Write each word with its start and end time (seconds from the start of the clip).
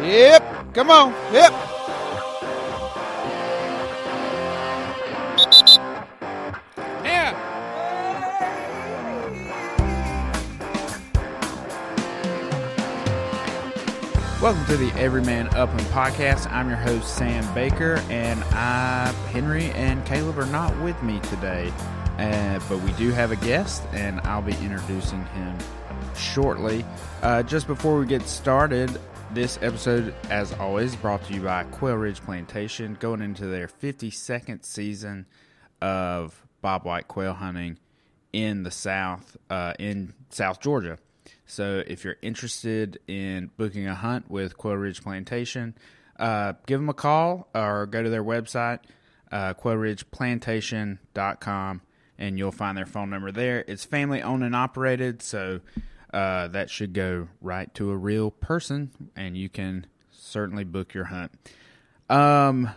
Yep. 0.00 0.74
Come 0.74 0.90
on. 0.92 1.12
Yep. 1.32 1.52
Yeah. 7.02 7.34
Welcome 14.40 14.64
to 14.66 14.76
the 14.76 14.92
Everyman 14.96 15.48
Up 15.48 15.68
Upland 15.68 15.80
podcast. 15.88 16.48
I'm 16.52 16.68
your 16.68 16.78
host 16.78 17.16
Sam 17.16 17.52
Baker, 17.52 17.96
and 18.08 18.44
I, 18.54 19.12
Henry, 19.32 19.72
and 19.72 20.06
Caleb 20.06 20.38
are 20.38 20.46
not 20.46 20.80
with 20.80 21.02
me 21.02 21.18
today, 21.22 21.72
uh, 22.18 22.60
but 22.68 22.78
we 22.82 22.92
do 22.92 23.10
have 23.10 23.32
a 23.32 23.36
guest, 23.36 23.82
and 23.92 24.20
I'll 24.20 24.42
be 24.42 24.52
introducing 24.62 25.24
him 25.26 25.58
shortly. 26.16 26.84
Uh, 27.20 27.42
just 27.42 27.66
before 27.66 27.98
we 27.98 28.06
get 28.06 28.22
started, 28.22 29.00
this 29.32 29.58
episode, 29.62 30.14
as 30.30 30.52
always, 30.54 30.96
brought 30.96 31.22
to 31.24 31.34
you 31.34 31.42
by 31.42 31.64
Quail 31.64 31.96
Ridge 31.96 32.22
Plantation, 32.22 32.96
going 32.98 33.20
into 33.20 33.44
their 33.46 33.68
52nd 33.68 34.64
season 34.64 35.26
of 35.82 36.46
bobwhite 36.64 37.08
quail 37.08 37.34
hunting 37.34 37.76
in 38.32 38.62
the 38.62 38.70
South, 38.70 39.36
uh, 39.50 39.74
in 39.78 40.14
South 40.30 40.60
Georgia. 40.60 40.98
So 41.46 41.82
if 41.86 42.04
you're 42.04 42.16
interested 42.22 43.00
in 43.06 43.50
booking 43.56 43.86
a 43.86 43.94
hunt 43.94 44.30
with 44.30 44.56
Quail 44.56 44.76
Ridge 44.76 45.02
Plantation, 45.02 45.74
uh, 46.18 46.54
give 46.66 46.80
them 46.80 46.88
a 46.88 46.94
call 46.94 47.48
or 47.54 47.84
go 47.86 48.02
to 48.02 48.10
their 48.10 48.24
website, 48.24 48.80
uh, 49.30 49.52
quailridgeplantation.com, 49.54 51.82
and 52.18 52.38
you'll 52.38 52.52
find 52.52 52.78
their 52.78 52.86
phone 52.86 53.10
number 53.10 53.30
there. 53.30 53.62
It's 53.68 53.84
family 53.84 54.22
owned 54.22 54.42
and 54.42 54.56
operated, 54.56 55.20
so 55.22 55.60
uh, 56.12 56.48
that 56.48 56.70
should 56.70 56.92
go 56.92 57.28
right 57.40 57.72
to 57.74 57.90
a 57.90 57.96
real 57.96 58.30
person, 58.30 58.90
and 59.16 59.36
you 59.36 59.48
can 59.48 59.86
certainly 60.10 60.64
book 60.64 60.94
your 60.94 61.04
hunt. 61.04 61.32
Um, 62.08 62.70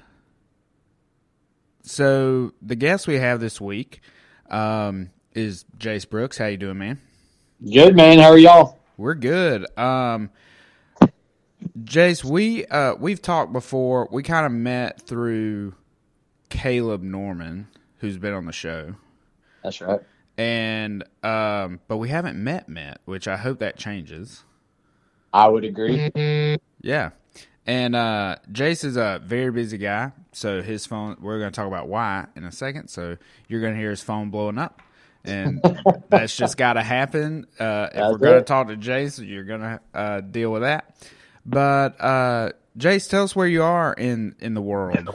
so 1.84 2.54
the 2.62 2.76
guest 2.76 3.08
we 3.08 3.16
have 3.16 3.40
this 3.40 3.60
week 3.60 4.02
um, 4.50 5.10
is 5.34 5.66
Jase 5.78 6.06
Brooks. 6.06 6.38
How 6.38 6.48
you 6.48 6.58
doing, 6.58 6.78
man? 6.78 7.00
Good 7.64 7.96
man. 7.96 8.20
How 8.20 8.32
are 8.32 8.38
y'all? 8.38 8.80
We're 8.98 9.16
good. 9.16 9.66
Um, 9.78 10.30
Jase, 11.84 12.24
we 12.24 12.66
uh, 12.66 12.96
we've 12.96 13.22
talked 13.22 13.54
before. 13.54 14.08
We 14.12 14.24
kind 14.24 14.46
of 14.46 14.52
met 14.52 15.02
through 15.02 15.76
Caleb 16.50 17.02
Norman, 17.02 17.68
who's 17.98 18.18
been 18.18 18.34
on 18.34 18.46
the 18.46 18.52
show, 18.52 18.96
That's 19.64 19.82
right. 19.82 20.02
And 20.42 21.04
um, 21.22 21.82
but 21.88 21.98
we 21.98 22.10
haven't 22.10 22.44
met 22.44 22.68
met, 22.68 23.00
which 23.06 23.28
I 23.28 23.38
hope 23.38 23.60
that 23.60 23.78
changes. 23.78 24.44
I 25.32 25.48
would 25.48 25.64
agree. 25.64 26.58
Yeah. 26.82 27.12
And 27.68 27.96
uh, 27.96 28.38
Jase 28.52 28.84
is 28.84 28.98
a 28.98 29.22
very 29.24 29.52
busy 29.52 29.78
guy, 29.78 30.14
so 30.32 30.64
his 30.64 30.88
phone. 30.88 31.18
We're 31.22 31.38
going 31.38 31.52
to 31.52 31.56
talk 31.56 31.68
about 31.68 31.88
why 31.88 32.26
in 32.36 32.44
a 32.44 32.52
second. 32.52 32.88
So 32.88 33.18
you're 33.50 33.62
going 33.62 33.76
to 33.76 33.80
hear 33.80 33.92
his 33.92 34.02
phone 34.02 34.32
blowing 34.32 34.58
up, 34.58 34.82
and 35.24 35.62
that's 36.10 36.36
just 36.36 36.58
got 36.58 36.74
to 36.74 36.82
happen. 36.82 37.46
Uh, 37.60 37.90
if 37.92 37.94
That's 37.94 38.12
we're 38.12 38.18
going 38.18 38.40
to 38.40 38.42
talk 38.42 38.68
to 38.70 38.76
Jase, 38.76 39.20
you're 39.20 39.44
going 39.44 39.62
to 39.62 39.80
uh, 39.94 40.22
deal 40.22 40.52
with 40.52 40.64
that. 40.64 40.98
But 41.46 42.02
uh, 42.02 42.54
Jase, 42.78 43.08
tell 43.08 43.26
us 43.26 43.36
where 43.36 43.46
you 43.46 43.62
are 43.62 43.94
in 43.94 44.34
in 44.40 44.56
the 44.56 44.62
world. 44.62 45.08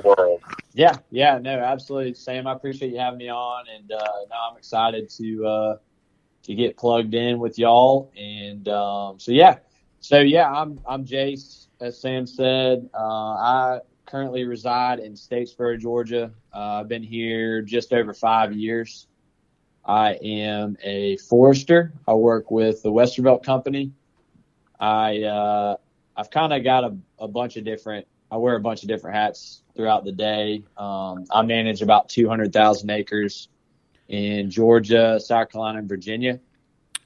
Yeah, 0.76 0.96
yeah, 1.10 1.38
no, 1.38 1.58
absolutely, 1.58 2.12
Sam. 2.12 2.46
I 2.46 2.52
appreciate 2.52 2.92
you 2.92 2.98
having 2.98 3.16
me 3.16 3.30
on, 3.30 3.64
and 3.74 3.90
uh, 3.90 3.98
I'm 3.98 4.58
excited 4.58 5.08
to 5.08 5.46
uh, 5.46 5.76
to 6.42 6.54
get 6.54 6.76
plugged 6.76 7.14
in 7.14 7.38
with 7.38 7.58
y'all. 7.58 8.12
And 8.14 8.68
um, 8.68 9.18
so 9.18 9.32
yeah, 9.32 9.56
so 10.00 10.18
yeah, 10.18 10.50
I'm 10.52 10.78
I'm 10.86 11.06
Jase, 11.06 11.68
as 11.80 11.98
Sam 11.98 12.26
said. 12.26 12.90
Uh, 12.92 12.98
I 12.98 13.80
currently 14.04 14.44
reside 14.44 14.98
in 14.98 15.14
Statesboro, 15.14 15.80
Georgia. 15.80 16.30
Uh, 16.54 16.80
I've 16.80 16.88
been 16.88 17.02
here 17.02 17.62
just 17.62 17.94
over 17.94 18.12
five 18.12 18.52
years. 18.52 19.08
I 19.82 20.18
am 20.22 20.76
a 20.84 21.16
forester. 21.16 21.94
I 22.06 22.12
work 22.12 22.50
with 22.50 22.82
the 22.82 22.90
Westervelt 22.92 23.44
Company. 23.44 23.92
I 24.78 25.22
uh, 25.22 25.76
I've 26.14 26.30
kind 26.30 26.52
of 26.52 26.62
got 26.62 26.84
a, 26.84 26.98
a 27.18 27.28
bunch 27.28 27.56
of 27.56 27.64
different. 27.64 28.06
I 28.36 28.38
wear 28.38 28.54
a 28.54 28.60
bunch 28.60 28.82
of 28.82 28.88
different 28.88 29.16
hats 29.16 29.62
throughout 29.74 30.04
the 30.04 30.12
day. 30.12 30.62
Um, 30.76 31.24
I 31.30 31.40
manage 31.40 31.80
about 31.80 32.10
200,000 32.10 32.90
acres 32.90 33.48
in 34.08 34.50
Georgia, 34.50 35.18
South 35.18 35.50
Carolina, 35.50 35.78
and 35.78 35.88
Virginia. 35.88 36.38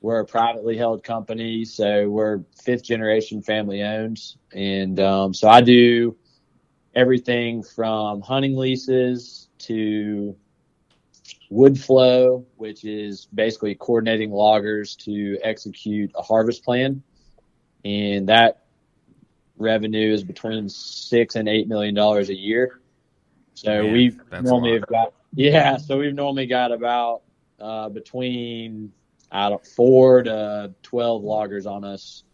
We're 0.00 0.18
a 0.18 0.26
privately 0.26 0.76
held 0.76 1.04
company, 1.04 1.64
so 1.64 2.08
we're 2.08 2.40
fifth 2.64 2.82
generation 2.82 3.42
family 3.42 3.80
owned, 3.80 4.20
and 4.52 4.98
um, 4.98 5.32
so 5.32 5.48
I 5.48 5.60
do 5.60 6.16
everything 6.96 7.62
from 7.62 8.22
hunting 8.22 8.56
leases 8.56 9.50
to 9.58 10.34
wood 11.48 11.78
flow, 11.78 12.44
which 12.56 12.84
is 12.84 13.28
basically 13.32 13.76
coordinating 13.76 14.32
loggers 14.32 14.96
to 14.96 15.38
execute 15.44 16.10
a 16.16 16.22
harvest 16.22 16.64
plan. 16.64 17.04
And 17.84 18.28
that 18.28 18.59
revenue 19.60 20.12
is 20.12 20.24
between 20.24 20.68
six 20.68 21.36
and 21.36 21.48
eight 21.48 21.68
million 21.68 21.94
dollars 21.94 22.30
a 22.30 22.36
year. 22.36 22.80
So 23.54 23.82
Man, 23.82 23.92
we've 23.92 24.20
normally 24.42 24.72
have 24.72 24.86
got 24.86 25.14
yeah, 25.34 25.76
so 25.76 25.98
we've 25.98 26.14
normally 26.14 26.46
got 26.46 26.72
about 26.72 27.22
uh, 27.60 27.88
between 27.88 28.92
I 29.30 29.48
don't 29.48 29.64
four 29.64 30.22
to 30.22 30.74
twelve 30.82 31.22
loggers 31.22 31.66
on 31.66 31.84
us 31.84 32.24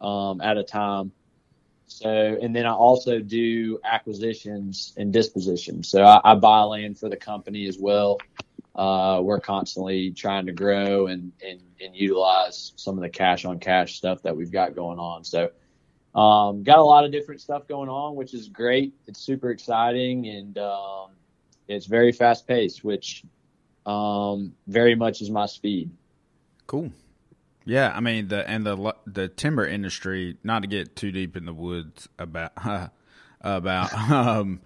um, 0.00 0.40
at 0.40 0.56
a 0.56 0.64
time. 0.64 1.12
So, 1.86 2.08
and 2.08 2.54
then 2.54 2.66
I 2.66 2.72
also 2.72 3.18
do 3.18 3.80
acquisitions 3.84 4.94
and 4.96 5.12
dispositions. 5.12 5.88
So 5.88 6.04
I, 6.04 6.20
I 6.24 6.34
buy 6.36 6.62
land 6.62 6.98
for 6.98 7.08
the 7.08 7.16
company 7.16 7.66
as 7.66 7.78
well. 7.78 8.18
Uh, 8.76 9.20
we're 9.22 9.40
constantly 9.40 10.12
trying 10.12 10.46
to 10.46 10.52
grow 10.52 11.08
and, 11.08 11.32
and, 11.44 11.60
and 11.80 11.94
utilize 11.94 12.72
some 12.76 12.96
of 12.96 13.02
the 13.02 13.08
cash 13.08 13.44
on 13.44 13.58
cash 13.58 13.96
stuff 13.96 14.22
that 14.22 14.36
we've 14.36 14.52
got 14.52 14.76
going 14.76 15.00
on. 15.00 15.24
So, 15.24 15.50
um, 16.14 16.62
got 16.62 16.78
a 16.78 16.84
lot 16.84 17.04
of 17.04 17.12
different 17.12 17.40
stuff 17.40 17.66
going 17.68 17.88
on, 17.88 18.14
which 18.16 18.34
is 18.34 18.48
great. 18.48 18.92
It's 19.06 19.20
super 19.20 19.50
exciting 19.50 20.26
and, 20.26 20.58
um, 20.58 21.10
it's 21.68 21.86
very 21.86 22.10
fast 22.10 22.48
paced, 22.48 22.82
which, 22.82 23.24
um, 23.86 24.54
very 24.66 24.94
much 24.94 25.22
is 25.22 25.30
my 25.30 25.46
speed. 25.46 25.90
Cool. 26.66 26.90
Yeah, 27.64 27.92
I 27.94 28.00
mean 28.00 28.28
the 28.28 28.48
and 28.48 28.64
the 28.64 28.94
the 29.06 29.28
timber 29.28 29.66
industry. 29.66 30.36
Not 30.42 30.62
to 30.62 30.68
get 30.68 30.96
too 30.96 31.12
deep 31.12 31.36
in 31.36 31.44
the 31.44 31.52
woods 31.52 32.08
about 32.18 32.52
about 33.40 33.92
um, 33.94 34.60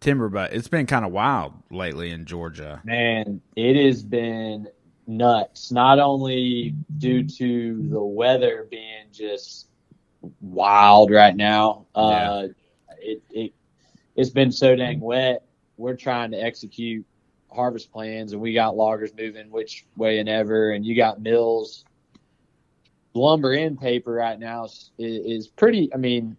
timber, 0.00 0.28
but 0.28 0.52
it's 0.52 0.68
been 0.68 0.86
kind 0.86 1.04
of 1.04 1.12
wild 1.12 1.52
lately 1.70 2.10
in 2.10 2.24
Georgia. 2.24 2.80
Man, 2.84 3.40
it 3.56 3.86
has 3.86 4.02
been 4.02 4.68
nuts. 5.06 5.70
Not 5.72 5.98
only 5.98 6.74
due 6.98 7.24
to 7.24 7.88
the 7.88 8.02
weather 8.02 8.66
being 8.70 9.06
just 9.12 9.68
wild 10.40 11.10
right 11.10 11.34
now, 11.36 11.86
uh, 11.94 12.48
it, 13.00 13.22
it 13.30 13.52
it's 14.16 14.30
been 14.30 14.52
so 14.52 14.74
dang 14.76 15.00
wet. 15.00 15.42
We're 15.76 15.96
trying 15.96 16.32
to 16.32 16.38
execute 16.38 17.04
harvest 17.50 17.92
plans, 17.92 18.32
and 18.32 18.40
we 18.40 18.52
got 18.52 18.76
loggers 18.76 19.12
moving 19.16 19.50
which 19.50 19.86
way 19.96 20.18
and 20.18 20.28
ever, 20.28 20.70
and 20.72 20.84
you 20.84 20.96
got 20.96 21.20
mills. 21.20 21.84
Lumber 23.14 23.52
and 23.52 23.78
paper 23.78 24.12
right 24.12 24.38
now 24.38 24.64
is, 24.64 24.90
is 24.98 25.48
pretty. 25.48 25.92
I 25.92 25.98
mean, 25.98 26.36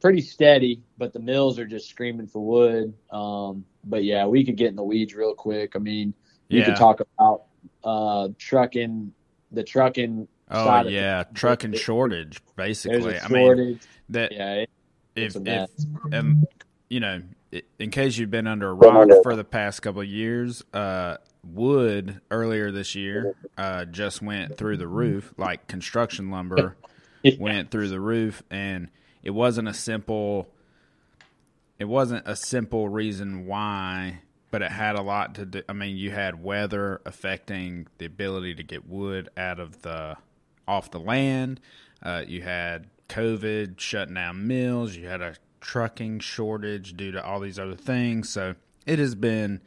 pretty 0.00 0.20
steady, 0.20 0.82
but 0.96 1.12
the 1.12 1.20
mills 1.20 1.58
are 1.58 1.66
just 1.66 1.88
screaming 1.88 2.26
for 2.26 2.44
wood. 2.44 2.94
Um, 3.10 3.64
but 3.84 4.04
yeah, 4.04 4.26
we 4.26 4.44
could 4.44 4.56
get 4.56 4.68
in 4.68 4.76
the 4.76 4.82
weeds 4.84 5.14
real 5.14 5.34
quick. 5.34 5.72
I 5.76 5.78
mean, 5.78 6.14
you 6.50 6.60
Yeah. 6.60 6.64
could 6.64 6.76
talk 6.76 7.00
about 7.18 7.42
uh, 7.84 8.28
trucking, 8.38 9.12
the 9.50 9.62
trucking. 9.64 10.28
Oh 10.54 10.64
side 10.64 10.90
yeah, 10.90 11.20
it. 11.22 11.28
trucking 11.34 11.74
It- 11.74 11.78
shortage 11.78 12.40
There's 12.56 12.84
basically. 12.84 13.14
a 13.16 13.22
I 13.24 13.28
mean 13.28 13.80
that 14.10 14.32
yeah, 14.32 14.52
it, 14.54 14.70
if 15.16 15.36
if 15.36 15.70
um, 16.12 16.46
you 16.88 17.00
know, 17.00 17.22
in 17.78 17.90
case 17.90 18.16
you've 18.18 18.30
been 18.30 18.46
under 18.46 18.68
a 18.70 18.74
rock 18.74 19.08
for 19.22 19.36
the 19.36 19.44
past 19.44 19.82
couple 19.82 20.00
of 20.02 20.08
years, 20.08 20.62
uh, 20.72 21.16
wood 21.44 22.20
earlier 22.30 22.70
this 22.70 22.94
year 22.94 23.34
uh, 23.58 23.84
just 23.84 24.22
went 24.22 24.56
through 24.56 24.76
the 24.76 24.88
roof, 24.88 25.32
like 25.36 25.66
construction 25.66 26.30
lumber 26.30 26.76
went 27.38 27.70
through 27.70 27.88
the 27.88 28.00
roof, 28.00 28.42
and 28.50 28.88
it 29.22 29.30
wasn't 29.30 29.68
a 29.68 29.74
simple. 29.74 30.48
It 31.78 31.86
wasn't 31.86 32.26
a 32.26 32.36
simple 32.36 32.88
reason 32.88 33.46
why, 33.46 34.20
but 34.52 34.62
it 34.62 34.70
had 34.70 34.94
a 34.96 35.02
lot 35.02 35.34
to 35.36 35.46
do. 35.46 35.62
I 35.68 35.72
mean, 35.72 35.96
you 35.96 36.12
had 36.12 36.42
weather 36.42 37.00
affecting 37.04 37.88
the 37.98 38.06
ability 38.06 38.54
to 38.56 38.62
get 38.62 38.88
wood 38.88 39.28
out 39.36 39.58
of 39.58 39.82
the 39.82 40.16
off 40.66 40.90
the 40.90 41.00
land. 41.00 41.60
Uh, 42.02 42.24
you 42.26 42.42
had 42.42 42.88
COVID 43.08 43.78
shutting 43.78 44.14
down 44.14 44.46
mills. 44.46 44.96
You 44.96 45.08
had 45.08 45.20
a 45.20 45.36
trucking 45.60 46.20
shortage 46.20 46.96
due 46.96 47.12
to 47.12 47.24
all 47.24 47.40
these 47.40 47.58
other 47.58 47.76
things. 47.76 48.28
So 48.28 48.54
it 48.86 48.98
has 48.98 49.14
been 49.14 49.60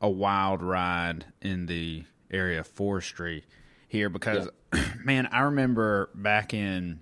a 0.00 0.08
wild 0.08 0.62
ride 0.62 1.26
in 1.42 1.66
the 1.66 2.04
area 2.30 2.60
of 2.60 2.66
forestry 2.66 3.44
here 3.88 4.08
because, 4.08 4.48
man, 5.04 5.28
I 5.32 5.40
remember 5.40 6.10
back 6.14 6.54
in 6.54 7.00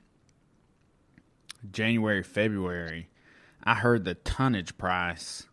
January, 1.70 2.22
February, 2.22 3.08
I 3.62 3.74
heard 3.74 4.04
the 4.04 4.14
tonnage 4.14 4.78
price, 4.78 5.46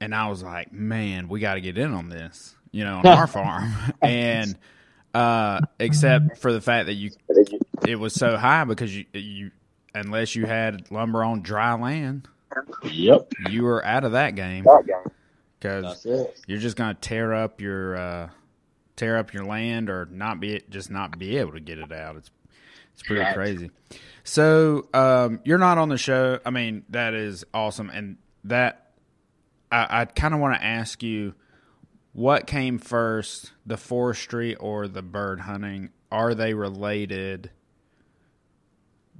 and 0.00 0.14
I 0.14 0.28
was 0.28 0.42
like, 0.42 0.72
"Man, 0.72 1.28
we 1.28 1.40
got 1.40 1.54
to 1.54 1.60
get 1.60 1.76
in 1.76 1.92
on 1.92 2.08
this," 2.08 2.54
you 2.70 2.84
know, 2.84 2.98
on 2.98 3.06
our 3.06 3.26
farm. 3.26 3.72
And 4.02 4.56
uh, 5.14 5.60
except 5.78 6.38
for 6.38 6.52
the 6.52 6.60
fact 6.60 6.86
that 6.86 6.94
you, 6.94 7.10
it 7.86 7.96
was 7.96 8.14
so 8.14 8.36
high 8.36 8.64
because 8.64 8.96
you, 8.96 9.04
you, 9.12 9.50
unless 9.94 10.34
you 10.36 10.46
had 10.46 10.90
lumber 10.90 11.24
on 11.24 11.42
dry 11.42 11.74
land, 11.74 12.28
Yep. 12.84 13.32
you 13.50 13.62
were 13.64 13.84
out 13.84 14.04
of 14.04 14.12
that 14.12 14.34
game 14.34 14.66
because 15.58 16.06
you're 16.46 16.58
just 16.58 16.76
going 16.76 16.94
to 16.94 17.00
tear 17.00 17.32
up 17.34 17.60
your 17.60 17.96
uh, 17.96 18.28
tear 18.96 19.16
up 19.18 19.32
your 19.32 19.44
land 19.44 19.88
or 19.88 20.06
not 20.10 20.40
be 20.40 20.60
just 20.68 20.90
not 20.90 21.18
be 21.18 21.36
able 21.38 21.52
to 21.52 21.60
get 21.60 21.78
it 21.78 21.92
out. 21.92 22.16
It's 22.16 22.30
it's 22.92 23.02
pretty 23.02 23.22
Right. 23.22 23.34
crazy. 23.34 23.70
So 24.24 24.88
um, 24.92 25.40
you're 25.44 25.58
not 25.58 25.78
on 25.78 25.88
the 25.88 25.96
show. 25.98 26.38
I 26.44 26.50
mean, 26.50 26.84
that 26.90 27.14
is 27.14 27.44
awesome, 27.54 27.88
and 27.90 28.16
that 28.44 28.90
I, 29.72 30.02
I 30.02 30.04
kind 30.04 30.34
of 30.34 30.40
want 30.40 30.54
to 30.60 30.64
ask 30.64 31.02
you 31.02 31.34
what 32.12 32.46
came 32.46 32.78
first, 32.78 33.52
the 33.64 33.76
forestry 33.76 34.54
or 34.56 34.88
the 34.88 35.02
bird 35.02 35.40
hunting? 35.40 35.90
Are 36.10 36.34
they 36.34 36.54
related? 36.54 37.50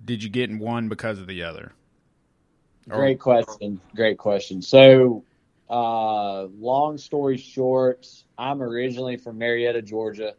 Did 0.04 0.22
you 0.22 0.30
get 0.30 0.50
in 0.50 0.58
one 0.58 0.88
because 0.88 1.18
of 1.18 1.26
the 1.26 1.42
other? 1.42 1.72
Or- 2.90 2.98
Great 2.98 3.20
question. 3.20 3.80
Great 3.94 4.18
question. 4.18 4.60
So, 4.62 5.24
uh, 5.68 6.44
long 6.58 6.98
story 6.98 7.36
short, 7.36 8.06
I'm 8.36 8.60
originally 8.62 9.16
from 9.16 9.38
Marietta, 9.38 9.82
Georgia, 9.82 10.34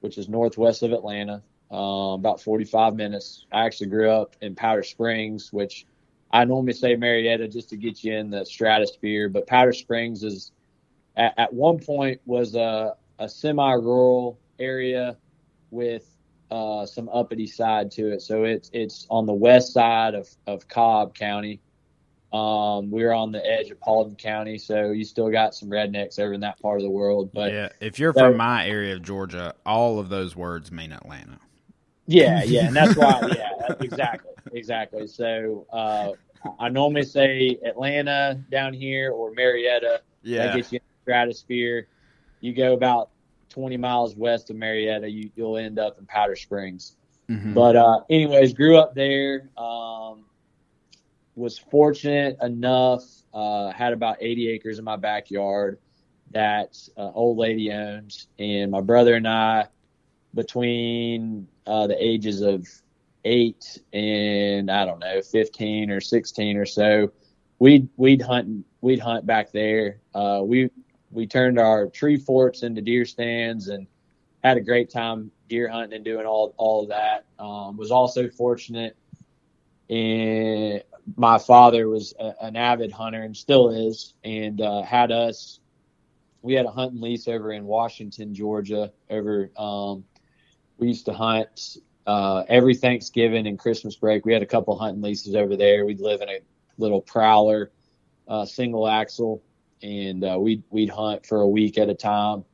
which 0.00 0.16
is 0.16 0.28
northwest 0.28 0.82
of 0.82 0.92
Atlanta, 0.92 1.42
uh, 1.72 2.14
about 2.14 2.40
45 2.40 2.94
minutes. 2.94 3.46
I 3.50 3.66
actually 3.66 3.88
grew 3.88 4.10
up 4.10 4.36
in 4.40 4.54
Powder 4.54 4.84
Springs, 4.84 5.52
which 5.52 5.86
I 6.30 6.44
normally 6.44 6.74
say 6.74 6.94
Marietta 6.94 7.48
just 7.48 7.68
to 7.70 7.76
get 7.76 8.04
you 8.04 8.14
in 8.14 8.30
the 8.30 8.44
stratosphere, 8.44 9.28
but 9.28 9.48
Powder 9.48 9.72
Springs 9.72 10.22
is 10.22 10.52
at, 11.20 11.34
at 11.38 11.52
one 11.52 11.78
point 11.78 12.20
was 12.24 12.54
a, 12.54 12.94
a 13.18 13.28
semi-rural 13.28 14.38
area 14.58 15.16
with 15.70 16.06
uh, 16.50 16.86
some 16.86 17.08
uppity 17.10 17.46
side 17.46 17.90
to 17.92 18.12
it. 18.12 18.22
So 18.22 18.44
it's 18.44 18.70
it's 18.72 19.06
on 19.10 19.26
the 19.26 19.34
west 19.34 19.72
side 19.72 20.14
of, 20.14 20.28
of 20.46 20.66
Cobb 20.66 21.14
County. 21.14 21.60
Um, 22.32 22.90
we're 22.90 23.12
on 23.12 23.32
the 23.32 23.44
edge 23.44 23.70
of 23.70 23.80
Paulding 23.80 24.16
County, 24.16 24.56
so 24.56 24.92
you 24.92 25.04
still 25.04 25.30
got 25.30 25.54
some 25.54 25.68
rednecks 25.68 26.18
over 26.18 26.32
in 26.32 26.40
that 26.40 26.60
part 26.60 26.78
of 26.78 26.84
the 26.84 26.90
world. 26.90 27.30
But 27.32 27.52
yeah, 27.52 27.68
if 27.80 27.98
you're 27.98 28.14
so- 28.14 28.20
from 28.20 28.36
my 28.36 28.66
area 28.66 28.94
of 28.94 29.02
Georgia, 29.02 29.54
all 29.66 29.98
of 29.98 30.08
those 30.08 30.34
words 30.34 30.72
mean 30.72 30.92
Atlanta. 30.92 31.38
Yeah, 32.06 32.42
yeah, 32.42 32.66
and 32.66 32.74
that's 32.74 32.96
why. 32.96 33.20
Yeah, 33.36 33.74
exactly, 33.80 34.32
exactly. 34.52 35.06
So 35.06 35.66
uh, 35.72 36.12
I 36.58 36.68
normally 36.68 37.04
say 37.04 37.58
Atlanta 37.64 38.40
down 38.50 38.72
here 38.72 39.12
or 39.12 39.32
Marietta. 39.32 40.02
That 40.24 40.56
gets 40.56 40.72
you 40.72 40.80
stratosphere. 41.10 41.88
You 42.40 42.54
go 42.54 42.72
about 42.72 43.10
20 43.50 43.76
miles 43.76 44.14
west 44.14 44.50
of 44.50 44.56
Marietta, 44.56 45.08
you, 45.08 45.30
you'll 45.34 45.56
end 45.56 45.78
up 45.78 45.98
in 45.98 46.06
Powder 46.06 46.36
Springs. 46.36 46.96
Mhm. 47.28 47.52
But 47.52 47.76
uh, 47.76 48.00
anyways, 48.08 48.54
grew 48.54 48.76
up 48.76 48.94
there. 48.94 49.50
Um, 49.56 50.24
was 51.34 51.58
fortunate 51.58 52.36
enough. 52.42 53.02
Uh, 53.34 53.70
had 53.70 53.92
about 53.92 54.16
80 54.20 54.48
acres 54.50 54.78
in 54.78 54.84
my 54.84 54.96
backyard 54.96 55.78
that 56.32 56.76
uh, 56.96 57.10
old 57.12 57.38
lady 57.38 57.72
owned, 57.72 58.26
and 58.38 58.70
my 58.70 58.80
brother 58.80 59.14
and 59.14 59.26
I, 59.26 59.66
between 60.34 61.48
uh, 61.66 61.86
the 61.88 62.04
ages 62.04 62.40
of 62.40 62.66
eight 63.24 63.80
and 63.92 64.70
I 64.70 64.84
don't 64.84 65.00
know, 65.00 65.20
15 65.22 65.90
or 65.90 66.00
16 66.00 66.56
or 66.56 66.66
so, 66.66 67.12
we'd 67.58 67.88
we'd 67.96 68.22
hunt 68.22 68.64
we'd 68.80 69.00
hunt 69.00 69.26
back 69.26 69.52
there. 69.52 70.00
Uh, 70.14 70.42
we 70.44 70.70
we 71.10 71.26
turned 71.26 71.58
our 71.58 71.86
tree 71.86 72.16
forts 72.16 72.62
into 72.62 72.80
deer 72.80 73.04
stands 73.04 73.68
and 73.68 73.86
had 74.42 74.56
a 74.56 74.60
great 74.60 74.90
time 74.90 75.30
deer 75.48 75.68
hunting 75.68 75.96
and 75.96 76.04
doing 76.04 76.26
all 76.26 76.54
all 76.56 76.86
that. 76.86 77.24
Um, 77.38 77.76
was 77.76 77.90
also 77.90 78.28
fortunate, 78.28 78.96
and 79.88 80.82
my 81.16 81.38
father 81.38 81.88
was 81.88 82.14
a, 82.18 82.34
an 82.40 82.56
avid 82.56 82.92
hunter 82.92 83.22
and 83.22 83.36
still 83.36 83.70
is, 83.70 84.14
and 84.24 84.60
uh, 84.60 84.82
had 84.82 85.10
us. 85.12 85.60
We 86.42 86.54
had 86.54 86.64
a 86.64 86.70
hunting 86.70 87.00
lease 87.00 87.28
over 87.28 87.52
in 87.52 87.64
Washington, 87.64 88.34
Georgia. 88.34 88.92
Over, 89.10 89.50
um, 89.58 90.04
we 90.78 90.88
used 90.88 91.04
to 91.06 91.12
hunt 91.12 91.76
uh, 92.06 92.44
every 92.48 92.74
Thanksgiving 92.74 93.46
and 93.46 93.58
Christmas 93.58 93.96
break. 93.96 94.24
We 94.24 94.32
had 94.32 94.42
a 94.42 94.46
couple 94.46 94.78
hunting 94.78 95.02
leases 95.02 95.34
over 95.34 95.56
there. 95.56 95.84
We'd 95.84 96.00
live 96.00 96.22
in 96.22 96.30
a 96.30 96.40
little 96.78 97.02
prowler, 97.02 97.72
uh, 98.26 98.46
single 98.46 98.88
axle, 98.88 99.42
and 99.82 100.24
uh, 100.24 100.38
we'd 100.38 100.62
we'd 100.70 100.90
hunt 100.90 101.26
for 101.26 101.40
a 101.40 101.48
week 101.48 101.78
at 101.78 101.88
a 101.88 101.94
time. 101.94 102.44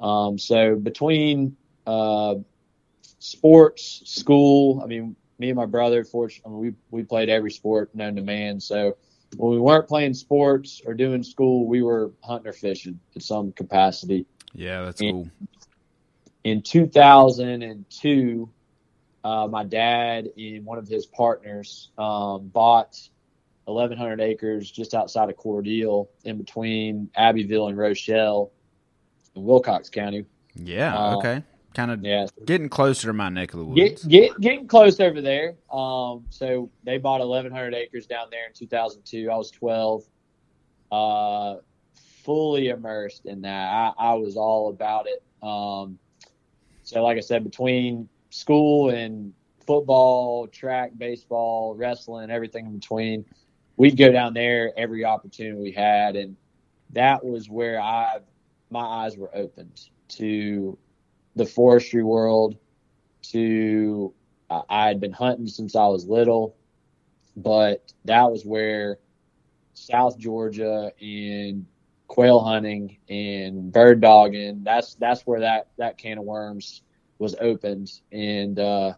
Um, 0.00 0.38
so 0.38 0.76
between 0.76 1.56
uh, 1.86 2.36
sports, 3.18 4.02
school, 4.04 4.80
I 4.82 4.86
mean, 4.86 5.16
me 5.38 5.50
and 5.50 5.56
my 5.56 5.66
brother, 5.66 6.04
fortunately, 6.04 6.70
we 6.70 6.74
we 6.90 7.04
played 7.04 7.28
every 7.28 7.50
sport 7.50 7.94
known 7.94 8.16
to 8.16 8.22
man. 8.22 8.60
So 8.60 8.96
when 9.36 9.52
we 9.52 9.58
weren't 9.58 9.88
playing 9.88 10.14
sports 10.14 10.82
or 10.86 10.94
doing 10.94 11.22
school, 11.22 11.66
we 11.66 11.82
were 11.82 12.12
hunting 12.22 12.48
or 12.48 12.52
fishing 12.52 12.98
in 13.14 13.20
some 13.20 13.52
capacity. 13.52 14.26
Yeah, 14.54 14.82
that's 14.84 15.00
Yeah. 15.00 15.12
cool. 15.12 15.28
In 16.44 16.62
2002, 16.62 18.50
uh, 19.24 19.46
my 19.46 19.64
dad 19.64 20.28
and 20.36 20.64
one 20.64 20.78
of 20.78 20.88
his 20.88 21.06
partners 21.06 21.90
um, 21.96 22.48
bought 22.48 22.98
1,100 23.64 24.20
acres 24.20 24.70
just 24.70 24.94
outside 24.94 25.30
of 25.30 25.36
Cordele, 25.36 26.08
in 26.24 26.38
between 26.38 27.10
Abbeville 27.14 27.68
and 27.68 27.78
Rochelle, 27.78 28.52
in 29.34 29.44
Wilcox 29.44 29.88
County. 29.88 30.24
Yeah, 30.54 30.96
Uh, 30.96 31.16
okay. 31.16 31.42
Kind 31.74 31.90
of 31.90 32.04
Yeah, 32.04 32.26
getting 32.44 32.68
closer 32.68 33.06
to 33.06 33.12
my 33.14 33.30
neck 33.30 33.54
of 33.54 33.60
the 33.60 33.64
woods. 33.64 34.04
Get, 34.04 34.08
get 34.08 34.40
getting 34.40 34.68
close 34.68 35.00
over 35.00 35.22
there. 35.22 35.54
Um, 35.72 36.26
so 36.28 36.70
they 36.84 36.98
bought 36.98 37.20
1,100 37.20 37.72
acres 37.74 38.04
down 38.06 38.26
there 38.30 38.46
in 38.46 38.52
2002. 38.52 39.30
I 39.30 39.36
was 39.36 39.50
12. 39.50 40.04
Uh, 40.90 41.56
fully 42.22 42.68
immersed 42.68 43.24
in 43.24 43.40
that. 43.42 43.72
I, 43.72 43.92
I 43.98 44.14
was 44.14 44.36
all 44.36 44.68
about 44.68 45.06
it. 45.06 45.22
Um, 45.42 45.98
so 46.82 47.02
like 47.02 47.16
I 47.16 47.20
said, 47.20 47.42
between 47.42 48.08
school 48.30 48.90
and 48.90 49.32
football, 49.66 50.46
track, 50.48 50.92
baseball, 50.96 51.74
wrestling, 51.74 52.30
everything 52.30 52.66
in 52.66 52.78
between, 52.78 53.24
we'd 53.82 53.96
go 53.96 54.12
down 54.12 54.32
there 54.32 54.70
every 54.76 55.04
opportunity 55.04 55.60
we 55.60 55.72
had, 55.72 56.14
and 56.14 56.36
that 56.90 57.24
was 57.24 57.50
where 57.50 57.80
I 57.80 58.18
my 58.70 58.78
eyes 58.80 59.16
were 59.16 59.36
opened 59.36 59.88
to 60.10 60.78
the 61.34 61.44
forestry 61.44 62.04
world. 62.04 62.56
To 63.32 64.14
I 64.48 64.62
I 64.68 64.86
had 64.86 65.00
been 65.00 65.12
hunting 65.12 65.48
since 65.48 65.74
I 65.74 65.86
was 65.86 66.06
little, 66.06 66.54
but 67.36 67.92
that 68.04 68.30
was 68.30 68.46
where 68.46 69.00
South 69.74 70.16
Georgia 70.16 70.92
and 71.00 71.66
quail 72.06 72.38
hunting 72.38 72.98
and 73.08 73.72
bird 73.72 74.00
dogging. 74.00 74.62
That's 74.62 74.94
that's 74.94 75.22
where 75.22 75.40
that 75.40 75.70
that 75.78 75.98
can 75.98 76.18
of 76.18 76.24
worms 76.24 76.82
was 77.18 77.34
opened, 77.40 77.90
and 78.12 78.60
uh, 78.60 78.92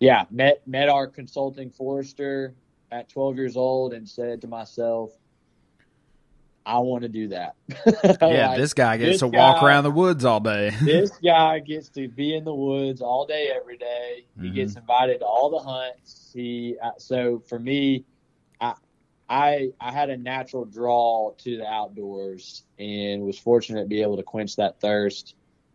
yeah, 0.00 0.24
met 0.28 0.66
met 0.66 0.88
our 0.88 1.06
consulting 1.06 1.70
forester 1.70 2.56
at 2.90 3.08
12 3.08 3.36
years 3.36 3.56
old 3.56 3.92
and 3.92 4.08
said 4.08 4.40
to 4.42 4.48
myself, 4.48 5.12
I 6.64 6.78
want 6.78 7.02
to 7.02 7.08
do 7.08 7.28
that. 7.28 7.54
Yeah, 8.20 8.48
Like, 8.48 8.56
this 8.58 8.74
guy 8.74 8.96
gets 8.98 9.12
this 9.12 9.18
to 9.20 9.28
walk 9.28 9.62
around 9.62 9.84
the 9.84 9.90
woods 9.90 10.24
all 10.24 10.40
day. 10.40 10.70
this 10.84 11.10
guy 11.22 11.58
gets 11.60 11.88
to 11.90 12.08
be 12.08 12.34
in 12.34 12.44
the 12.44 12.54
woods 12.54 13.00
all 13.00 13.26
day, 13.26 13.50
every 13.54 13.76
day. 13.78 14.26
He 14.40 14.48
Mhm. 14.48 14.54
gets 14.54 14.76
invited 14.76 15.20
to 15.20 15.26
all 15.26 15.50
the 15.50 15.58
hunts. 15.58 16.30
He 16.34 16.76
uh, 16.82 16.92
so 16.98 17.42
for 17.48 17.58
me, 17.58 18.04
I 18.60 18.74
I 19.28 19.70
I 19.80 19.92
had 19.92 20.10
a 20.10 20.16
natural 20.16 20.64
draw 20.64 21.32
to 21.38 21.56
the 21.56 21.66
outdoors 21.66 22.64
and 22.78 23.22
was 23.22 23.38
fortunate 23.38 23.82
to 23.82 23.88
be 23.88 24.02
able 24.02 24.16
to 24.16 24.22
quench 24.22 24.56
that 24.56 24.80
thirst 24.80 25.34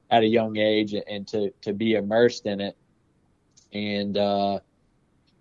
at 0.09 0.23
a 0.23 0.27
young 0.27 0.57
age 0.57 0.93
and 0.93 1.27
to 1.29 1.51
to 1.61 1.73
be 1.73 1.95
immersed 1.95 2.45
in 2.45 2.61
it. 2.61 2.77
And 3.73 4.15
uh, 4.17 4.59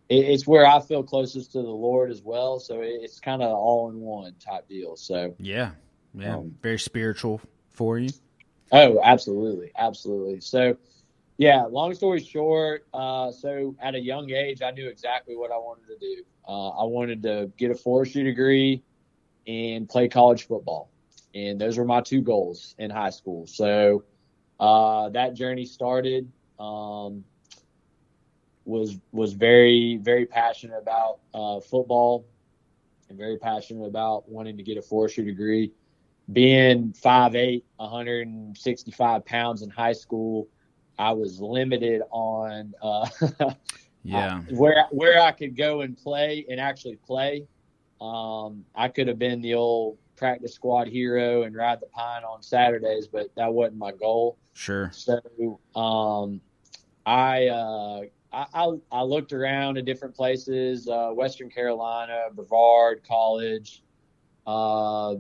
it, 0.08 0.14
it's 0.14 0.46
where 0.46 0.66
I 0.66 0.80
feel 0.80 1.02
closest 1.02 1.52
to 1.52 1.62
the 1.62 1.68
Lord 1.68 2.10
as 2.10 2.22
well. 2.22 2.58
So 2.58 2.80
it, 2.80 3.00
it's 3.02 3.20
kind 3.20 3.42
of 3.42 3.50
all 3.50 3.90
in 3.90 4.00
one 4.00 4.34
type 4.38 4.68
deal. 4.68 4.96
So. 4.96 5.34
yeah, 5.38 5.72
yeah. 6.14 6.36
Um, 6.36 6.54
Very 6.62 6.78
spiritual 6.78 7.40
for 7.70 7.98
you. 7.98 8.10
Oh, 8.72 9.00
absolutely, 9.02 9.70
absolutely. 9.76 10.40
So, 10.40 10.76
yeah. 11.36 11.64
Long 11.64 11.94
story 11.94 12.22
short, 12.22 12.86
uh, 12.94 13.30
so 13.30 13.76
at 13.80 13.94
a 13.94 14.00
young 14.00 14.30
age, 14.30 14.62
I 14.62 14.70
knew 14.70 14.88
exactly 14.88 15.36
what 15.36 15.50
I 15.50 15.56
wanted 15.56 15.86
to 15.88 15.98
do. 15.98 16.22
Uh, 16.48 16.70
I 16.70 16.84
wanted 16.84 17.22
to 17.24 17.50
get 17.56 17.70
a 17.70 17.74
forestry 17.74 18.24
degree 18.24 18.82
and 19.46 19.88
play 19.88 20.08
college 20.08 20.46
football, 20.46 20.90
and 21.34 21.60
those 21.60 21.76
were 21.78 21.84
my 21.84 22.00
two 22.00 22.20
goals 22.20 22.74
in 22.78 22.90
high 22.90 23.10
school. 23.10 23.46
So 23.46 24.04
uh, 24.58 25.10
that 25.10 25.34
journey 25.34 25.64
started. 25.66 26.30
Um, 26.58 27.24
was 28.64 28.98
was 29.12 29.32
very 29.32 29.98
very 30.02 30.26
passionate 30.26 30.78
about 30.78 31.18
uh, 31.34 31.60
football 31.60 32.26
and 33.08 33.18
very 33.18 33.38
passionate 33.38 33.86
about 33.86 34.28
wanting 34.28 34.56
to 34.56 34.62
get 34.62 34.76
a 34.76 34.82
forestry 34.82 35.24
degree. 35.24 35.72
Being 36.32 36.92
5'8", 36.92 37.64
165 37.76 39.24
pounds 39.24 39.62
in 39.62 39.70
high 39.70 39.92
school, 39.92 40.48
I 40.98 41.12
was 41.12 41.40
limited 41.40 42.02
on 42.10 42.72
uh, 42.80 43.08
yeah 44.04 44.42
where 44.50 44.86
where 44.90 45.20
I 45.20 45.32
could 45.32 45.56
go 45.56 45.80
and 45.82 45.96
play 45.96 46.46
and 46.48 46.60
actually 46.60 46.96
play. 46.96 47.46
Um, 48.00 48.64
I 48.74 48.88
could 48.88 49.08
have 49.08 49.18
been 49.18 49.40
the 49.40 49.54
old 49.54 49.98
practice 50.16 50.54
squad 50.54 50.88
hero 50.88 51.42
and 51.42 51.54
ride 51.54 51.80
the 51.80 51.86
pine 51.86 52.22
on 52.24 52.42
Saturdays, 52.42 53.08
but 53.08 53.34
that 53.36 53.52
wasn't 53.52 53.78
my 53.78 53.92
goal. 53.92 54.38
Sure. 54.54 54.90
So 54.92 55.20
um, 55.74 56.40
I, 57.04 57.48
uh, 57.48 58.02
I, 58.32 58.72
I 58.90 59.02
looked 59.02 59.32
around 59.32 59.76
at 59.76 59.84
different 59.84 60.14
places, 60.14 60.88
uh, 60.88 61.10
Western 61.10 61.50
Carolina, 61.50 62.26
Brevard 62.32 63.02
College, 63.06 63.82
uh, 64.46 65.16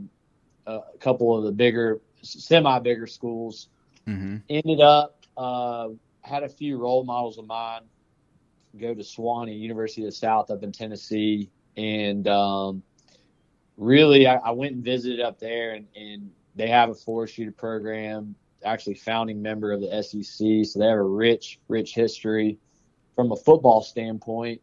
a 0.66 0.80
couple 0.98 1.36
of 1.36 1.44
the 1.44 1.52
bigger, 1.52 2.00
semi 2.22 2.78
bigger 2.78 3.06
schools. 3.06 3.68
Mm-hmm. 4.06 4.38
Ended 4.48 4.80
up 4.80 5.26
uh, 5.36 5.88
had 6.22 6.42
a 6.42 6.48
few 6.48 6.78
role 6.78 7.04
models 7.04 7.38
of 7.38 7.46
mine 7.46 7.82
go 8.80 8.94
to 8.94 9.02
Sewanee 9.02 9.58
University 9.58 10.02
of 10.02 10.06
the 10.06 10.12
South 10.12 10.50
up 10.50 10.62
in 10.62 10.72
Tennessee, 10.72 11.50
and 11.76 12.26
um, 12.26 12.82
really 13.76 14.26
I, 14.26 14.36
I, 14.36 14.50
went 14.52 14.74
and 14.74 14.82
visited 14.82 15.20
up 15.20 15.38
there, 15.38 15.72
and, 15.72 15.86
and 15.94 16.30
they 16.56 16.68
have 16.68 16.88
a 16.88 16.94
forestry 16.94 17.50
program. 17.50 18.34
Actually, 18.64 18.94
founding 18.94 19.42
member 19.42 19.72
of 19.72 19.80
the 19.80 20.02
SEC, 20.02 20.64
so 20.64 20.78
they 20.78 20.86
have 20.86 20.96
a 20.96 21.02
rich, 21.02 21.58
rich 21.68 21.94
history 21.94 22.58
from 23.14 23.32
a 23.32 23.36
football 23.36 23.82
standpoint. 23.82 24.60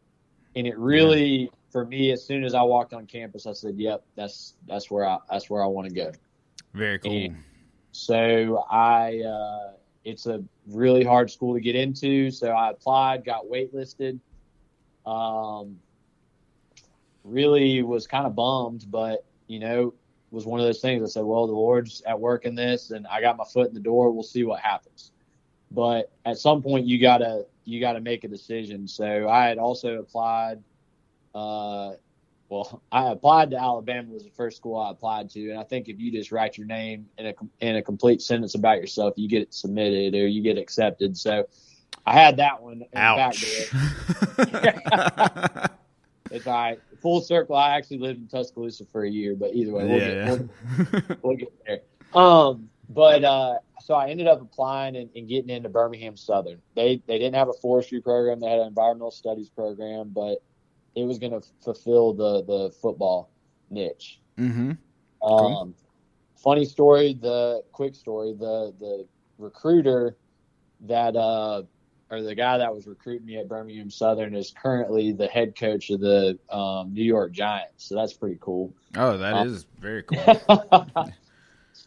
And 0.56 0.66
it 0.66 0.76
really, 0.78 1.24
yeah. 1.24 1.48
for 1.70 1.84
me, 1.84 2.10
as 2.12 2.24
soon 2.24 2.44
as 2.44 2.54
I 2.54 2.62
walked 2.62 2.92
on 2.92 3.06
campus, 3.06 3.46
I 3.46 3.52
said, 3.52 3.76
"Yep, 3.76 4.04
that's 4.16 4.54
that's 4.66 4.90
where 4.90 5.06
I 5.06 5.18
that's 5.30 5.48
where 5.48 5.62
I 5.62 5.66
want 5.66 5.88
to 5.88 5.94
go." 5.94 6.12
Very 6.74 6.98
cool. 6.98 7.12
And 7.12 7.36
so 7.92 8.64
I, 8.70 9.20
uh, 9.20 9.72
it's 10.04 10.26
a 10.26 10.42
really 10.66 11.04
hard 11.04 11.30
school 11.30 11.54
to 11.54 11.60
get 11.60 11.76
into. 11.76 12.30
So 12.30 12.50
I 12.50 12.70
applied, 12.70 13.24
got 13.24 13.44
waitlisted. 13.44 14.18
Um, 15.06 15.78
really 17.24 17.82
was 17.82 18.06
kind 18.06 18.26
of 18.26 18.34
bummed, 18.34 18.86
but 18.90 19.24
you 19.46 19.58
know, 19.58 19.94
was 20.30 20.46
one 20.46 20.60
of 20.60 20.66
those 20.66 20.80
things. 20.80 21.02
I 21.02 21.06
said, 21.06 21.24
well, 21.24 21.46
the 21.46 21.52
Lord's 21.52 22.02
at 22.02 22.18
work 22.18 22.44
in 22.44 22.54
this, 22.54 22.90
and 22.90 23.06
I 23.08 23.20
got 23.20 23.36
my 23.36 23.44
foot 23.44 23.68
in 23.68 23.74
the 23.74 23.80
door. 23.80 24.12
We'll 24.12 24.22
see 24.22 24.44
what 24.44 24.60
happens. 24.60 25.12
But 25.72 26.12
at 26.24 26.38
some 26.38 26.62
point, 26.62 26.86
you 26.86 27.00
gotta 27.00 27.46
you 27.70 27.80
gotta 27.80 28.00
make 28.00 28.24
a 28.24 28.28
decision. 28.28 28.86
So 28.88 29.28
I 29.28 29.46
had 29.46 29.58
also 29.58 29.98
applied. 29.98 30.62
Uh, 31.34 31.92
well, 32.48 32.82
I 32.92 33.10
applied 33.10 33.50
to 33.52 33.56
Alabama 33.56 34.12
was 34.12 34.24
the 34.24 34.30
first 34.30 34.56
school 34.56 34.78
I 34.78 34.90
applied 34.90 35.30
to, 35.30 35.50
and 35.50 35.58
I 35.58 35.64
think 35.64 35.88
if 35.88 35.98
you 35.98 36.10
just 36.12 36.32
write 36.32 36.58
your 36.58 36.66
name 36.66 37.06
in 37.18 37.26
a 37.26 37.34
in 37.60 37.76
a 37.76 37.82
complete 37.82 38.22
sentence 38.22 38.54
about 38.54 38.78
yourself, 38.78 39.14
you 39.16 39.28
get 39.28 39.42
it 39.42 39.54
submitted 39.54 40.14
or 40.14 40.26
you 40.26 40.42
get 40.42 40.58
accepted. 40.58 41.16
So 41.16 41.46
I 42.06 42.14
had 42.14 42.36
that 42.38 42.62
one. 42.62 42.84
Ouch. 42.94 43.44
it's 46.30 46.46
all 46.46 46.54
right. 46.54 46.80
Full 47.00 47.20
circle. 47.20 47.56
I 47.56 47.76
actually 47.76 47.98
lived 47.98 48.20
in 48.20 48.28
Tuscaloosa 48.28 48.84
for 48.86 49.04
a 49.04 49.10
year, 49.10 49.34
but 49.34 49.54
either 49.54 49.72
way, 49.72 49.86
we'll, 49.86 49.98
yeah, 49.98 50.36
get, 50.36 50.48
we'll, 50.92 51.18
we'll 51.22 51.36
get 51.36 51.52
there. 51.66 51.80
Um, 52.14 52.69
but 52.90 53.22
uh, 53.22 53.58
so 53.80 53.94
I 53.94 54.08
ended 54.08 54.26
up 54.26 54.42
applying 54.42 54.96
and, 54.96 55.08
and, 55.14 55.28
getting 55.28 55.48
into 55.48 55.68
Birmingham 55.68 56.16
Southern. 56.16 56.60
They 56.74 57.00
they 57.06 57.18
didn't 57.18 57.36
have 57.36 57.48
a 57.48 57.52
forestry 57.54 58.00
program; 58.00 58.40
they 58.40 58.50
had 58.50 58.58
an 58.58 58.66
environmental 58.66 59.12
studies 59.12 59.48
program, 59.48 60.10
but 60.14 60.42
it 60.96 61.04
was 61.04 61.18
going 61.18 61.32
to 61.32 61.46
fulfill 61.62 62.12
the 62.12 62.44
the 62.44 62.70
football 62.82 63.30
niche. 63.70 64.20
Mm-hmm. 64.38 64.72
Um, 65.22 65.74
funny 66.36 66.64
story. 66.64 67.14
The 67.14 67.62
quick 67.72 67.94
story. 67.94 68.32
The 68.32 68.74
the 68.80 69.06
recruiter 69.38 70.16
that 70.80 71.14
uh, 71.14 71.62
or 72.10 72.22
the 72.22 72.34
guy 72.34 72.58
that 72.58 72.74
was 72.74 72.88
recruiting 72.88 73.26
me 73.26 73.36
at 73.38 73.48
Birmingham 73.48 73.88
Southern 73.88 74.34
is 74.34 74.52
currently 74.60 75.12
the 75.12 75.28
head 75.28 75.54
coach 75.56 75.90
of 75.90 76.00
the 76.00 76.36
um, 76.50 76.92
New 76.92 77.04
York 77.04 77.30
Giants. 77.30 77.84
So 77.84 77.94
that's 77.94 78.14
pretty 78.14 78.38
cool. 78.40 78.74
Oh, 78.96 79.16
that 79.16 79.34
um, 79.34 79.46
is 79.48 79.66
very 79.80 80.02
cool. 80.12 80.18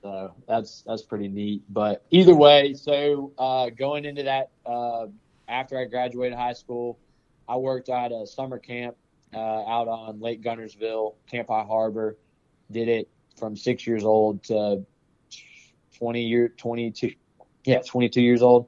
So 0.03 0.36
that's 0.48 0.83
that's 0.86 1.01
pretty 1.01 1.27
neat. 1.27 1.63
But 1.69 2.05
either 2.12 2.36
way, 2.36 2.75
so 2.75 3.31
uh, 3.38 3.69
going 3.72 4.05
into 4.05 4.24
that 4.24 4.51
uh, 4.65 5.07
after 5.48 5.79
I 5.79 5.86
graduated 5.86 6.38
high 6.38 6.53
school, 6.53 7.00
I 7.48 7.57
worked 7.57 7.89
at 7.89 8.12
a 8.12 8.27
summer 8.27 8.60
camp 8.60 8.95
uh, 9.33 9.39
out 9.39 9.88
on 9.88 10.19
Lake 10.19 10.43
Guntersville, 10.43 11.15
Camp 11.27 11.48
High 11.48 11.63
Harbor. 11.63 12.17
Did 12.69 12.89
it 12.89 13.10
from 13.39 13.55
six 13.55 13.88
years 13.88 14.03
old 14.03 14.43
to 14.45 14.86
twenty 15.98 16.24
year, 16.24 16.50
twenty 16.50 16.91
two, 16.91 17.13
yeah, 17.63 17.81
twenty 17.81 18.10
two 18.10 18.22
years 18.22 18.43
old 18.43 18.67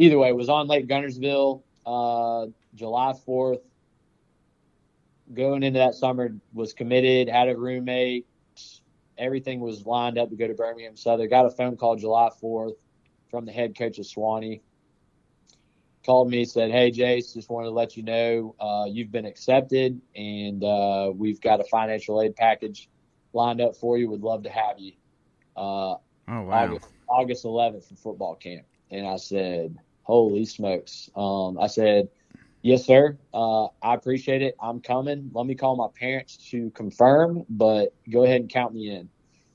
either 0.00 0.18
way, 0.18 0.32
was 0.32 0.48
on 0.48 0.66
Lake 0.66 0.88
Guntersville 0.88 1.62
uh, 1.86 2.46
July 2.74 3.12
4th. 3.26 3.60
Going 5.32 5.62
into 5.62 5.78
that 5.78 5.94
summer, 5.94 6.34
was 6.52 6.72
committed, 6.72 7.28
had 7.28 7.48
a 7.48 7.56
roommate. 7.56 8.26
Everything 9.20 9.60
was 9.60 9.86
lined 9.86 10.18
up 10.18 10.30
to 10.30 10.36
go 10.36 10.48
to 10.48 10.54
Birmingham 10.54 10.96
Southern. 10.96 11.28
Got 11.28 11.46
a 11.46 11.50
phone 11.50 11.76
call 11.76 11.96
July 11.96 12.30
4th 12.42 12.74
from 13.30 13.44
the 13.44 13.52
head 13.52 13.76
coach 13.76 13.98
of 13.98 14.06
Sewanee. 14.06 14.62
Called 16.04 16.30
me, 16.30 16.46
said, 16.46 16.70
Hey, 16.70 16.90
Jase, 16.90 17.34
just 17.34 17.50
wanted 17.50 17.66
to 17.66 17.72
let 17.72 17.96
you 17.96 18.02
know 18.02 18.56
uh, 18.58 18.86
you've 18.88 19.12
been 19.12 19.26
accepted 19.26 20.00
and 20.16 20.64
uh, 20.64 21.12
we've 21.14 21.40
got 21.40 21.60
a 21.60 21.64
financial 21.64 22.22
aid 22.22 22.34
package 22.34 22.88
lined 23.34 23.60
up 23.60 23.76
for 23.76 23.98
you. 23.98 24.08
Would 24.08 24.22
love 24.22 24.44
to 24.44 24.50
have 24.50 24.78
you. 24.78 24.92
Uh, 25.54 25.60
oh, 25.60 26.00
wow. 26.26 26.64
August, 26.64 26.88
August 27.06 27.44
11th 27.44 27.88
for 27.88 27.94
football 27.96 28.34
camp. 28.34 28.64
And 28.90 29.06
I 29.06 29.16
said, 29.16 29.76
holy 30.02 30.46
smokes. 30.46 31.10
Um, 31.14 31.58
I 31.58 31.66
said, 31.66 32.08
yes, 32.62 32.84
sir. 32.84 33.18
Uh, 33.32 33.66
I 33.82 33.94
appreciate 33.94 34.42
it. 34.42 34.54
I'm 34.60 34.80
coming. 34.80 35.30
Let 35.32 35.46
me 35.46 35.54
call 35.54 35.76
my 35.76 35.88
parents 35.98 36.36
to 36.50 36.70
confirm, 36.70 37.44
but 37.48 37.94
go 38.10 38.24
ahead 38.24 38.40
and 38.40 38.50
count 38.50 38.74
me 38.74 38.90
in. 38.90 39.08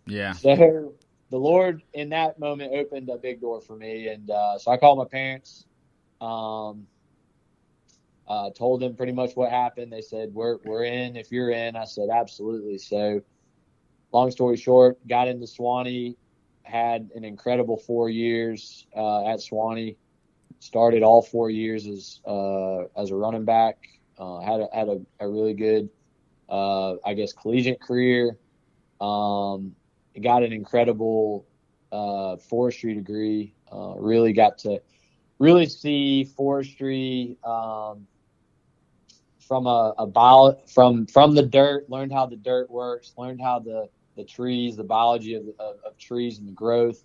Yeah. 0.07 0.33
So 0.33 0.93
the 1.29 1.37
Lord 1.37 1.81
in 1.93 2.09
that 2.09 2.39
moment 2.39 2.73
opened 2.73 3.09
a 3.09 3.17
big 3.17 3.41
door 3.41 3.61
for 3.61 3.75
me. 3.75 4.07
And 4.07 4.29
uh, 4.29 4.57
so 4.57 4.71
I 4.71 4.77
called 4.77 4.97
my 4.97 5.05
parents. 5.05 5.65
Um, 6.21 6.87
uh, 8.27 8.49
told 8.51 8.81
them 8.81 8.95
pretty 8.95 9.11
much 9.11 9.35
what 9.35 9.51
happened. 9.51 9.91
They 9.91 10.01
said, 10.01 10.33
we're, 10.33 10.57
we're 10.65 10.85
in. 10.85 11.15
If 11.15 11.31
you're 11.31 11.51
in, 11.51 11.75
I 11.75 11.85
said, 11.85 12.09
absolutely. 12.11 12.77
So 12.79 13.21
long 14.11 14.31
story 14.31 14.57
short, 14.57 14.97
got 15.07 15.27
into 15.27 15.45
Sewanee, 15.45 16.15
had 16.63 17.11
an 17.15 17.23
incredible 17.23 17.77
four 17.77 18.09
years 18.09 18.87
uh, 18.95 19.27
at 19.27 19.39
Sewanee 19.39 19.97
started 20.65 21.03
all 21.03 21.21
four 21.21 21.49
years 21.49 21.85
as 21.87 22.19
uh, 22.25 22.85
as 22.99 23.11
a 23.11 23.15
running 23.15 23.45
back. 23.45 23.77
Uh, 24.17 24.39
had 24.39 24.61
a, 24.61 24.67
had 24.73 24.87
a, 24.87 25.01
a 25.19 25.27
really 25.27 25.53
good, 25.53 25.89
uh, 26.49 26.95
I 27.05 27.13
guess, 27.13 27.33
collegiate 27.33 27.81
career. 27.81 28.37
Um, 29.01 29.75
got 30.21 30.43
an 30.43 30.53
incredible 30.53 31.45
uh, 31.91 32.37
forestry 32.37 32.93
degree. 32.93 33.53
Uh, 33.71 33.95
really 33.97 34.33
got 34.33 34.57
to 34.59 34.81
really 35.39 35.65
see 35.65 36.23
forestry 36.23 37.37
um, 37.43 38.07
from 39.39 39.67
a, 39.67 39.93
a 39.97 40.07
bio, 40.07 40.57
from 40.73 41.05
from 41.05 41.35
the 41.35 41.43
dirt. 41.43 41.89
Learned 41.89 42.11
how 42.11 42.25
the 42.25 42.37
dirt 42.37 42.69
works. 42.71 43.13
Learned 43.17 43.41
how 43.41 43.59
the 43.59 43.89
the 44.15 44.23
trees, 44.23 44.77
the 44.77 44.83
biology 44.83 45.35
of, 45.35 45.43
of, 45.59 45.75
of 45.85 45.97
trees 45.97 46.39
and 46.39 46.47
the 46.47 46.53
growth. 46.53 47.03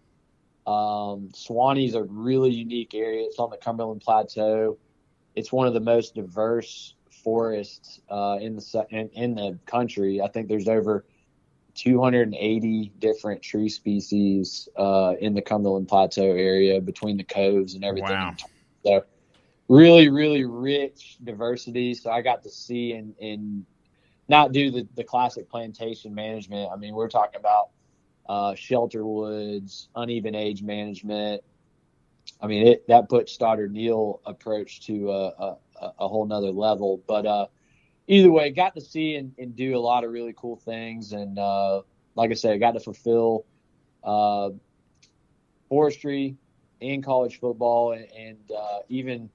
Um, 0.71 1.31
Sewanee's 1.33 1.95
a 1.95 2.05
really 2.05 2.51
unique 2.51 2.95
area. 2.95 3.25
It's 3.25 3.41
on 3.41 3.51
the 3.51 3.57
Cumberland 3.57 4.03
Plateau. 4.03 4.79
It's 5.35 5.51
one 5.51 5.67
of 5.67 5.75
the 5.75 5.81
most 5.81 6.15
diverse 6.15 6.95
forests 7.25 8.01
uh, 8.09 8.39
in 8.41 8.55
the 8.55 8.87
in, 8.91 9.09
in, 9.15 9.35
the 9.35 9.59
country. 9.67 10.21
I 10.21 10.29
think 10.29 10.47
there's 10.47 10.69
over 10.69 11.07
280 11.75 12.93
different 13.01 13.43
tree 13.43 13.69
species 13.69 14.69
uh, 14.77 15.15
in 15.21 15.35
the 15.35 15.43
Cumberland 15.43 15.89
Plateau 15.89 16.23
area 16.23 16.81
between 16.81 17.17
the 17.17 17.25
coves 17.25 17.75
and 17.75 17.85
everything. 17.85 18.11
Wow. 18.11 18.37
So 18.85 19.05
really, 19.69 20.09
really 20.09 20.45
rich 20.45 21.19
diversity. 21.25 21.95
So 21.95 22.13
I 22.13 22.23
got 22.23 22.45
to 22.45 22.51
see 22.51 22.93
and, 22.93 23.13
and 23.21 23.67
not 24.29 24.53
do 24.53 24.71
the, 24.71 24.87
the 24.95 25.03
classic 25.03 25.51
plantation 25.51 26.15
management. 26.15 26.71
I 26.73 26.77
mean, 26.77 26.95
we're 26.95 27.09
talking 27.09 27.41
about 27.41 27.71
uh, 28.29 28.55
shelter 28.55 29.05
woods, 29.05 29.89
uneven 29.95 30.35
age 30.35 30.63
management. 30.63 31.43
I 32.41 32.47
mean, 32.47 32.67
it, 32.67 32.89
that 32.89 33.09
put 33.09 33.29
Stoddard 33.29 33.73
Neel 33.73 34.21
approach 34.25 34.87
to 34.87 35.11
a, 35.11 35.29
a, 35.29 35.57
a 36.01 36.09
whole 36.09 36.27
nother 36.27 36.51
level. 36.51 37.03
But 37.07 37.27
uh, 37.27 37.47
either 38.07 38.31
way, 38.31 38.51
got 38.51 38.75
to 38.75 38.81
see 38.81 39.17
and, 39.17 39.33
and, 39.39 39.57
do 39.57 39.77
a 39.77 39.81
lot 39.81 40.05
of 40.05 40.11
really 40.11 40.35
cool 40.37 40.57
things. 40.57 41.13
And 41.13 41.39
uh, 41.39 41.83
like 42.15 42.31
I 42.31 42.35
said, 42.35 42.53
I 42.53 42.59
got 42.59 42.73
to 42.73 42.81
fulfill 42.81 43.47
uh, 44.05 44.51
forestry 45.69 46.37
and 46.81 47.05
college 47.05 47.41
football 47.41 47.93
and, 47.93 48.07
and 48.13 48.39
uh, 48.57 48.79
even 48.89 49.31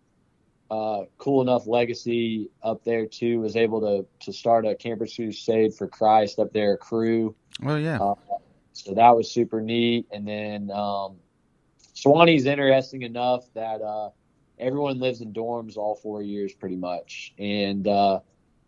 uh, 0.71 1.03
cool 1.17 1.41
enough 1.41 1.67
legacy 1.67 2.49
up 2.63 2.83
there 2.83 3.05
too. 3.05 3.39
Was 3.39 3.55
able 3.55 3.81
to 3.81 4.05
to 4.25 4.33
start 4.33 4.65
a 4.65 4.75
Campus 4.75 5.15
Crusade 5.15 5.73
for 5.73 5.87
Christ 5.87 6.39
up 6.39 6.51
there, 6.53 6.75
Cru. 6.77 7.35
Well, 7.61 7.79
yeah. 7.79 7.97
So 8.75 8.93
that 8.93 9.15
was 9.15 9.31
super 9.31 9.61
neat. 9.61 10.07
And 10.11 10.27
then 10.27 10.69
um, 10.69 11.17
Sewanee's 11.93 12.45
interesting 12.45 13.03
enough 13.03 13.45
that 13.53 13.81
uh, 13.81 14.09
everyone 14.59 14.99
lives 14.99 15.21
in 15.21 15.33
dorms 15.33 15.77
all 15.77 15.95
four 15.95 16.21
years 16.21 16.53
pretty 16.53 16.75
much, 16.75 17.33
and 17.39 17.87
uh, 17.87 18.19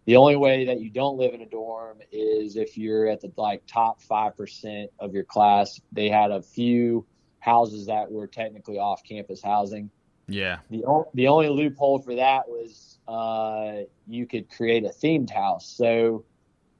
the 0.05 0.15
only 0.15 0.37
way 0.37 0.65
that 0.65 0.79
you 0.79 0.89
don't 0.89 1.17
live 1.17 1.33
in 1.33 1.41
a 1.41 1.45
dorm 1.45 1.97
is 2.11 2.55
if 2.55 2.77
you're 2.77 3.09
at 3.09 3.19
the 3.19 3.31
like 3.35 3.63
top 3.67 4.01
five 4.01 4.37
percent 4.37 4.89
of 4.99 5.13
your 5.13 5.25
class. 5.25 5.79
They 5.91 6.09
had 6.09 6.31
a 6.31 6.41
few 6.41 7.05
houses 7.39 7.87
that 7.87 8.09
were 8.09 8.27
technically 8.27 8.79
off 8.79 9.03
campus 9.03 9.41
housing. 9.43 9.91
Yeah. 10.29 10.59
The 10.69 10.85
o- 10.85 11.09
the 11.13 11.27
only 11.27 11.49
loophole 11.49 11.99
for 11.99 12.15
that 12.15 12.47
was 12.47 12.97
uh, 13.07 13.83
you 14.07 14.25
could 14.25 14.49
create 14.49 14.85
a 14.85 14.89
themed 14.89 15.29
house. 15.29 15.67
So 15.67 16.23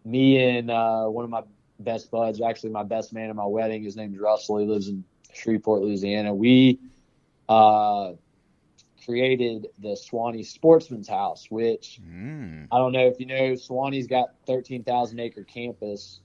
me 0.06 0.58
and 0.58 0.72
uh, 0.72 1.06
one 1.08 1.26
of 1.26 1.30
my 1.30 1.42
best 1.80 2.12
buds, 2.12 2.42
actually 2.42 2.72
my 2.72 2.84
best 2.84 3.14
man 3.14 3.30
at 3.30 3.36
my 3.36 3.46
wedding, 3.46 3.84
his 3.84 3.96
name's 3.96 4.18
Russell. 4.20 4.58
He 4.58 4.66
lives 4.66 4.88
in 4.88 5.04
Shreveport, 5.34 5.82
Louisiana. 5.82 6.34
We 6.34 6.80
uh, 7.48 8.14
created 9.06 9.68
the 9.80 9.96
Sewanee 9.96 10.46
Sportsman's 10.46 11.08
House, 11.08 11.48
which 11.50 12.00
Mm. 12.06 12.68
I 12.72 12.78
don't 12.78 12.92
know 12.92 13.08
if 13.08 13.20
you 13.20 13.26
know, 13.26 13.54
Sewanee's 13.54 14.08
got 14.08 14.30
13,000 14.46 15.20
acre 15.20 15.44
campus, 15.44 16.20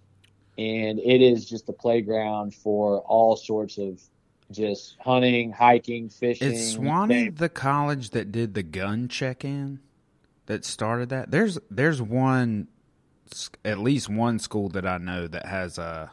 and 0.59 0.99
it 0.99 1.23
is 1.23 1.49
just 1.49 1.69
a 1.69 1.73
playground 1.73 2.55
for 2.55 3.01
all 3.01 3.37
sorts 3.37 3.79
of 3.79 4.01
just 4.51 4.97
hunting, 5.01 5.53
hiking, 5.53 6.09
fishing. 6.09 6.53
Is 6.53 6.77
Sewanee 6.77 7.37
the 7.37 7.49
college 7.49 8.11
that 8.11 8.33
did 8.33 8.55
the 8.55 8.63
gun 8.63 9.09
check-in 9.09 9.81
that 10.47 10.65
started 10.65 11.09
that? 11.11 11.31
There's 11.31 11.59
there's 11.71 12.03
one, 12.03 12.69
at 13.65 13.79
least 13.79 14.09
one 14.09 14.39
school 14.39 14.69
that 14.71 14.87
I 14.87 14.99
know 14.99 15.27
that 15.27 15.47
has 15.47 15.79
a 15.79 16.11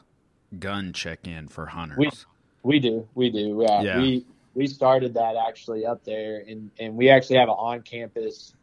gun 0.60 0.94
check-in 0.94 1.48
for 1.48 1.68
hunters. 1.68 2.26
We 2.64 2.80
do, 2.80 3.08
we 3.16 3.30
do. 3.30 3.64
Yeah, 3.68 3.82
Yeah. 3.82 3.98
we 4.02 4.26
we 4.56 4.68
started 4.68 5.14
that 5.14 5.36
actually 5.36 5.86
up 5.86 6.04
there, 6.04 6.44
and 6.48 6.72
and 6.80 6.96
we 6.96 7.10
actually 7.10 7.38
have 7.38 7.50
an 7.50 7.56
on 7.58 7.82
campus 7.82 8.54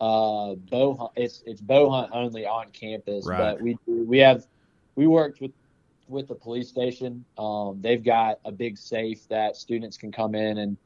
uh 0.00 0.54
bow 0.70 0.94
hunt. 0.94 1.10
It's 1.16 1.42
it's 1.46 1.60
bow 1.60 1.90
hunt 1.90 2.10
only 2.12 2.46
on 2.46 2.70
campus, 2.72 3.26
Right. 3.26 3.38
but 3.38 3.60
we 3.60 3.76
do, 3.86 4.04
we 4.04 4.18
have 4.18 4.46
we 4.96 5.06
worked 5.06 5.40
with 5.40 5.52
with 6.08 6.28
the 6.28 6.34
police 6.34 6.68
station. 6.68 7.24
Um, 7.38 7.80
they've 7.80 8.02
got 8.02 8.40
a 8.44 8.50
big 8.52 8.76
safe 8.78 9.26
that 9.28 9.56
students 9.56 9.96
can 9.96 10.10
come 10.12 10.34
in 10.34 10.58
and 10.58 10.76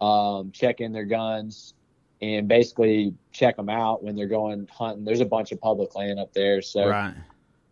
um, 0.00 0.52
check 0.52 0.80
in 0.80 0.92
their 0.92 1.04
guns 1.04 1.74
and 2.20 2.48
basically 2.48 3.14
check 3.32 3.56
them 3.56 3.68
out 3.68 4.02
when 4.02 4.16
they're 4.16 4.26
going 4.26 4.66
hunting. 4.70 5.04
There's 5.04 5.20
a 5.20 5.26
bunch 5.26 5.52
of 5.52 5.60
public 5.60 5.94
land 5.94 6.18
up 6.18 6.32
there, 6.32 6.60
so 6.62 6.88
right. 6.88 7.14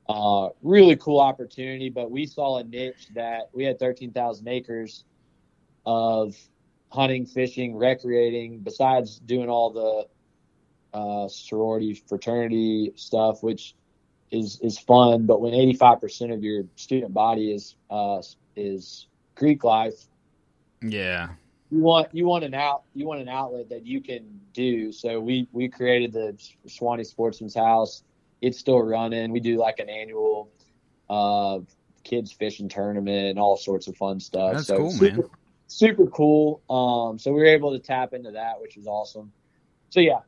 uh, 0.09 0.50
really 0.62 0.97
cool 0.97 1.21
opportunity, 1.21 1.91
but 1.91 2.11
we 2.11 2.26
saw 2.26 2.59
a 2.59 2.65
niche 2.65 3.09
that 3.15 3.50
we 3.53 3.65
had 3.65 3.79
13,000 3.79 4.47
acres 4.49 5.05
of 5.85 6.37
hunting, 6.91 7.26
fishing, 7.26 7.76
recreating, 7.76 8.59
besides 8.61 9.19
doing 9.19 9.49
all 9.49 9.71
the 9.71 10.99
uh, 10.99 11.29
sorority, 11.29 11.95
fraternity 12.09 12.93
stuff, 12.97 13.43
which 13.43 13.75
is, 14.31 14.61
is 14.62 14.79
fun. 14.79 15.26
But 15.26 15.41
when 15.41 15.53
85% 15.53 16.33
of 16.33 16.43
your 16.43 16.65
student 16.76 17.12
body 17.12 17.53
is, 17.53 17.76
uh, 17.91 18.23
is 18.55 19.09
Greek 19.35 19.65
life, 19.65 20.07
Yeah. 20.83 21.31
You 21.71 21.81
want 21.81 22.15
you 22.15 22.27
want 22.27 22.45
an 22.45 22.55
out 22.55 22.83
you 22.95 23.07
want 23.07 23.21
an 23.21 23.29
outlet 23.29 23.71
that 23.71 23.85
you 23.85 24.01
can 24.01 24.41
do. 24.53 24.93
So 24.93 25.21
we 25.21 25.49
we 25.53 25.69
created 25.69 26.13
the 26.13 26.37
Sewanee 26.67 27.07
Sportsman's 27.07 27.55
House. 27.55 28.05
It's 28.41 28.59
still 28.59 28.81
running. 28.81 29.33
We 29.33 29.41
do 29.41 29.57
like 29.57 29.79
an 29.81 29.89
annual 29.89 30.50
uh, 31.11 31.61
kids 32.05 32.33
fishing 32.33 32.69
tournament 32.69 33.31
and 33.31 33.39
all 33.39 33.57
sorts 33.57 33.89
of 33.89 33.97
fun 33.97 34.21
stuff. 34.21 34.55
That's 34.55 34.67
so 34.69 34.79
cool, 34.79 34.91
super, 34.91 35.17
man. 35.23 35.31
Super 35.67 36.07
cool. 36.07 36.63
Um, 36.71 37.19
so 37.19 37.33
we 37.33 37.41
were 37.41 37.47
able 37.47 37.73
to 37.73 37.81
tap 37.81 38.13
into 38.13 38.33
that, 38.33 38.61
which 38.61 38.76
was 38.76 38.87
awesome. 38.87 39.33
So 39.91 40.00
yeah, 40.00 40.21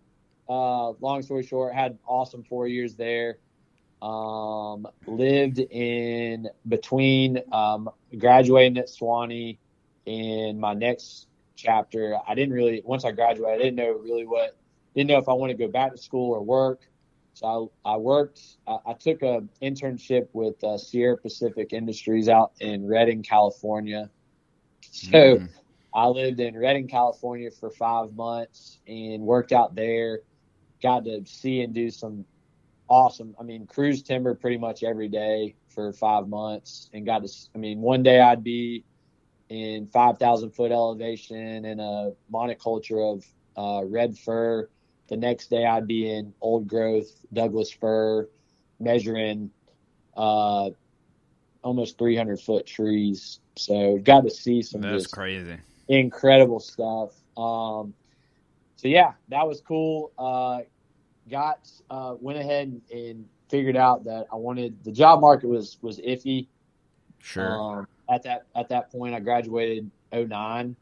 uh, 0.49 0.91
long 1.01 1.23
story 1.23 1.45
short, 1.45 1.75
had 1.75 1.99
awesome 2.07 2.43
four 2.43 2.67
years 2.67 2.97
there. 2.97 3.39
Um, 4.03 4.87
lived 5.07 5.59
in 5.59 6.49
between 6.67 7.43
um, 7.53 7.91
graduating 8.17 8.79
at 8.79 8.87
Sewanee 8.87 9.59
and 10.07 10.59
my 10.59 10.75
next 10.75 11.28
chapter. 11.59 12.19
I 12.29 12.35
didn't 12.35 12.55
really 12.55 12.83
once 12.85 13.05
I 13.05 13.13
graduated, 13.13 13.61
I 13.61 13.65
didn't 13.65 13.77
know 13.77 13.93
really 13.93 14.27
what 14.27 14.57
didn't 14.95 15.09
know 15.11 15.19
if 15.19 15.29
I 15.29 15.35
wanted 15.35 15.59
to 15.59 15.67
go 15.67 15.73
back 15.73 15.93
to 15.93 15.99
school 15.99 16.33
or 16.33 16.43
work. 16.43 16.83
So 17.35 17.73
I, 17.85 17.93
I 17.95 17.97
worked. 17.99 18.41
I, 18.67 18.79
I 18.87 18.95
took 18.95 19.23
a 19.23 19.43
internship 19.63 20.29
with 20.33 20.63
uh, 20.65 20.79
Sierra 20.79 21.19
Pacific 21.19 21.73
Industries 21.73 22.29
out 22.29 22.53
in 22.61 22.87
Redding, 22.87 23.23
California. 23.23 24.11
So 24.91 25.41
Mm. 25.41 25.49
I 25.95 26.07
lived 26.09 26.41
in 26.41 26.57
Redding, 26.57 26.89
California 26.89 27.51
for 27.51 27.71
five 27.71 28.15
months 28.15 28.81
and 28.87 29.23
worked 29.23 29.53
out 29.53 29.75
there. 29.75 30.21
Got 30.83 31.05
to 31.05 31.25
see 31.27 31.63
and 31.63 31.75
do 31.75 31.91
some 31.91 32.27
awesome. 32.89 33.35
I 33.41 33.45
mean, 33.45 33.67
cruise 33.67 34.03
timber 34.03 34.35
pretty 34.35 34.59
much 34.59 34.83
every 34.83 35.09
day 35.09 35.57
for 35.69 35.93
five 35.93 36.29
months, 36.29 36.91
and 36.93 37.07
got 37.07 37.25
to. 37.27 37.33
I 37.55 37.59
mean, 37.59 37.81
one 37.81 38.03
day 38.03 38.21
I'd 38.21 38.45
be 38.45 38.85
in 39.49 39.87
five 39.89 40.19
thousand 40.19 40.51
foot 40.51 40.73
elevation 40.73 41.65
in 41.65 41.81
a 41.81 42.13
monoculture 42.33 43.15
of 43.15 43.25
uh, 43.57 43.85
red 43.85 44.17
fir. 44.17 44.69
The 45.09 45.17
next 45.17 45.49
day 45.49 45.65
I'd 45.65 45.87
be 45.87 46.11
in 46.11 46.35
old 46.41 46.69
growth 46.69 47.09
Douglas 47.33 47.71
fir, 47.73 48.29
measuring 48.79 49.51
uh, 50.17 50.71
almost 51.63 51.99
300 51.99 52.41
foot 52.41 52.67
trees. 52.67 53.41
So 53.57 53.99
got 53.99 54.23
to 54.25 54.31
see 54.31 54.63
some 54.63 54.83
That's 54.83 55.07
crazy. 55.07 55.57
incredible 55.89 56.61
stuff. 56.61 57.15
Um, 57.37 57.95
so 58.77 58.89
yeah, 58.89 59.13
that 59.29 59.47
was 59.47 59.61
cool. 59.61 60.13
Uh, 60.19 60.61
got 61.29 61.69
uh, 61.91 62.15
went 62.21 62.39
ahead 62.39 62.69
and, 62.69 62.83
and 62.91 63.27
figured 63.49 63.77
out 63.77 64.05
that 64.05 64.27
I 64.33 64.37
wanted 64.37 64.83
the 64.85 64.93
job 64.93 65.21
market 65.21 65.49
was 65.49 65.79
was 65.83 65.99
iffy. 66.01 66.47
Sure. 67.21 67.59
Um, 67.59 67.87
at 68.09 68.23
that 68.25 68.47
at 68.55 68.69
that 68.71 68.91
point, 68.91 69.15
I 69.15 69.21
graduated 69.21 69.91
09. 70.13 70.77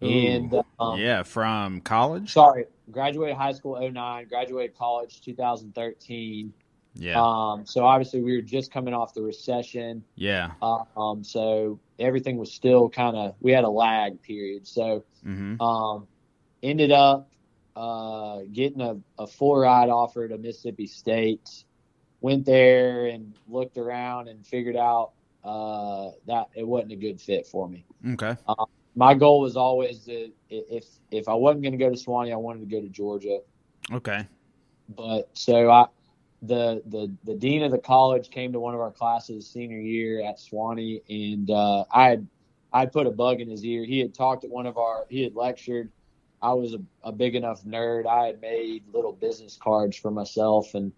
and 0.00 0.54
um, 0.78 0.98
yeah, 0.98 1.22
from 1.22 1.80
college. 1.80 2.32
sorry, 2.32 2.66
graduated 2.90 3.36
high 3.36 3.52
school 3.52 3.78
09, 3.80 4.26
graduated 4.28 4.76
college 4.76 5.20
2013. 5.22 6.52
Yeah. 6.98 7.22
Um, 7.22 7.66
so 7.66 7.84
obviously 7.84 8.22
we 8.22 8.36
were 8.36 8.42
just 8.42 8.72
coming 8.72 8.94
off 8.94 9.12
the 9.14 9.22
recession. 9.22 10.02
yeah. 10.14 10.52
Um, 10.62 11.22
so 11.22 11.78
everything 11.98 12.36
was 12.38 12.52
still 12.52 12.88
kind 12.88 13.16
of 13.16 13.34
we 13.40 13.52
had 13.52 13.64
a 13.64 13.68
lag 13.68 14.20
period. 14.22 14.66
So 14.66 15.04
hmm 15.22 15.60
um, 15.60 16.06
ended 16.62 16.92
up 16.92 17.28
uh, 17.74 18.40
getting 18.52 18.80
a, 18.80 18.96
a 19.18 19.26
full 19.26 19.56
ride 19.56 19.90
offer 19.90 20.26
to 20.28 20.38
Mississippi 20.38 20.86
State. 20.86 21.64
Went 22.22 22.46
there 22.46 23.06
and 23.06 23.34
looked 23.46 23.76
around 23.76 24.28
and 24.28 24.46
figured 24.46 24.76
out 24.76 25.10
uh, 25.46 26.10
that 26.26 26.48
it 26.56 26.66
wasn't 26.66 26.92
a 26.92 26.96
good 26.96 27.20
fit 27.20 27.46
for 27.46 27.68
me. 27.68 27.86
Okay. 28.12 28.36
My 28.96 29.14
goal 29.14 29.40
was 29.40 29.56
always 29.56 30.00
to 30.06 30.30
if 30.50 30.86
if 31.10 31.28
I 31.28 31.34
wasn't 31.34 31.62
going 31.62 31.72
to 31.72 31.78
go 31.78 31.88
to 31.88 31.96
Sewanee, 31.96 32.32
I 32.32 32.36
wanted 32.36 32.68
to 32.68 32.74
go 32.74 32.80
to 32.80 32.88
Georgia. 32.88 33.40
Okay. 33.92 34.26
But 34.88 35.28
so 35.34 35.70
I 35.70 35.86
the 36.42 36.82
the 36.86 37.14
the 37.24 37.34
dean 37.34 37.62
of 37.62 37.70
the 37.70 37.78
college 37.78 38.30
came 38.30 38.52
to 38.52 38.60
one 38.60 38.74
of 38.74 38.80
our 38.80 38.90
classes 38.90 39.48
senior 39.48 39.78
year 39.80 40.24
at 40.24 40.38
Sewanee, 40.38 41.02
and 41.08 41.50
uh, 41.50 41.84
I 41.92 42.08
had 42.08 42.26
I 42.72 42.86
put 42.86 43.06
a 43.06 43.10
bug 43.10 43.40
in 43.40 43.48
his 43.48 43.64
ear. 43.64 43.84
He 43.84 44.00
had 44.00 44.14
talked 44.14 44.44
at 44.44 44.50
one 44.50 44.66
of 44.66 44.76
our 44.78 45.06
he 45.08 45.22
had 45.22 45.36
lectured. 45.36 45.90
I 46.42 46.52
was 46.52 46.74
a, 46.74 46.80
a 47.02 47.12
big 47.12 47.34
enough 47.34 47.64
nerd. 47.64 48.06
I 48.06 48.26
had 48.26 48.40
made 48.40 48.84
little 48.92 49.12
business 49.12 49.56
cards 49.60 49.96
for 49.96 50.10
myself, 50.10 50.74
and 50.74 50.92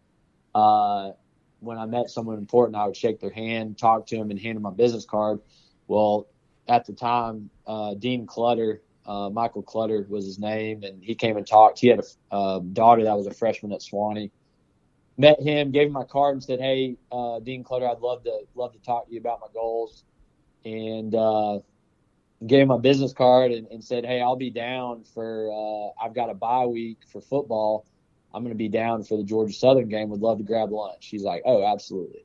uh, 0.55 1.13
when 1.61 1.79
I 1.79 1.87
met 1.87 2.11
someone 2.11 2.39
important, 2.39 2.77
I 2.77 2.87
would 2.87 2.97
shake 2.97 3.21
their 3.21 3.31
hand, 3.31 3.79
talk 3.79 4.07
to 4.09 4.17
them, 4.17 4.31
and 4.31 4.39
hand 4.41 4.57
them 4.57 4.63
my 4.63 4.71
business 4.71 5.05
card. 5.05 5.41
Well, 5.87 6.29
at 6.69 6.87
the 6.87 6.93
time, 6.93 7.51
uh, 7.67 7.95
Dean 7.95 8.27
Clutter, 8.27 8.83
uh, 9.07 9.31
Michael 9.31 9.63
Clutter 9.63 10.07
was 10.09 10.25
his 10.25 10.39
name, 10.39 10.83
and 10.83 11.03
he 11.03 11.15
came 11.15 11.37
and 11.37 11.47
talked. 11.47 11.79
He 11.79 11.89
had 11.89 12.01
a 12.01 12.35
uh, 12.35 12.59
daughter 12.73 13.05
that 13.05 13.17
was 13.17 13.27
a 13.27 13.33
freshman 13.35 13.73
at 13.73 13.81
Sewanee. 13.81 14.31
Met 15.17 15.41
him, 15.41 15.73
gave 15.73 15.89
him 15.89 15.95
my 15.95 16.05
card, 16.05 16.35
and 16.35 16.45
said, 16.45 16.61
"Hey, 16.61 16.97
uh, 17.11 17.41
Dean 17.41 17.65
Clutter, 17.65 17.89
I'd 17.89 18.01
love 18.01 18.23
to 18.25 18.41
love 18.55 18.73
to 18.75 18.79
talk 18.81 19.07
to 19.07 19.13
you 19.13 19.21
about 19.21 19.41
my 19.41 19.49
goals." 19.53 20.05
And 20.65 21.15
uh, 21.15 21.61
gave 22.47 22.63
him 22.63 22.69
my 22.69 22.79
business 22.79 23.13
card 23.13 23.51
and, 23.51 23.67
and 23.69 23.83
said, 23.83 24.05
"Hey, 24.05 24.21
I'll 24.21 24.37
be 24.37 24.51
down 24.51 25.05
for. 25.15 25.51
Uh, 25.51 26.05
I've 26.05 26.15
got 26.15 26.31
a 26.31 26.35
bye 26.35 26.67
week 26.67 26.99
for 27.11 27.21
football. 27.21 27.87
I'm 28.39 28.45
going 28.45 28.55
to 28.55 28.59
be 28.59 28.69
down 28.69 29.03
for 29.03 29.17
the 29.19 29.25
Georgia 29.25 29.53
Southern 29.53 29.89
game. 29.89 30.09
Would 30.11 30.21
love 30.21 30.39
to 30.39 30.45
grab 30.45 30.71
lunch." 30.71 31.07
He's 31.07 31.25
like, 31.25 31.43
"Oh, 31.45 31.67
absolutely." 31.67 32.25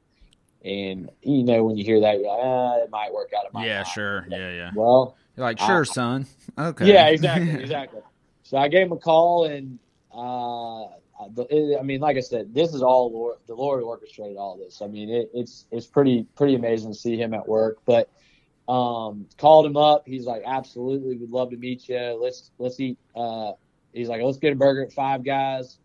And 0.64 1.10
you 1.22 1.44
know 1.44 1.64
when 1.64 1.76
you 1.76 1.84
hear 1.84 2.00
that, 2.02 2.20
you're 2.20 2.30
like, 2.30 2.40
ah, 2.42 2.76
"It 2.84 2.90
might 2.92 3.12
work 3.14 3.32
out." 3.38 3.46
It 3.46 3.54
might 3.54 3.66
Yeah. 3.68 3.80
not." 3.80 3.88
Sure. 3.88 4.28
Yeah. 4.30 4.50
Yeah. 4.52 4.72
Well, 4.76 5.16
You're 5.36 5.46
like, 5.46 5.60
I- 5.62 5.66
sure, 5.68 5.86
son. 5.86 6.28
Okay. 6.58 6.86
yeah, 6.94 7.08
exactly, 7.08 7.50
exactly. 7.62 8.02
so 8.44 8.58
I 8.58 8.68
gave 8.68 8.86
him 8.88 8.92
a 8.94 8.98
call, 8.98 9.46
and 9.46 9.80
uh, 10.14 10.84
I 10.86 11.82
mean, 11.84 12.00
like 12.02 12.18
I 12.18 12.22
said, 12.22 12.54
this 12.54 12.74
is 12.74 12.82
all 12.82 13.12
Lord, 13.12 13.38
the 13.48 13.56
Lord 13.56 13.82
orchestrated 13.84 14.38
all 14.38 14.58
this. 14.58 14.82
I 14.82 14.88
mean, 14.88 15.10
it, 15.10 15.30
it's 15.34 15.66
it's 15.72 15.86
pretty 15.88 16.26
pretty 16.36 16.56
amazing 16.56 16.92
to 16.92 16.98
see 16.98 17.18
him 17.18 17.34
at 17.34 17.48
work. 17.48 17.78
But 17.86 18.10
um, 18.68 19.28
called 19.38 19.66
him 19.66 19.76
up. 19.78 20.04
He's 20.06 20.26
like, 20.26 20.44
absolutely, 20.46 21.18
would 21.18 21.30
love 21.32 21.50
to 21.52 21.58
meet 21.58 21.90
you. 21.90 22.18
Let's 22.22 22.52
let's 22.58 22.80
eat. 22.80 22.98
Uh, 23.16 23.54
he's 23.94 24.08
like, 24.10 24.22
let's 24.22 24.38
get 24.38 24.54
a 24.54 24.56
burger 24.56 24.84
at 24.84 24.94
Five 24.94 25.24
Guys. 25.24 25.78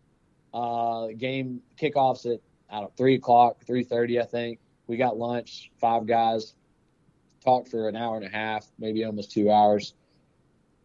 Uh, 0.53 1.07
game 1.17 1.61
kickoffs 1.79 2.31
at 2.31 2.39
I 2.71 2.81
don't 2.81 2.95
three 2.95 3.15
o'clock, 3.15 3.63
three 3.65 3.83
thirty, 3.83 4.19
I 4.19 4.25
think. 4.25 4.59
We 4.87 4.97
got 4.97 5.17
lunch. 5.17 5.71
Five 5.79 6.07
Guys 6.07 6.55
talked 7.43 7.69
for 7.69 7.87
an 7.87 7.95
hour 7.95 8.17
and 8.17 8.25
a 8.25 8.29
half, 8.29 8.67
maybe 8.77 9.03
almost 9.03 9.31
two 9.31 9.51
hours. 9.51 9.93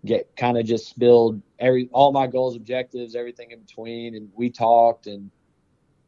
Get 0.04 0.36
kind 0.36 0.58
of 0.58 0.66
just 0.66 0.88
spilled 0.88 1.40
every 1.58 1.88
all 1.92 2.12
my 2.12 2.26
goals, 2.26 2.56
objectives, 2.56 3.14
everything 3.14 3.50
in 3.50 3.60
between, 3.60 4.14
and 4.14 4.30
we 4.34 4.50
talked 4.50 5.06
and 5.06 5.30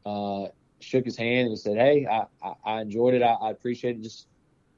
uh, 0.04 0.48
shook 0.80 1.04
his 1.04 1.16
hand 1.16 1.48
and 1.48 1.58
said, 1.58 1.76
"Hey, 1.76 2.06
I, 2.06 2.24
I, 2.42 2.54
I 2.64 2.80
enjoyed 2.82 3.14
it. 3.14 3.22
I, 3.22 3.32
I, 3.32 3.50
appreciate 3.50 3.96
it. 3.96 4.02
Just 4.02 4.28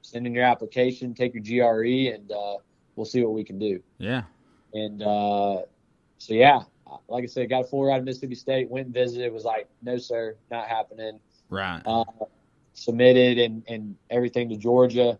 send 0.02 0.26
in 0.26 0.34
your 0.34 0.44
application, 0.44 1.14
take 1.14 1.34
your 1.34 1.42
GRE, 1.42 2.14
and 2.14 2.30
uh, 2.30 2.58
we'll 2.94 3.06
see 3.06 3.22
what 3.22 3.32
we 3.34 3.42
can 3.42 3.58
do." 3.58 3.82
Yeah. 3.98 4.22
And 4.72 5.02
uh, 5.02 5.62
so 6.18 6.34
yeah, 6.34 6.62
like 7.08 7.24
I 7.24 7.26
said, 7.26 7.48
got 7.48 7.62
a 7.62 7.64
full 7.64 7.84
ride 7.84 7.98
to 7.98 8.04
Mississippi 8.04 8.34
State. 8.34 8.68
Went 8.70 8.86
and 8.86 8.94
visited. 8.94 9.32
Was 9.32 9.44
like, 9.44 9.68
no 9.82 9.96
sir, 9.96 10.36
not 10.50 10.68
happening. 10.68 11.18
Right. 11.48 11.82
Uh, 11.84 12.04
submitted 12.74 13.38
and 13.38 13.64
and 13.68 13.96
everything 14.10 14.48
to 14.50 14.56
Georgia. 14.56 15.18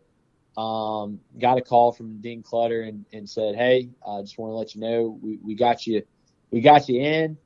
Um, 0.57 1.21
got 1.39 1.57
a 1.57 1.63
call 1.63 1.93
from 1.93 2.21
Dean 2.21 2.43
Clutter 2.43 2.83
and, 2.83 3.05
and 3.13 3.29
said, 3.29 3.55
"Hey, 3.55 3.91
I 4.07 4.21
just 4.21 4.39
want 4.39 4.51
to 4.51 4.55
let 4.55 4.75
you 4.75 4.81
know 4.81 5.19
we, 5.23 5.39
we 5.43 5.55
got 5.55 5.87
you, 5.87 6.03
we 6.51 6.61
got 6.61 6.89
you 6.89 7.01
in. 7.01 7.37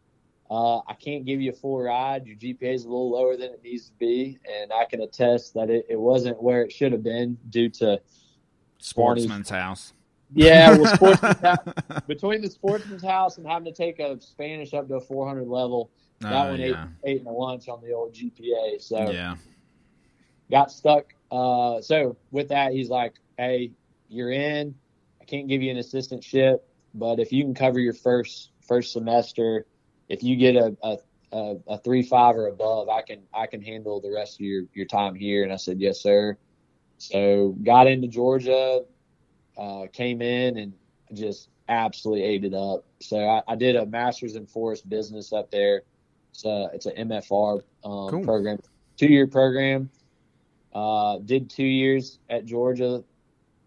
Uh, 0.50 0.78
I 0.80 0.94
can't 0.94 1.24
give 1.24 1.40
you 1.40 1.50
a 1.50 1.54
full 1.54 1.80
ride. 1.80 2.26
Your 2.26 2.36
GPA 2.36 2.74
is 2.74 2.84
a 2.84 2.88
little 2.88 3.10
lower 3.10 3.36
than 3.36 3.52
it 3.52 3.60
needs 3.62 3.86
to 3.88 3.94
be, 3.98 4.38
and 4.50 4.72
I 4.72 4.84
can 4.84 5.00
attest 5.00 5.54
that 5.54 5.70
it, 5.70 5.86
it 5.88 5.98
wasn't 5.98 6.42
where 6.42 6.62
it 6.62 6.72
should 6.72 6.92
have 6.92 7.02
been 7.02 7.38
due 7.48 7.70
to 7.70 8.00
Sportsman's 8.78 9.48
house. 9.50 9.92
Yeah, 10.34 10.76
well, 10.76 10.86
sportsman's 10.94 11.58
between 12.06 12.42
the 12.42 12.50
Sportsman's 12.50 13.02
house 13.02 13.38
and 13.38 13.46
having 13.46 13.66
to 13.66 13.72
take 13.72 13.98
a 13.98 14.20
Spanish 14.20 14.72
up 14.74 14.88
to 14.88 14.94
a 14.94 15.00
400 15.00 15.46
level, 15.46 15.90
that 16.20 16.32
uh, 16.32 16.50
one 16.50 16.60
yeah. 16.60 16.86
ate, 17.04 17.16
ate 17.16 17.20
in 17.20 17.26
a 17.26 17.32
lunch 17.32 17.68
on 17.68 17.80
the 17.82 17.92
old 17.92 18.14
GPA. 18.14 18.80
So 18.80 19.10
yeah, 19.10 19.36
got 20.50 20.70
stuck 20.70 21.14
uh, 21.32 21.80
so 21.80 22.16
with 22.30 22.48
that, 22.50 22.72
he's 22.72 22.90
like, 22.90 23.14
"Hey, 23.38 23.72
you're 24.08 24.30
in. 24.30 24.74
I 25.20 25.24
can't 25.24 25.48
give 25.48 25.62
you 25.62 25.70
an 25.70 25.78
assistantship, 25.78 26.58
but 26.94 27.18
if 27.18 27.32
you 27.32 27.42
can 27.42 27.54
cover 27.54 27.80
your 27.80 27.94
first 27.94 28.50
first 28.60 28.92
semester, 28.92 29.66
if 30.10 30.22
you 30.22 30.36
get 30.36 30.54
a, 30.54 30.76
a 30.82 30.98
a, 31.32 31.56
a, 31.66 31.78
three 31.78 32.02
five 32.02 32.36
or 32.36 32.48
above, 32.48 32.90
I 32.90 33.00
can 33.00 33.22
I 33.32 33.46
can 33.46 33.62
handle 33.62 34.02
the 34.02 34.12
rest 34.12 34.36
of 34.36 34.40
your 34.40 34.64
your 34.74 34.84
time 34.84 35.14
here. 35.14 35.42
And 35.42 35.52
I 35.52 35.56
said, 35.56 35.80
yes, 35.80 36.02
sir. 36.02 36.36
So 36.98 37.56
got 37.62 37.86
into 37.86 38.06
Georgia, 38.06 38.82
uh, 39.62 39.86
came 39.92 40.20
in 40.20 40.58
and 40.58 40.72
just 41.14 41.48
absolutely 41.68 42.24
ate 42.24 42.44
it 42.44 42.52
up. 42.52 42.84
So 43.00 43.16
I, 43.16 43.42
I 43.46 43.54
did 43.54 43.76
a 43.76 43.86
master's 43.86 44.34
in 44.34 44.44
forest 44.46 44.88
business 44.88 45.32
up 45.32 45.52
there. 45.52 45.82
It's 46.32 46.44
a 46.44 46.70
it's 46.74 46.86
an 46.86 47.08
MFR 47.08 47.62
um, 47.84 48.10
cool. 48.10 48.24
program, 48.24 48.58
two 48.96 49.06
year 49.06 49.28
program. 49.28 49.88
Uh, 50.74 51.18
did 51.18 51.48
two 51.48 51.64
years 51.64 52.18
at 52.28 52.44
Georgia. 52.44 53.04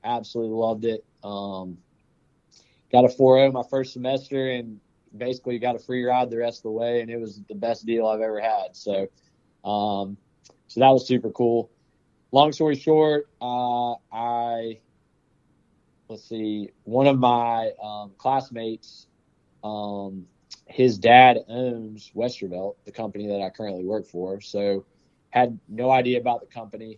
Absolutely 0.04 0.56
loved 0.56 0.86
it. 0.86 1.06
Um, 1.24 1.78
got 2.92 3.06
a 3.06 3.08
4.0 3.08 3.54
my 3.54 3.64
first 3.70 3.94
semester 3.94 4.50
and 4.52 4.80
basically 5.16 5.60
got 5.60 5.76
a 5.76 5.80
free 5.80 6.04
ride 6.04 6.30
the 6.30 6.38
rest 6.38 6.60
of 6.60 6.64
the 6.64 6.72
way. 6.72 7.02
And 7.02 7.10
it 7.10 7.18
was 7.18 7.42
the 7.48 7.56
best 7.56 7.86
deal 7.86 8.08
I've 8.08 8.22
ever 8.22 8.42
had. 8.42 8.76
So, 8.76 9.08
um, 9.64 10.18
so 10.68 10.80
that 10.80 10.90
was 10.90 11.08
super 11.08 11.30
cool. 11.30 11.70
Long 12.32 12.52
story 12.52 12.76
short, 12.76 13.30
uh, 13.40 13.94
I, 14.12 14.80
let's 16.10 16.28
see, 16.28 16.70
one 16.84 17.08
of 17.08 17.18
my 17.18 17.72
um, 17.84 18.12
classmates, 18.18 19.08
um, 19.64 20.26
his 20.68 20.98
dad 20.98 21.40
owns 21.48 22.12
Westervelt, 22.16 22.76
the 22.86 22.92
company 22.92 23.28
that 23.28 23.42
I 23.42 23.50
currently 23.50 23.84
work 23.84 24.06
for. 24.06 24.42
So, 24.42 24.86
had 25.30 25.60
no 25.68 25.92
idea 25.92 26.20
about 26.20 26.40
the 26.40 26.48
company. 26.48 26.98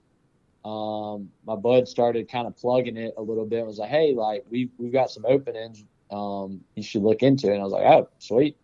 Um, 0.63 1.31
my 1.45 1.55
bud 1.55 1.87
started 1.87 2.29
kind 2.29 2.45
of 2.45 2.55
plugging 2.55 2.97
it 2.97 3.13
a 3.17 3.21
little 3.21 3.45
bit. 3.45 3.65
Was 3.65 3.79
like, 3.79 3.89
hey, 3.89 4.13
like 4.13 4.45
we 4.49 4.69
we've 4.77 4.91
got 4.91 5.09
some 5.09 5.25
openings. 5.25 5.83
Um, 6.11 6.61
you 6.75 6.83
should 6.83 7.03
look 7.03 7.23
into 7.23 7.47
it. 7.47 7.53
And 7.53 7.61
I 7.61 7.63
was 7.63 7.73
like, 7.73 7.85
oh, 7.85 8.09
sweet. 8.19 8.57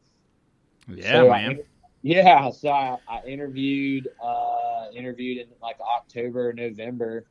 Yeah, 0.88 1.12
so 1.13 1.29
man. 1.29 1.51
I, 1.51 1.63
yeah. 2.01 2.49
So 2.51 2.69
I, 2.69 2.97
I 3.08 3.21
interviewed 3.25 4.10
uh, 4.23 4.88
interviewed 4.93 5.39
in 5.39 5.47
like 5.62 5.77
October, 5.79 6.53
November. 6.53 7.25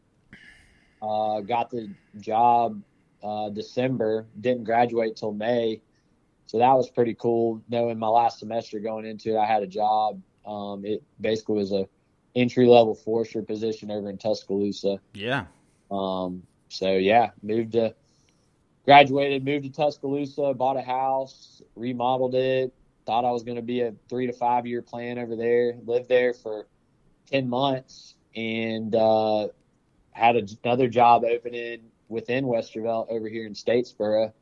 Uh, 1.00 1.40
got 1.40 1.70
the 1.70 1.90
job 2.20 2.80
uh, 3.22 3.48
December. 3.50 4.26
Didn't 4.40 4.64
graduate 4.64 5.16
till 5.16 5.32
May. 5.32 5.80
So 6.46 6.58
that 6.58 6.72
was 6.74 6.90
pretty 6.90 7.14
cool. 7.14 7.62
Knowing 7.68 7.98
my 7.98 8.08
last 8.08 8.38
semester 8.38 8.78
going 8.78 9.06
into 9.06 9.36
it, 9.36 9.38
I 9.38 9.46
had 9.46 9.62
a 9.62 9.66
job. 9.66 10.20
Um, 10.44 10.84
it 10.84 11.02
basically 11.20 11.56
was 11.56 11.72
a 11.72 11.88
entry 12.34 12.66
level 12.66 12.94
forester 12.94 13.42
position 13.42 13.90
over 13.90 14.10
in 14.10 14.18
Tuscaloosa. 14.18 14.98
Yeah. 15.14 15.46
Um, 15.90 16.42
so 16.68 16.92
yeah, 16.96 17.30
moved 17.42 17.72
to 17.72 17.94
graduated, 18.84 19.44
moved 19.44 19.64
to 19.64 19.70
Tuscaloosa, 19.70 20.54
bought 20.54 20.76
a 20.76 20.82
house, 20.82 21.62
remodeled 21.76 22.34
it. 22.34 22.72
Thought 23.06 23.24
I 23.24 23.30
was 23.30 23.42
going 23.42 23.56
to 23.56 23.62
be 23.62 23.80
a 23.82 23.94
three 24.08 24.26
to 24.26 24.32
five 24.32 24.66
year 24.66 24.82
plan 24.82 25.18
over 25.18 25.36
there. 25.36 25.74
Lived 25.86 26.08
there 26.08 26.34
for 26.34 26.66
ten 27.30 27.48
months 27.48 28.14
and 28.34 28.94
uh, 28.94 29.48
had 30.12 30.36
another 30.64 30.88
job 30.88 31.24
opening 31.24 31.80
within 32.12 32.44
Westervelt 32.44 33.08
over 33.10 33.28
here 33.28 33.46
in 33.46 33.54
Statesboro, 33.54 34.32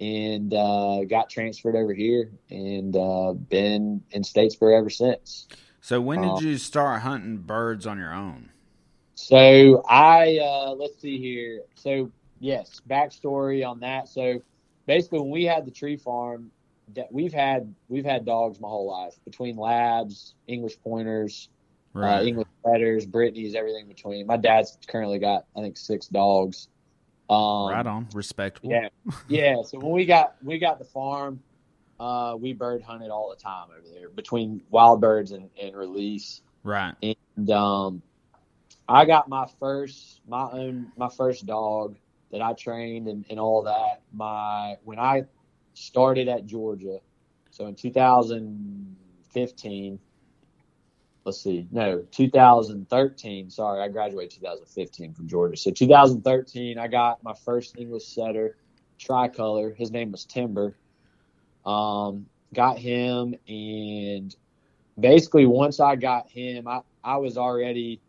and 0.00 0.52
uh, 0.52 1.04
got 1.04 1.30
transferred 1.30 1.76
over 1.76 1.94
here 1.94 2.30
and 2.50 2.94
uh, 2.96 3.32
been 3.32 4.02
in 4.10 4.22
Statesboro 4.22 4.78
ever 4.78 4.90
since. 4.90 5.48
So 5.80 6.00
when 6.00 6.20
did 6.20 6.30
um, 6.30 6.44
you 6.44 6.58
start 6.58 7.02
hunting 7.02 7.38
birds 7.38 7.86
on 7.86 7.98
your 7.98 8.12
own? 8.12 8.50
So 9.14 9.82
I 9.88 10.38
uh, 10.38 10.72
let's 10.72 11.00
see 11.00 11.18
here. 11.18 11.62
So 11.74 12.10
yes, 12.40 12.80
backstory 12.88 13.66
on 13.66 13.80
that. 13.80 14.08
So 14.08 14.42
basically, 14.86 15.20
when 15.20 15.30
we 15.30 15.44
had 15.44 15.64
the 15.64 15.70
tree 15.70 15.96
farm, 15.96 16.50
we've 17.10 17.32
had 17.32 17.74
we've 17.88 18.04
had 18.04 18.24
dogs 18.24 18.60
my 18.60 18.68
whole 18.68 18.88
life 18.88 19.14
between 19.24 19.56
labs, 19.56 20.34
English 20.46 20.78
pointers, 20.82 21.48
uh, 21.96 22.00
right. 22.00 22.18
uh, 22.18 22.22
English 22.22 22.48
setters, 22.64 23.06
Brittany's, 23.06 23.54
everything 23.54 23.88
between. 23.88 24.26
My 24.26 24.36
dad's 24.36 24.78
currently 24.86 25.18
got 25.18 25.46
I 25.56 25.62
think 25.62 25.76
six 25.76 26.06
dogs. 26.06 26.68
Um, 27.30 27.70
right 27.70 27.86
on, 27.86 28.08
respectable. 28.14 28.70
Yeah, 28.70 28.88
yeah. 29.28 29.62
So 29.62 29.78
when 29.78 29.92
we 29.92 30.06
got 30.06 30.36
we 30.42 30.58
got 30.58 30.78
the 30.78 30.84
farm, 30.84 31.40
uh, 32.00 32.34
we 32.38 32.54
bird 32.54 32.82
hunted 32.82 33.10
all 33.10 33.30
the 33.30 33.36
time 33.36 33.68
over 33.76 33.86
there 33.92 34.08
between 34.08 34.62
wild 34.70 35.00
birds 35.00 35.32
and, 35.32 35.50
and 35.60 35.76
release. 35.76 36.42
Right. 36.62 36.94
And 37.02 37.50
um, 37.50 38.00
I 38.88 39.04
got 39.04 39.28
my 39.28 39.46
first, 39.60 40.22
my 40.26 40.48
own, 40.50 40.90
my 40.96 41.10
first 41.10 41.44
dog 41.44 41.96
that 42.30 42.40
I 42.40 42.54
trained 42.54 43.08
and, 43.08 43.26
and 43.28 43.38
all 43.38 43.62
that. 43.64 44.00
My 44.12 44.76
when 44.84 44.98
I 44.98 45.24
started 45.74 46.28
at 46.28 46.46
Georgia, 46.46 47.00
so 47.50 47.66
in 47.66 47.74
2015. 47.74 49.98
Let's 51.28 51.42
see, 51.42 51.66
no, 51.70 52.04
2013. 52.10 53.50
Sorry, 53.50 53.82
I 53.82 53.88
graduated 53.88 54.30
2015 54.40 55.14
from 55.14 55.28
Georgia. 55.28 55.56
So 55.56 55.70
2013, 55.70 56.78
I 56.78 56.88
got 56.88 57.22
my 57.22 57.34
first 57.44 57.76
English 57.78 58.06
setter, 58.06 58.56
tricolor. 58.98 59.74
His 59.74 59.90
name 59.90 60.10
was 60.10 60.24
Timber 60.24 60.74
um, 61.68 62.26
got 62.54 62.78
him, 62.78 63.34
and 63.46 64.34
basically 64.98 65.46
once 65.46 65.80
I 65.80 65.96
got 65.96 66.28
him, 66.30 66.66
I, 66.66 66.80
I 67.04 67.18
was 67.18 67.36
already 67.36 68.00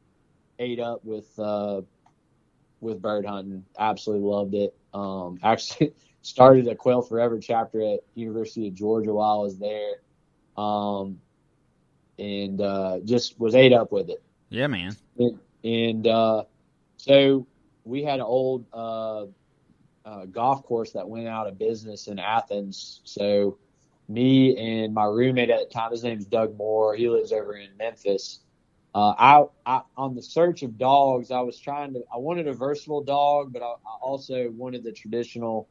ate 0.59 0.79
up 0.79 1.03
with 1.03 1.27
uh, 1.37 1.81
with 2.79 3.01
bird 3.01 3.25
hunting. 3.25 3.65
Absolutely 3.77 4.27
loved 4.27 4.55
it. 4.55 4.75
Um, 4.93 5.39
actually 5.43 5.93
started 6.21 6.67
a 6.67 6.75
Quail 6.75 7.01
Forever 7.01 7.39
chapter 7.39 7.81
at 7.81 7.99
University 8.15 8.69
of 8.69 8.75
Georgia 8.75 9.13
while 9.13 9.39
I 9.39 9.43
was 9.43 9.57
there, 9.59 9.95
um, 10.57 11.19
and 12.19 12.61
uh, 12.61 12.99
just 13.05 13.39
was 13.39 13.55
ate 13.55 13.73
up 13.73 13.91
with 13.91 14.09
it. 14.09 14.21
Yeah, 14.49 14.67
man. 14.67 14.95
And, 15.17 15.39
and 15.63 16.07
uh, 16.07 16.43
so 16.97 17.47
we 17.85 18.03
had 18.03 18.19
an 18.19 18.25
old 18.25 18.65
uh, 18.73 19.25
uh, 20.05 20.25
golf 20.25 20.63
course 20.63 20.91
that 20.91 21.07
went 21.07 21.27
out 21.27 21.47
of 21.47 21.57
business 21.57 22.07
in 22.07 22.19
Athens. 22.19 23.01
So 23.03 23.57
me 24.07 24.57
and 24.57 24.93
my 24.93 25.05
roommate 25.05 25.49
at 25.49 25.69
the 25.69 25.73
time, 25.73 25.91
his 25.91 26.03
name's 26.03 26.25
Doug 26.25 26.57
Moore. 26.57 26.95
He 26.95 27.09
lives 27.09 27.31
over 27.31 27.55
in 27.55 27.69
Memphis. 27.77 28.39
Uh, 28.93 29.13
I, 29.17 29.45
I, 29.65 29.81
on 29.95 30.15
the 30.15 30.21
search 30.21 30.63
of 30.63 30.77
dogs, 30.77 31.31
I 31.31 31.41
was 31.41 31.59
trying 31.59 31.93
to. 31.93 32.03
I 32.13 32.17
wanted 32.17 32.47
a 32.47 32.53
versatile 32.53 33.03
dog, 33.03 33.53
but 33.53 33.61
I, 33.61 33.67
I 33.67 33.97
also 34.01 34.49
wanted 34.49 34.83
the 34.83 34.91
traditional 34.91 35.69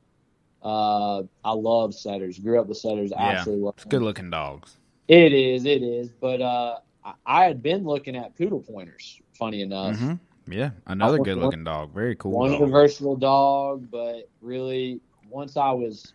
Uh, 0.63 1.23
I 1.45 1.53
love 1.53 1.95
setters. 1.95 2.39
Grew 2.39 2.61
up 2.61 2.67
with 2.67 2.79
setters. 2.79 3.11
Yeah, 3.11 3.31
Absolutely 3.31 3.65
love 3.65 3.75
it's 3.77 3.85
good 3.85 4.03
looking 4.03 4.31
dogs. 4.31 4.78
It 5.09 5.33
is. 5.33 5.65
It 5.65 5.83
is. 5.83 6.11
But 6.11 6.43
uh, 6.43 6.77
I, 7.05 7.13
I 7.27 7.45
had 7.45 7.63
been 7.63 7.85
looking 7.85 8.15
at 8.15 8.37
poodle 8.37 8.61
pointers. 8.61 9.19
Funny 9.39 9.63
enough, 9.63 9.99
hmm 9.99 10.15
Yeah, 10.47 10.71
another 10.87 11.19
good 11.19 11.39
looking 11.39 11.65
dog. 11.65 11.95
Very 11.95 12.15
cool. 12.17 12.33
one 12.33 12.59
dog. 12.59 12.71
versatile 12.71 13.17
dog. 13.17 13.91
But 13.91 14.29
really, 14.41 15.01
once 15.29 15.57
I 15.57 15.71
was 15.73 16.13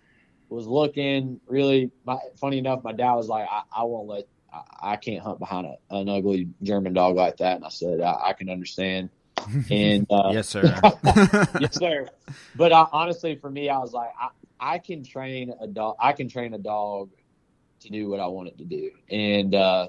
was 0.50 0.68
looking, 0.68 1.40
really, 1.48 1.90
my, 2.06 2.20
funny 2.40 2.60
enough, 2.60 2.84
my 2.84 2.92
dad 2.92 3.14
was 3.14 3.28
like, 3.28 3.48
"I, 3.50 3.64
I 3.76 3.84
won't 3.84 4.08
let." 4.08 4.26
I- 4.52 4.92
I 4.94 4.96
can't 4.98 5.24
hunt 5.24 5.40
behind 5.40 5.66
a, 5.66 5.96
an 5.96 6.08
ugly 6.10 6.50
German 6.62 6.94
dog 6.94 7.16
like 7.16 7.38
that, 7.38 7.56
and 7.56 7.66
I 7.66 7.70
said 7.70 8.02
I, 8.02 8.16
I 8.26 8.34
can 8.34 8.50
understand. 8.50 9.10
And 9.72 10.06
uh, 10.12 10.30
yes, 10.32 10.48
sir. 10.50 10.64
yes, 11.60 11.76
sir. 11.76 12.08
But 12.56 12.72
uh, 12.72 12.86
honestly, 12.92 13.36
for 13.36 13.50
me, 13.50 13.70
I 13.70 13.80
was 13.80 13.94
like, 13.94 14.12
I, 14.20 14.30
I 14.60 14.78
can 14.78 15.04
train 15.04 15.54
a 15.60 15.68
dog. 15.68 15.96
I 16.00 16.12
can 16.14 16.28
train 16.30 16.54
a 16.54 16.60
dog 16.60 17.10
to 17.84 17.90
do 17.90 18.10
what 18.10 18.20
I 18.20 18.28
wanted 18.28 18.58
to 18.58 18.66
do, 18.66 18.92
and 19.10 19.54
uh, 19.56 19.88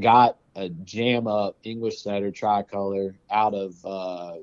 got 0.00 0.38
a 0.56 0.68
jam 0.68 1.26
up 1.26 1.56
English 1.64 2.02
setter 2.02 2.30
tricolor 2.30 3.14
out 3.30 3.54
of 3.54 3.74
uh, 3.84 4.34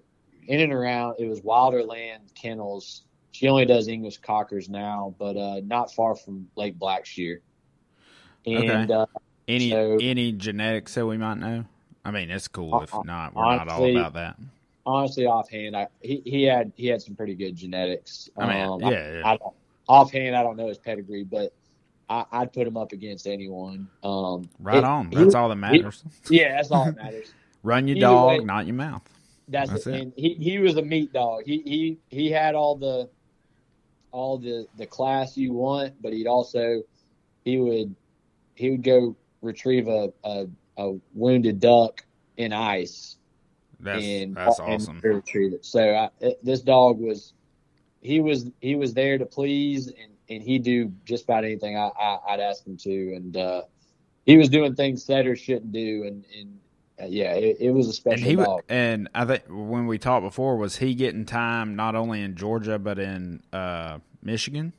in 0.48 0.60
and 0.62 0.74
around. 0.74 1.16
It 1.20 1.28
was 1.28 1.42
Wilderland 1.42 2.34
Kennels. 2.36 3.04
She 3.32 3.48
only 3.48 3.66
does 3.66 3.88
English 3.88 4.18
cockers 4.18 4.70
now, 4.70 5.16
but 5.20 5.38
uh, 5.38 5.62
not 5.64 5.94
far 5.94 6.16
from 6.16 6.48
Lake 6.56 6.78
Blackshear. 6.80 7.40
And 8.46 8.92
Okay. 8.92 8.94
uh, 8.94 9.06
any 9.48 9.70
So- 9.70 9.98
any 10.02 10.32
genetics 10.32 10.96
that 10.96 11.06
we 11.06 11.18
might 11.18 11.38
know? 11.38 11.66
I 12.06 12.12
mean, 12.12 12.32
it's 12.32 12.48
cool 12.48 12.82
if 12.82 12.94
Uh, 12.94 13.02
not. 13.04 13.36
We're 13.36 13.44
not 13.44 13.68
all 13.68 13.76
honestly, 13.84 13.92
about 13.96 14.14
that. 14.14 14.38
honestly, 14.86 15.26
offhand, 15.26 15.76
I, 15.76 15.88
he 16.02 16.22
he 16.26 16.44
had 16.44 16.72
he 16.76 16.88
had 16.88 17.02
some 17.02 17.16
pretty 17.16 17.36
good 17.36 17.56
genetics. 17.56 18.30
I 18.38 18.48
mean, 18.48 18.66
Um, 18.66 18.82
yeah, 18.82 19.20
yeah. 19.20 19.28
I 19.28 19.38
offhand, 19.88 20.36
I 20.36 20.42
don't 20.44 20.56
know 20.58 20.68
his 20.68 20.78
pedigree, 20.80 21.24
but 21.24 21.54
I, 22.10 22.26
I'd 22.32 22.52
put 22.54 22.66
him 22.68 22.76
up 22.78 22.92
against 22.92 23.28
anyone. 23.28 23.88
Um, 24.04 24.50
right 24.60 24.78
it- 24.78 24.84
on. 24.84 25.10
he- 25.12 25.16
That's 25.18 25.36
all 25.36 25.50
that 25.50 25.56
matters. 25.56 26.04
Yeah, 26.30 26.54
that's 26.56 26.72
all 26.72 26.86
that 26.86 26.96
matters. 26.98 27.32
Run 27.64 27.88
your 27.88 27.98
either 27.98 28.06
dog, 28.08 28.28
way- 28.40 28.44
not 28.46 28.66
your 28.68 28.76
mouth. 28.76 29.04
That's, 29.48 29.72
That's 29.72 29.88
it. 29.88 29.96
it. 29.96 30.02
And 30.02 30.14
he, 30.16 30.34
he 30.36 30.58
was 30.60 30.78
a 30.78 30.82
meat 30.82 31.12
dog. 31.12 31.42
He 31.46 31.62
he 31.66 31.98
he 32.10 32.30
had 32.32 32.54
all 32.56 32.76
the 32.76 33.10
all 34.12 34.38
the 34.38 34.68
the 34.78 34.86
class 34.86 35.36
you 35.38 35.54
want, 35.54 36.00
but 36.02 36.14
he'd 36.14 36.28
also 36.28 36.84
he 37.46 37.58
would 37.58 37.96
he 38.56 38.70
would 38.72 38.84
go 38.84 39.16
retrieve 39.42 39.88
a 39.88 40.12
a, 40.24 40.46
a 40.78 40.96
wounded 41.16 41.60
duck 41.60 42.04
in 42.38 42.54
ice 42.54 43.18
That's 43.80 44.04
and 44.06 44.36
that's 44.36 44.60
and 44.60 44.70
awesome. 44.70 45.00
retrieve 45.04 45.54
it. 45.54 45.66
So 45.66 45.96
I, 45.96 46.10
this 46.44 46.62
dog 46.62 47.00
was 47.00 47.34
he 48.02 48.20
was 48.22 48.50
he 48.62 48.76
was 48.76 48.94
there 48.94 49.18
to 49.18 49.26
please 49.26 49.88
and, 49.88 50.12
and 50.30 50.42
he'd 50.44 50.64
do 50.64 50.92
just 51.06 51.24
about 51.26 51.44
anything 51.44 51.78
I, 51.78 51.90
I 52.00 52.20
I'd 52.30 52.40
ask 52.40 52.66
him 52.66 52.78
to 52.78 53.16
and 53.16 53.38
uh, 53.38 53.62
he 54.26 54.38
was 54.38 54.50
doing 54.50 54.76
things 54.76 55.04
setters 55.04 55.40
shouldn't 55.40 55.72
do 55.72 56.04
and 56.06 56.26
and 56.38 56.60
uh, 57.02 57.06
yeah 57.08 57.34
it, 57.36 57.58
it 57.60 57.72
was 57.72 57.88
a 57.90 57.94
And 58.10 58.20
special 58.20 58.26
he 58.26 58.36
dog. 58.36 58.62
and 58.68 59.10
I 59.16 59.26
think 59.26 59.44
when 59.50 59.88
we 59.88 59.98
talked 59.98 60.24
before, 60.26 60.58
was 60.58 60.78
he 60.78 60.96
getting 60.96 61.26
time 61.26 61.76
not 61.76 61.96
only 61.96 62.22
in 62.22 62.36
Georgia 62.36 62.80
but 62.80 63.00
in 63.00 63.42
uh, 63.54 64.00
Michigan? 64.22 64.74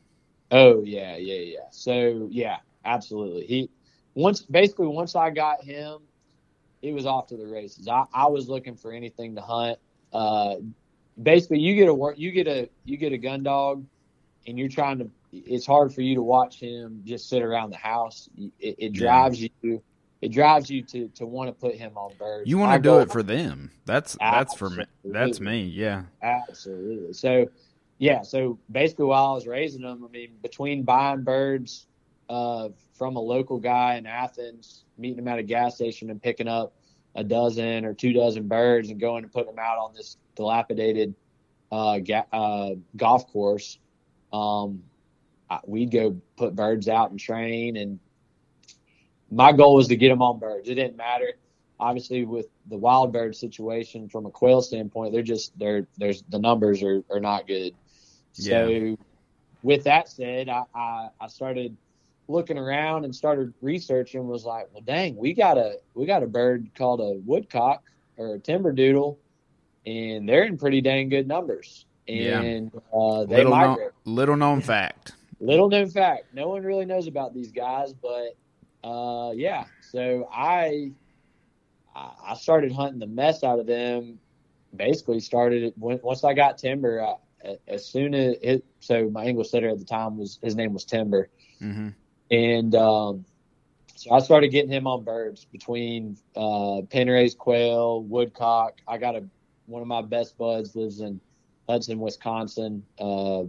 Oh 0.51 0.83
yeah 0.85 1.17
yeah 1.17 1.35
yeah. 1.41 1.59
So 1.71 2.29
yeah 2.31 2.59
absolutely 2.85 3.47
he 3.47 3.71
once 4.15 4.43
basically 4.43 4.87
once 4.89 5.15
I 5.15 5.31
got 5.31 5.63
him 5.63 6.01
it 6.83 6.93
was 6.93 7.07
off 7.07 7.27
to 7.29 7.37
the 7.37 7.47
races. 7.47 7.89
I, 7.89 8.05
I 8.13 8.27
was 8.27 8.49
looking 8.49 8.77
for 8.77 8.93
anything 8.93 9.35
to 9.37 9.43
hunt. 9.43 9.79
Uh, 10.13 10.57
basically, 11.23 11.59
you 11.61 11.75
get 11.75 11.89
a 11.89 11.95
work, 11.95 12.19
you 12.19 12.33
get 12.33 12.49
a 12.49 12.71
you 12.85 12.97
get 12.97 13.13
a 13.13 13.19
gun 13.19 13.43
dog, 13.43 13.85
and 14.47 14.59
you're 14.59 14.69
trying 14.69 14.99
to. 14.99 15.11
It's 15.33 15.67
hard 15.67 15.93
for 15.95 16.01
you 16.03 16.15
to 16.17 16.23
watch 16.23 16.59
him 16.59 17.03
just 17.05 17.29
sit 17.29 17.43
around 17.43 17.71
the 17.71 17.77
house. 17.77 18.29
It, 18.37 18.53
it 18.61 18.77
Yeah. 18.95 19.01
drives 19.01 19.41
you. 19.63 19.83
It 20.21 20.33
drives 20.33 20.69
you 20.69 20.83
to, 20.83 21.09
to 21.09 21.25
want 21.25 21.49
to 21.49 21.53
put 21.55 21.77
him 21.77 21.97
on 21.97 22.13
birds. 22.19 22.49
You 22.49 22.59
want 22.59 22.73
to 22.75 22.89
do 22.89 22.99
it 22.99 23.11
for 23.11 23.23
them. 23.23 23.71
That's 23.87 24.17
that's 24.21 24.55
for 24.55 24.69
me. 24.69 24.85
That's 25.05 25.41
me. 25.41 25.63
Yeah. 25.63 26.03
Absolutely. 26.21 27.15
So, 27.15 27.49
yeah. 27.99 28.21
So 28.23 28.59
basically, 28.71 29.07
while 29.07 29.27
I 29.29 29.33
was 29.33 29.47
raising 29.47 29.81
them, 29.83 30.05
I 30.05 30.11
mean, 30.13 30.33
between 30.43 30.83
buying 30.83 31.23
birds 31.23 31.87
uh, 32.29 32.69
from 32.93 33.17
a 33.17 33.21
local 33.21 33.59
guy 33.59 33.95
in 33.95 34.05
Athens, 34.07 34.85
meeting 34.99 35.19
him 35.21 35.29
at 35.29 35.39
a 35.39 35.43
gas 35.43 35.77
station, 35.77 36.11
and 36.11 36.23
picking 36.23 36.49
up 36.49 36.75
a 37.15 37.25
dozen 37.25 37.85
or 37.87 37.95
two 37.95 38.13
dozen 38.13 38.47
birds 38.47 38.91
and 38.91 39.01
going 39.01 39.25
and 39.25 39.33
putting 39.33 39.55
them 39.55 39.59
out 39.59 39.79
on 39.79 39.95
this 39.95 40.19
dilapidated 40.37 41.15
uh, 41.73 41.99
ga- 41.99 42.27
uh, 42.33 42.71
golf 42.97 43.27
course, 43.33 43.79
um, 44.35 44.83
I, 45.51 45.59
we'd 45.67 45.91
go 45.91 46.17
put 46.37 46.55
birds 46.55 46.89
out 46.89 47.11
and 47.11 47.19
train. 47.19 47.77
And 47.77 47.99
my 49.31 49.53
goal 49.53 49.75
was 49.75 49.89
to 49.89 49.97
get 49.97 50.09
them 50.09 50.23
on 50.23 50.39
birds. 50.39 50.69
It 50.69 50.77
didn't 50.77 50.97
matter 50.97 51.35
obviously 51.81 52.25
with 52.25 52.47
the 52.69 52.77
wild 52.77 53.13
bird 53.13 53.35
situation 53.35 54.09
from 54.09 54.27
a 54.27 54.31
quail 54.31 54.63
standpoint, 54.63 55.13
they're 55.13 55.23
just 55.23 55.59
they're 55.59 55.87
there's 55.97 56.23
the 56.29 56.39
numbers 56.39 56.83
are, 56.83 57.03
are 57.11 57.21
not 57.21 57.49
good. 57.49 57.75
So 58.33 58.97
with 59.63 59.85
that 59.85 60.09
said, 60.09 60.49
I, 60.49 60.63
I, 60.75 61.09
I 61.21 61.27
started 61.27 61.77
looking 62.29 62.59
around 62.59 63.05
and 63.05 63.15
started 63.15 63.53
researching 63.61 64.29
was 64.29 64.45
like, 64.45 64.69
well 64.73 64.83
dang, 64.83 65.17
we 65.17 65.35
got 65.35 65.59
a 65.59 65.79
we 65.95 66.07
got 66.07 66.23
a 66.23 66.27
bird 66.27 66.71
called 66.77 67.01
a 67.01 67.19
woodcock 67.25 67.83
or 68.17 68.35
a 68.35 68.39
timber 68.39 68.73
doodle 68.73 69.19
and 69.87 70.29
they're 70.29 70.45
in 70.45 70.59
pretty 70.59 70.81
dang 70.81 71.09
good 71.09 71.27
numbers. 71.27 71.87
Yeah. 72.07 72.41
And 72.41 72.71
uh, 72.93 73.25
they 73.25 73.37
Little 73.39 73.51
migrate. 73.51 73.79
known, 73.79 74.15
little 74.15 74.37
known 74.37 74.61
fact. 74.61 75.13
Little 75.41 75.69
known 75.69 75.89
fact. 75.89 76.35
No 76.35 76.49
one 76.49 76.63
really 76.65 76.87
knows 76.87 77.09
about 77.09 77.35
these 77.35 77.53
guys, 77.53 77.95
but 77.95 78.37
uh, 78.85 79.33
yeah. 79.35 79.67
So 79.81 80.29
I 80.33 80.93
I 81.95 82.35
started 82.35 82.73
hunting 82.73 83.01
the 83.01 83.07
mess 83.07 83.43
out 83.45 83.59
of 83.61 83.67
them. 83.67 84.21
Basically, 84.75 85.21
started 85.21 85.63
it 85.65 85.75
when, 85.79 86.01
once 86.03 86.25
I 86.25 86.35
got 86.35 86.59
Timber. 86.59 87.03
I, 87.03 87.15
as 87.69 87.87
soon 87.89 88.15
as 88.15 88.37
it, 88.43 88.65
so 88.81 89.11
my 89.11 89.25
English 89.27 89.51
setter 89.51 89.69
at 89.69 89.79
the 89.79 89.85
time 89.85 90.17
was 90.19 90.39
his 90.43 90.57
name 90.57 90.73
was 90.73 90.85
Timber, 90.85 91.31
hmm 91.61 91.89
and 92.31 92.75
um, 92.75 93.25
so 93.97 94.13
I 94.13 94.21
started 94.21 94.49
getting 94.49 94.71
him 94.71 94.87
on 94.87 95.05
birds 95.05 95.45
between 95.47 96.17
uh, 96.37 96.83
pen 96.91 97.09
raised 97.09 97.39
quail, 97.39 98.03
woodcock. 98.05 98.81
I 98.87 98.99
got 98.99 99.17
a 99.17 99.25
one 99.67 99.83
of 99.83 99.89
my 99.89 100.03
best 100.03 100.37
buds 100.39 100.75
lives 100.75 101.01
in 101.01 101.21
Hudson, 101.69 101.99
Wisconsin, 102.01 102.85
uh, 102.99 103.45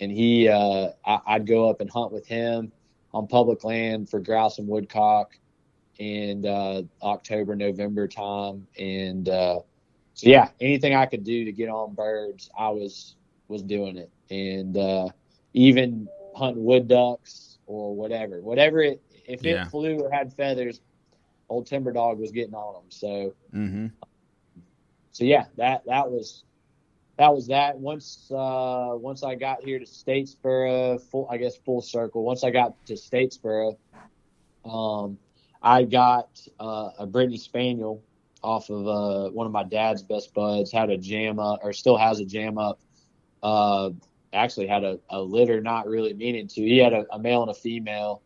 and 0.00 0.10
he 0.10 0.48
uh, 0.48 0.88
I, 1.04 1.20
I'd 1.26 1.46
go 1.46 1.68
up 1.70 1.80
and 1.80 1.90
hunt 1.90 2.12
with 2.12 2.26
him 2.26 2.72
on 3.12 3.26
public 3.28 3.64
land 3.64 4.08
for 4.10 4.20
grouse 4.20 4.58
and 4.58 4.68
woodcock 4.68 5.32
in 5.98 6.46
uh, 6.46 6.82
October, 7.02 7.54
November 7.56 8.08
time, 8.08 8.66
and 8.78 9.28
uh, 9.28 9.60
so 10.14 10.28
yeah, 10.28 10.48
anything 10.60 10.94
I 10.94 11.06
could 11.06 11.24
do 11.24 11.44
to 11.44 11.52
get 11.52 11.68
on 11.68 11.94
birds, 11.94 12.50
I 12.58 12.70
was 12.70 13.16
was 13.48 13.62
doing 13.62 13.96
it, 13.96 14.10
and 14.30 14.76
uh, 14.76 15.08
even 15.54 16.08
hunting 16.36 16.64
wood 16.64 16.88
ducks 16.88 17.58
or 17.66 17.94
whatever, 17.94 18.40
whatever 18.42 18.80
it 18.80 19.02
if 19.26 19.44
it 19.46 19.62
Yeah. 19.62 19.70
flew 19.70 20.00
or 20.00 20.10
had 20.10 20.32
feathers, 20.32 20.80
old 21.48 21.66
timber 21.66 21.92
dog 21.92 22.18
was 22.18 22.32
getting 22.32 22.54
on 22.54 22.74
them. 22.74 22.90
So 22.90 23.34
hmm 23.52 23.86
so 25.12 25.24
yeah, 25.24 25.46
that 25.56 25.82
that 25.86 26.10
was 26.10 26.44
that 27.20 27.34
was 27.34 27.48
that. 27.48 27.76
Once 27.78 28.30
uh, 28.30 28.92
once 28.94 29.22
I 29.22 29.34
got 29.34 29.62
here 29.62 29.78
to 29.78 29.84
Statesboro, 29.84 30.98
full 31.02 31.28
I 31.30 31.36
guess 31.36 31.54
full 31.54 31.82
circle. 31.82 32.24
Once 32.24 32.44
I 32.44 32.50
got 32.50 32.74
to 32.86 32.94
Statesboro, 32.94 33.76
um, 34.64 35.18
I 35.62 35.82
got 35.82 36.40
uh, 36.58 36.88
a 36.98 37.06
Brittany 37.06 37.36
Spaniel 37.36 38.02
off 38.42 38.70
of 38.70 38.86
uh, 38.86 39.30
one 39.32 39.44
of 39.44 39.52
my 39.52 39.64
dad's 39.64 40.02
best 40.02 40.32
buds. 40.32 40.72
Had 40.72 40.88
a 40.88 40.96
jam 40.96 41.38
up, 41.38 41.60
or 41.62 41.74
still 41.74 41.98
has 41.98 42.20
a 42.20 42.24
jam 42.24 42.56
up. 42.56 42.80
Uh, 43.42 43.90
actually 44.32 44.66
had 44.66 44.82
a, 44.82 44.98
a 45.10 45.20
litter, 45.20 45.60
not 45.60 45.86
really 45.86 46.14
meaning 46.14 46.48
to. 46.48 46.62
He 46.62 46.78
had 46.78 46.94
a, 46.94 47.04
a 47.12 47.18
male 47.18 47.42
and 47.42 47.50
a 47.50 47.54
female 47.54 48.22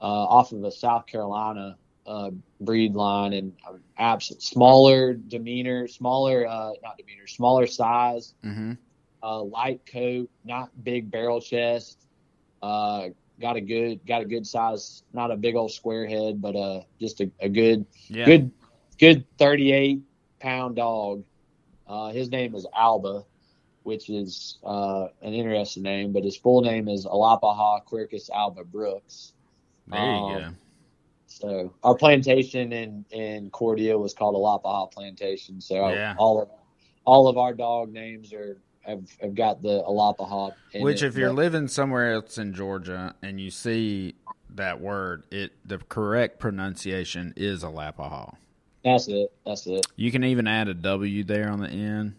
uh, 0.00 0.04
off 0.04 0.52
of 0.52 0.64
a 0.64 0.70
South 0.70 1.04
Carolina 1.06 1.76
uh, 2.06 2.30
breed 2.60 2.94
line 2.94 3.32
and 3.32 3.52
um, 3.68 3.82
abs- 3.98 4.34
smaller 4.40 5.14
demeanor, 5.14 5.86
smaller 5.88 6.46
uh, 6.46 6.72
not 6.82 6.96
demeanor, 6.98 7.26
smaller 7.26 7.66
size, 7.66 8.34
hmm 8.42 8.72
uh, 9.22 9.42
light 9.42 9.80
coat, 9.90 10.28
not 10.44 10.70
big 10.82 11.10
barrel 11.10 11.40
chest. 11.40 12.06
Uh, 12.62 13.08
got 13.40 13.56
a 13.56 13.60
good 13.60 14.00
got 14.06 14.22
a 14.22 14.24
good 14.24 14.46
size, 14.46 15.02
not 15.12 15.30
a 15.30 15.36
big 15.36 15.54
old 15.56 15.70
square 15.72 16.06
head, 16.06 16.40
but 16.40 16.56
uh, 16.56 16.80
just 17.00 17.20
a, 17.20 17.30
a 17.40 17.48
good 17.48 17.86
Yeah. 18.08 18.24
good 18.24 18.50
good 18.98 19.24
38 19.38 20.02
pound 20.40 20.76
dog. 20.76 21.24
Uh, 21.86 22.10
his 22.10 22.30
name 22.30 22.54
is 22.54 22.66
Alba, 22.74 23.22
which 23.82 24.08
is 24.10 24.58
uh, 24.64 25.06
an 25.22 25.32
interesting 25.34 25.82
name, 25.82 26.12
but 26.12 26.24
his 26.24 26.36
full 26.36 26.62
name 26.62 26.88
is 26.88 27.06
Alapaha 27.06 27.80
Quercus 27.84 28.30
Alba 28.30 28.64
Brooks. 28.64 29.32
There 29.86 30.08
you 30.08 30.24
Um, 30.24 30.40
go. 30.40 30.54
So 31.40 31.72
our 31.82 31.94
plantation 31.94 32.72
in 32.72 33.04
in 33.10 33.50
Cordia 33.50 33.98
was 33.98 34.12
called 34.14 34.34
a 34.34 34.38
Alapaha 34.38 34.92
Plantation. 34.92 35.60
So 35.60 35.88
Yeah. 35.88 36.14
all 36.18 36.42
of 36.42 36.48
all 37.06 37.28
of 37.28 37.38
our 37.38 37.54
dog 37.54 37.92
names 37.92 38.32
are 38.32 38.60
have, 38.82 39.04
have 39.20 39.34
got 39.34 39.62
the 39.62 39.82
Alapaha. 39.82 40.52
Which, 40.74 41.02
it, 41.02 41.06
if 41.06 41.16
you're 41.16 41.28
but- 41.30 41.36
living 41.36 41.68
somewhere 41.68 42.12
else 42.12 42.38
in 42.38 42.54
Georgia 42.54 43.14
and 43.22 43.40
you 43.40 43.50
see 43.50 44.14
that 44.54 44.80
word, 44.80 45.24
it 45.30 45.52
the 45.64 45.78
correct 45.78 46.38
pronunciation 46.38 47.32
is 47.36 47.62
Alapaha. 47.64 48.34
that's 48.84 49.08
it. 49.08 49.32
That's 49.46 49.66
it. 49.66 49.86
You 49.96 50.10
can 50.10 50.24
even 50.24 50.46
add 50.46 50.68
a 50.68 50.74
W 50.74 51.24
there 51.24 51.50
on 51.50 51.60
the 51.60 51.68
end 51.68 52.14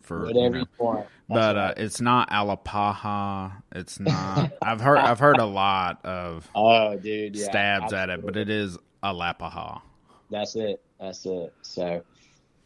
for 0.00 0.24
Whatever 0.24 0.56
know. 0.56 0.60
you 0.60 0.66
want. 0.78 1.06
But 1.28 1.56
uh, 1.56 1.74
it's 1.76 2.00
not 2.00 2.30
Alapaha. 2.30 3.62
It's 3.72 4.00
not. 4.00 4.52
I've 4.62 4.80
heard. 4.80 4.98
I've 4.98 5.18
heard 5.18 5.38
a 5.38 5.46
lot 5.46 6.04
of 6.04 6.48
oh, 6.54 6.96
dude, 6.96 7.36
yeah, 7.36 7.44
stabs 7.44 7.92
at 7.92 8.10
it, 8.10 8.24
but 8.24 8.36
it 8.36 8.48
is 8.48 8.78
Alapaha. 9.02 9.80
That's 10.30 10.56
it. 10.56 10.82
That's 11.00 11.24
it. 11.26 11.52
So, 11.62 12.02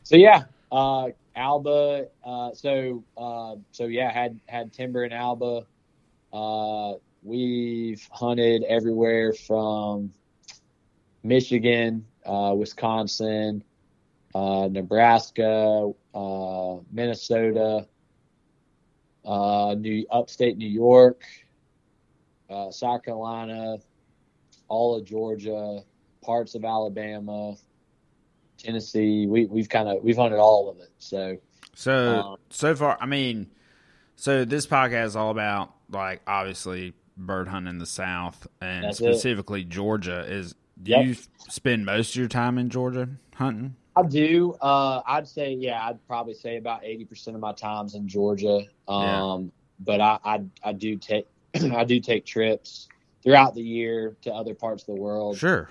so 0.02 0.16
yeah, 0.16 0.44
uh, 0.70 1.08
Alba. 1.36 2.06
Uh, 2.24 2.52
so, 2.52 3.04
uh, 3.16 3.56
so 3.72 3.86
yeah, 3.86 4.12
had 4.12 4.38
had 4.46 4.72
timber 4.72 5.04
in 5.04 5.12
Alba. 5.12 5.66
Uh, 6.32 6.94
we've 7.22 8.06
hunted 8.10 8.64
everywhere 8.64 9.32
from 9.32 10.12
Michigan, 11.22 12.04
uh, 12.26 12.54
Wisconsin, 12.56 13.62
uh, 14.34 14.68
Nebraska, 14.70 15.90
uh, 16.14 16.76
Minnesota, 16.92 17.86
uh, 19.24 19.74
New 19.78 20.06
upstate 20.10 20.56
New 20.56 20.68
York, 20.68 21.22
uh, 22.50 22.70
South 22.70 23.04
Carolina, 23.04 23.76
all 24.68 24.96
of 24.96 25.04
Georgia, 25.04 25.82
parts 26.22 26.54
of 26.54 26.64
Alabama, 26.64 27.54
Tennessee. 28.58 29.26
We 29.26 29.46
we've 29.46 29.68
kind 29.68 29.88
of 29.88 30.02
we've 30.02 30.16
hunted 30.16 30.38
all 30.38 30.68
of 30.70 30.78
it. 30.78 30.90
So 30.98 31.36
So 31.74 32.20
Um, 32.20 32.36
so 32.50 32.74
far, 32.74 32.98
I 33.00 33.06
mean, 33.06 33.50
so 34.16 34.44
this 34.44 34.66
podcast 34.66 35.06
is 35.06 35.16
all 35.16 35.30
about 35.30 35.72
like 35.90 36.20
obviously 36.26 36.94
bird 37.16 37.48
hunting 37.48 37.70
in 37.70 37.78
the 37.78 37.86
South 37.86 38.46
and 38.60 38.84
That's 38.84 39.00
it. 39.00 39.04
specifically 39.14 39.64
Georgia. 39.64 40.24
Is 40.28 40.54
do 40.82 40.92
Yep. 40.92 41.06
you 41.06 41.16
spend 41.48 41.84
most 41.86 42.10
of 42.10 42.16
your 42.16 42.28
time 42.28 42.56
in 42.58 42.68
Georgia 42.70 43.08
hunting? 43.34 43.74
I 43.98 44.02
do. 44.06 44.54
Uh, 44.60 45.02
I'd 45.06 45.26
say 45.26 45.52
yeah. 45.54 45.86
I'd 45.86 46.04
probably 46.06 46.34
say 46.34 46.56
about 46.56 46.84
eighty 46.84 47.04
percent 47.04 47.34
of 47.34 47.40
my 47.40 47.52
times 47.52 47.94
in 47.94 48.06
Georgia. 48.06 48.62
Um, 48.86 49.50
but 49.80 50.00
I, 50.00 50.18
I 50.24 50.40
I 50.64 50.72
do 50.72 50.96
take 50.96 51.26
I 51.54 51.84
do 51.84 51.98
take 52.00 52.24
trips 52.24 52.88
throughout 53.22 53.54
the 53.54 53.62
year 53.62 54.16
to 54.22 54.32
other 54.32 54.54
parts 54.54 54.82
of 54.88 54.94
the 54.94 55.00
world. 55.00 55.36
Sure, 55.36 55.68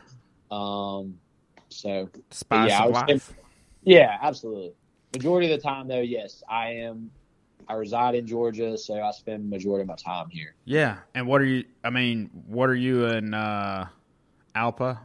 Um, 0.51 1.17
so 1.69 2.09
spice 2.31 2.69
yeah, 2.71 2.81
I 2.83 2.85
of 2.87 2.93
would 2.93 2.97
say- 3.07 3.13
life. 3.13 3.33
yeah, 3.83 4.17
absolutely. 4.21 4.73
Majority 5.13 5.51
of 5.51 5.61
the 5.61 5.63
time 5.67 5.87
though, 5.87 6.01
yes, 6.01 6.43
I 6.49 6.71
am. 6.71 7.09
I 7.69 7.73
reside 7.73 8.15
in 8.15 8.25
Georgia, 8.27 8.77
so 8.77 9.01
I 9.01 9.11
spend 9.11 9.49
majority 9.49 9.81
of 9.81 9.87
my 9.87 9.95
time 9.95 10.29
here. 10.29 10.55
Yeah, 10.65 10.97
and 11.15 11.27
what 11.27 11.41
are 11.41 11.45
you? 11.45 11.65
I 11.83 11.89
mean, 11.89 12.29
what 12.47 12.69
are 12.69 12.75
you 12.75 13.05
in 13.07 13.33
uh, 13.33 13.87
Alpa? 14.55 14.99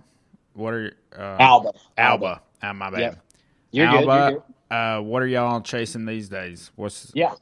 What 0.54 0.74
are 0.74 0.82
you, 0.84 0.92
uh, 1.18 1.36
Alba, 1.40 1.72
Alba? 1.98 2.40
Ah, 2.62 2.72
my 2.72 2.90
bad. 2.90 3.00
Yep. 3.00 3.18
You're 3.72 3.86
good. 3.88 4.04
You're 4.04 4.30
good. 4.30 4.42
Uh, 4.70 5.00
what 5.00 5.22
are 5.22 5.26
y'all 5.26 5.60
chasing 5.60 6.06
these 6.06 6.28
days? 6.28 6.70
What's 6.76 7.10
Yeah. 7.14 7.34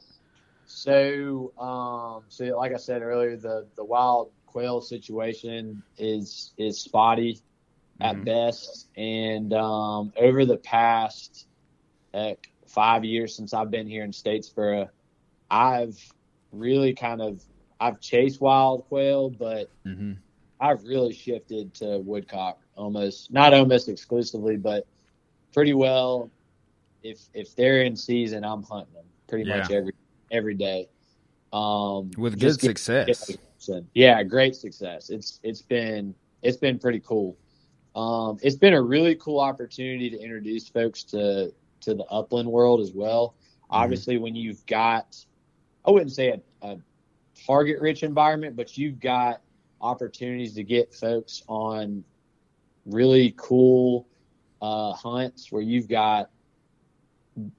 So, 0.66 1.52
um, 1.58 2.24
so 2.28 2.44
like 2.56 2.72
I 2.72 2.76
said 2.76 3.02
earlier, 3.02 3.36
the 3.36 3.66
the 3.76 3.84
wild 3.84 4.30
quail 4.46 4.80
situation 4.80 5.82
is 5.98 6.52
is 6.58 6.80
spotty 6.80 7.40
at 8.00 8.16
Mhm. 8.16 8.24
best, 8.24 8.88
and 8.96 9.52
um, 9.52 10.12
over 10.16 10.46
the 10.46 10.56
past 10.58 11.46
heck, 12.14 12.38
five 12.66 13.04
years 13.04 13.36
since 13.36 13.52
I've 13.52 13.70
been 13.70 13.86
here 13.86 14.04
in 14.04 14.10
Statesboro, 14.10 14.88
I've 15.50 15.98
really 16.52 16.94
kind 16.94 17.20
of 17.20 17.42
I've 17.78 18.00
chased 18.00 18.40
wild 18.40 18.84
quail, 18.86 19.30
but 19.30 19.70
hmm 19.84 20.12
I've 20.60 20.82
really 20.84 21.12
shifted 21.14 21.74
to 21.74 21.98
woodcock 21.98 22.58
almost 22.76 23.30
not 23.32 23.54
almost 23.54 23.88
exclusively, 23.88 24.56
but 24.56 24.86
pretty 25.52 25.74
well. 25.74 26.30
If 27.02 27.20
if 27.34 27.54
they're 27.56 27.82
in 27.82 27.96
season, 27.96 28.44
I'm 28.44 28.62
hunting 28.62 28.94
them 28.94 29.04
pretty 29.28 29.48
much 29.48 29.70
every 29.70 29.92
every 30.30 30.54
day. 30.54 30.88
Um, 31.52 32.10
with 32.16 32.38
good 32.38 32.60
success? 32.60 33.36
yeah, 33.94 34.22
great 34.22 34.54
success. 34.54 35.10
It's 35.10 35.40
it's 35.42 35.62
been 35.62 36.14
it's 36.42 36.56
been 36.56 36.78
pretty 36.78 37.00
cool. 37.00 37.36
Um, 37.96 38.38
it's 38.42 38.56
been 38.56 38.74
a 38.74 38.82
really 38.82 39.16
cool 39.16 39.40
opportunity 39.40 40.10
to 40.10 40.20
introduce 40.20 40.68
folks 40.68 41.02
to 41.04 41.52
to 41.80 41.94
the 41.94 42.04
upland 42.04 42.48
world 42.48 42.80
as 42.80 42.92
well. 42.92 43.34
Obviously, 43.70 44.18
when 44.18 44.34
you've 44.34 44.64
got, 44.66 45.16
I 45.84 45.90
wouldn't 45.90 46.12
say 46.12 46.30
a, 46.30 46.66
a 46.66 46.76
target 47.46 47.80
rich 47.80 48.02
environment, 48.02 48.56
but 48.56 48.76
you've 48.76 49.00
got 49.00 49.42
opportunities 49.80 50.54
to 50.54 50.64
get 50.64 50.92
folks 50.92 51.42
on 51.46 52.04
really 52.84 53.34
cool 53.36 54.06
uh, 54.60 54.92
hunts 54.92 55.50
where 55.50 55.62
you've 55.62 55.88
got 55.88 56.30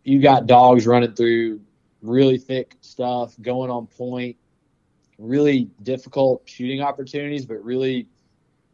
you 0.04 0.22
got 0.22 0.48
dogs 0.48 0.86
running 0.88 1.14
through 1.14 1.62
really 2.02 2.38
thick 2.38 2.76
stuff, 2.82 3.36
going 3.42 3.70
on 3.70 3.88
point, 3.88 4.38
really 5.18 5.70
difficult 5.84 6.42
shooting 6.46 6.82
opportunities, 6.82 7.46
but 7.46 7.64
really, 7.64 8.08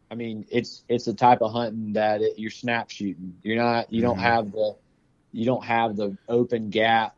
I 0.10 0.16
mean, 0.16 0.46
it's 0.50 0.84
it's 0.90 1.08
a 1.08 1.14
type 1.14 1.42
of 1.42 1.52
hunting 1.52 1.94
that 1.94 2.22
it, 2.22 2.38
you're 2.38 2.52
snap 2.52 2.90
shooting. 2.90 3.36
You're 3.44 3.58
not, 3.58 3.92
you 3.92 4.02
don't 4.02 4.18
Mhm. 4.18 4.22
have 4.22 4.52
the, 4.52 4.76
you 5.32 5.46
don't 5.46 5.64
have 5.66 5.96
the 5.96 6.18
open 6.28 6.70
gap. 6.70 7.18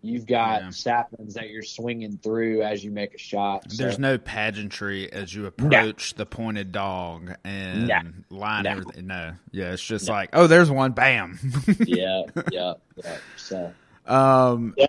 You've 0.00 0.26
got 0.26 0.62
Yeah. 0.62 0.70
saplings 0.70 1.34
that 1.34 1.50
you're 1.50 1.62
swinging 1.64 2.18
through 2.22 2.62
as 2.62 2.84
you 2.84 2.90
make 2.92 3.14
a 3.14 3.18
shot. 3.18 3.70
So- 3.70 3.82
There's 3.82 3.98
no 3.98 4.16
pageantry 4.16 5.12
as 5.12 5.34
you 5.34 5.46
approach 5.46 6.14
the 6.14 6.24
pointed 6.24 6.70
dog 6.70 7.34
and 7.44 7.88
No. 7.88 8.00
line 8.30 8.62
No. 8.64 8.70
everything. 8.70 9.06
No, 9.08 9.32
yeah, 9.50 9.72
it's 9.72 9.84
just 9.84 10.08
like, 10.08 10.30
oh, 10.34 10.46
there's 10.46 10.70
one, 10.70 10.92
bam. 10.92 11.38
yeah, 11.80 12.22
yeah, 12.52 12.74
yeah. 12.96 13.16
So 13.36 13.72
um, 14.06 14.74
Yeah. 14.76 14.86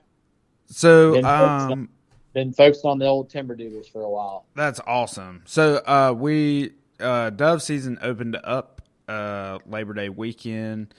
so 0.67 1.13
Been 1.13 1.23
focused 1.23 1.71
um, 1.71 1.89
been 2.33 2.53
focused 2.53 2.85
on 2.85 2.99
the 2.99 3.05
old 3.07 3.29
timber 3.31 3.55
doodles 3.55 3.87
for 3.87 4.03
a 4.03 4.09
while. 4.09 4.45
that's 4.55 4.79
awesome. 4.85 5.41
So 5.45 5.77
uh, 5.77 6.13
we 6.15 6.73
uh, 6.99 7.31
dove 7.31 7.63
season 7.63 7.97
opened 8.03 8.37
up 8.43 8.81
uh, 9.07 9.57
Labor 9.65 9.93
Day 9.95 10.09
weekend. 10.09 10.93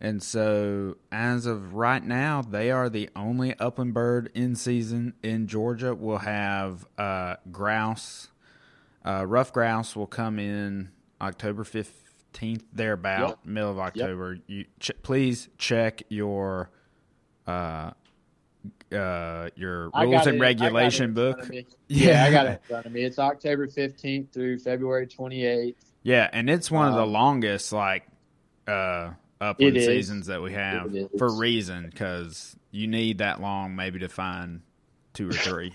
And 0.00 0.22
so, 0.22 0.96
as 1.10 1.46
of 1.46 1.72
right 1.74 2.04
now, 2.04 2.42
they 2.42 2.70
are 2.70 2.90
the 2.90 3.08
only 3.16 3.58
upland 3.58 3.94
bird 3.94 4.30
in 4.34 4.54
season 4.54 5.14
in 5.22 5.46
Georgia. 5.46 5.94
We'll 5.94 6.18
have 6.18 6.86
uh, 6.98 7.36
grouse, 7.50 8.28
uh, 9.06 9.24
rough 9.26 9.52
grouse 9.54 9.96
will 9.96 10.06
come 10.06 10.38
in 10.38 10.90
October 11.20 11.64
fifteenth, 11.64 12.64
thereabout, 12.74 13.28
Yep. 13.28 13.38
middle 13.46 13.70
of 13.70 13.78
October. 13.78 14.38
You 14.46 14.66
ch- 14.80 14.92
please 15.02 15.48
check 15.56 16.02
your 16.10 16.68
uh, 17.46 17.92
uh, 18.92 19.48
your 19.56 19.84
rules 19.84 19.94
and 19.94 20.02
it- 20.02 20.02
I 20.02 20.06
got 20.06 20.26
it 20.26 20.40
regulation 20.40 21.14
book. 21.14 21.48
Yeah. 21.50 21.62
Yeah, 21.88 22.24
I 22.24 22.30
got 22.32 22.46
it 22.46 22.50
in 22.50 22.58
front 22.68 22.86
of 22.86 22.92
me. 22.92 23.04
It's 23.04 23.18
October 23.18 23.66
15th 23.68 24.32
through 24.32 24.58
February 24.58 25.06
28th. 25.06 25.76
Yeah, 26.02 26.28
and 26.32 26.50
it's 26.50 26.68
one 26.70 26.88
of 26.88 26.94
the 26.94 27.02
Um, 27.04 27.12
longest 27.12 27.72
like 27.72 28.06
uh 28.66 29.12
upland 29.40 29.76
seasons 29.76 30.26
that 30.26 30.40
we 30.42 30.52
have 30.52 30.90
for 31.18 31.26
a 31.26 31.32
reason 31.32 31.88
because 31.90 32.56
you 32.70 32.86
need 32.86 33.18
that 33.18 33.40
long 33.40 33.76
maybe 33.76 33.98
to 33.98 34.08
find 34.08 34.62
two 35.12 35.28
or 35.28 35.32
three 35.32 35.72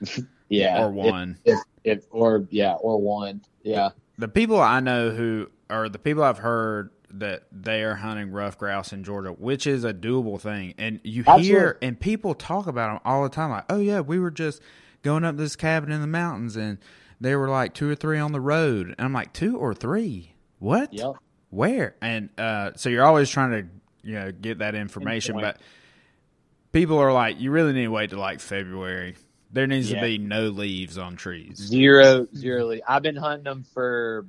Yeah. 0.48 0.84
or 0.84 0.90
one. 0.90 1.38
If, 1.44 1.58
if, 1.84 2.04
or, 2.10 2.46
yeah, 2.50 2.74
or 2.74 3.00
one. 3.00 3.42
Yeah. 3.62 3.90
the 4.18 4.28
people 4.28 4.60
I 4.60 4.80
know 4.80 5.10
who 5.10 5.50
or 5.68 5.88
the 5.88 5.98
people 5.98 6.22
I've 6.22 6.38
heard 6.38 6.90
that 7.10 7.44
they 7.50 7.82
are 7.82 7.94
hunting 7.96 8.30
rough 8.30 8.58
grouse 8.58 8.92
in 8.92 9.02
Georgia, 9.02 9.30
which 9.30 9.66
is 9.66 9.84
a 9.84 9.92
doable 9.94 10.40
thing, 10.40 10.74
and 10.78 11.00
you 11.02 11.24
hear 11.38 11.78
and 11.82 11.98
people 11.98 12.34
talk 12.34 12.66
about 12.66 12.90
them 12.92 13.00
all 13.04 13.22
the 13.22 13.28
time, 13.28 13.50
like, 13.50 13.64
oh 13.70 13.78
yeah, 13.80 14.00
we 14.00 14.18
were 14.18 14.30
just 14.30 14.60
going 15.02 15.24
up 15.24 15.36
this 15.36 15.56
cabin 15.56 15.90
in 15.90 16.00
the 16.00 16.06
mountains 16.06 16.56
and 16.56 16.78
there 17.20 17.38
were 17.38 17.48
like 17.48 17.72
two 17.74 17.88
or 17.88 17.94
three 17.94 18.18
on 18.18 18.32
the 18.32 18.40
road, 18.40 18.88
and 18.88 19.00
I'm 19.00 19.12
like, 19.12 19.32
two 19.32 19.56
or 19.56 19.72
three, 19.74 20.32
what? 20.58 20.92
Yep. 20.92 21.14
Where 21.56 21.96
and 22.02 22.28
uh, 22.38 22.70
so 22.76 22.88
you're 22.88 23.04
always 23.04 23.28
trying 23.30 23.50
to 23.50 23.68
you 24.08 24.14
know 24.14 24.30
get 24.32 24.58
that 24.58 24.74
information 24.74 25.36
but 25.40 25.58
people 26.72 26.98
are 26.98 27.12
like 27.12 27.40
you 27.40 27.50
really 27.50 27.72
need 27.72 27.84
to 27.84 27.90
wait 27.90 28.10
to 28.10 28.18
like 28.20 28.40
february 28.40 29.16
there 29.52 29.66
needs 29.66 29.90
Yeah. 29.90 30.00
to 30.00 30.06
be 30.06 30.18
no 30.18 30.48
leaves 30.48 30.98
on 30.98 31.16
trees 31.16 31.56
Zero, 31.56 32.26
zero. 32.34 32.66
lead. 32.66 32.82
I've 32.86 33.02
been 33.02 33.16
hunting 33.16 33.44
them 33.44 33.64
for, 33.72 34.26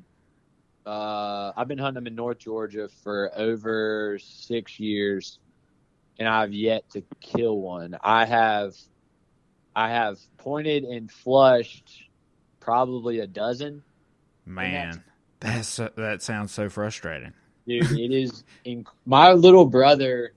uh, 0.86 1.52
I've 1.58 1.68
been 1.68 1.80
hunting 1.80 1.96
them 1.96 2.08
in 2.08 2.16
North 2.16 2.38
Georgia 2.38 2.88
for 3.04 3.32
over 3.36 4.20
six 4.22 4.80
years, 4.80 5.40
and 6.20 6.30
I've 6.30 6.54
yet 6.54 6.90
to 6.92 7.04
kill 7.20 7.60
one. 7.60 7.98
I 8.02 8.26
have, 8.26 8.76
I 9.76 9.90
have 9.90 10.18
pointed 10.38 10.84
and 10.84 11.12
flushed 11.12 12.04
probably 12.60 13.20
a 13.20 13.28
dozen. 13.28 13.84
man 14.46 15.04
that's 15.40 15.76
that 15.78 16.22
sounds 16.22 16.52
so 16.52 16.70
frustrating 16.70 17.34
Dude, 17.68 17.92
it 18.00 18.12
is. 18.14 18.44
Inc- 18.66 18.88
my 19.06 19.34
little 19.34 19.66
brother 19.66 20.32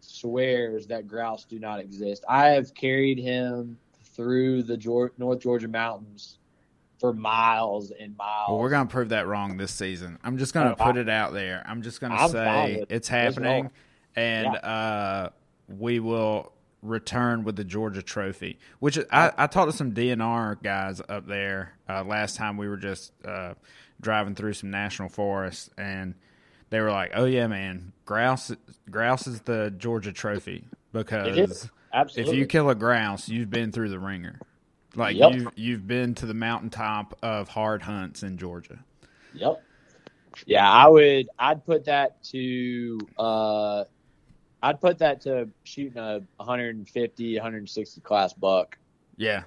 swears 0.00 0.86
that 0.88 1.06
grouse 1.06 1.44
do 1.44 1.58
not 1.60 1.78
exist. 1.80 2.24
I 2.28 2.48
have 2.48 2.74
carried 2.74 3.18
him 3.18 3.78
through 4.16 4.64
the 4.64 4.76
Georgia, 4.76 5.14
North 5.16 5.40
Georgia 5.40 5.68
mountains 5.68 6.38
for 6.98 7.12
miles 7.12 7.92
and 7.92 8.16
miles. 8.16 8.48
Well, 8.50 8.58
we're 8.58 8.70
gonna 8.70 8.88
prove 8.88 9.10
that 9.10 9.26
wrong 9.26 9.56
this 9.56 9.72
season. 9.72 10.18
I'm 10.24 10.38
just 10.38 10.54
gonna 10.54 10.72
Oh, 10.72 10.84
put 10.84 10.96
I- 10.96 11.00
it 11.00 11.08
out 11.08 11.32
there. 11.32 11.62
I'm 11.66 11.82
just 11.82 12.00
gonna 12.00 12.16
I'm 12.16 12.30
say 12.30 12.84
it's 12.90 13.08
happening, 13.08 13.62
roll. 13.64 13.72
and 14.16 14.48
uh, 14.56 15.30
we 15.68 16.00
will 16.00 16.52
return 16.82 17.44
with 17.44 17.54
the 17.54 17.64
Georgia 17.64 18.02
Trophy. 18.02 18.58
Which 18.80 18.98
I, 19.10 19.30
I 19.38 19.46
talked 19.46 19.70
to 19.70 19.76
some 19.76 19.92
DNR 19.92 20.60
guys 20.62 21.00
up 21.08 21.26
there 21.28 21.74
uh, 21.88 22.02
last 22.04 22.36
time. 22.36 22.56
We 22.56 22.68
were 22.68 22.76
just 22.76 23.12
uh, 23.24 23.54
driving 24.02 24.34
through 24.34 24.52
some 24.52 24.70
national 24.70 25.08
forests, 25.08 25.70
and 25.78 26.14
they 26.70 26.80
were 26.80 26.90
like, 26.90 27.12
"Oh 27.14 27.24
yeah, 27.24 27.46
man, 27.46 27.92
grouse 28.04 28.52
grouse 28.90 29.26
is 29.26 29.40
the 29.42 29.72
Georgia 29.76 30.12
Trophy 30.12 30.64
because." 30.92 31.68
If 32.16 32.28
you 32.34 32.46
kill 32.46 32.70
a 32.70 32.74
grouse, 32.74 33.28
you've 33.28 33.50
been 33.50 33.70
through 33.70 33.90
the 33.90 33.98
ringer. 33.98 34.38
Like 34.96 35.14
Yep. 35.14 35.32
you've 35.34 35.52
you've 35.56 35.86
been 35.86 36.14
to 36.16 36.26
the 36.26 36.32
mountaintop 36.32 37.18
of 37.22 37.48
hard 37.48 37.82
hunts 37.82 38.22
in 38.22 38.38
Georgia. 38.38 38.78
Yep. 39.34 39.62
Yeah, 40.46 40.70
I 40.70 40.88
would. 40.88 41.28
I'd 41.38 41.66
put 41.66 41.84
that 41.84 42.22
to. 42.24 42.98
Uh, 43.18 43.84
I'd 44.62 44.80
put 44.80 44.98
that 45.00 45.20
to 45.22 45.50
shooting 45.64 45.98
a 45.98 46.22
150, 46.38 47.34
160 47.36 48.00
class 48.00 48.32
buck. 48.32 48.78
Yeah. 49.18 49.42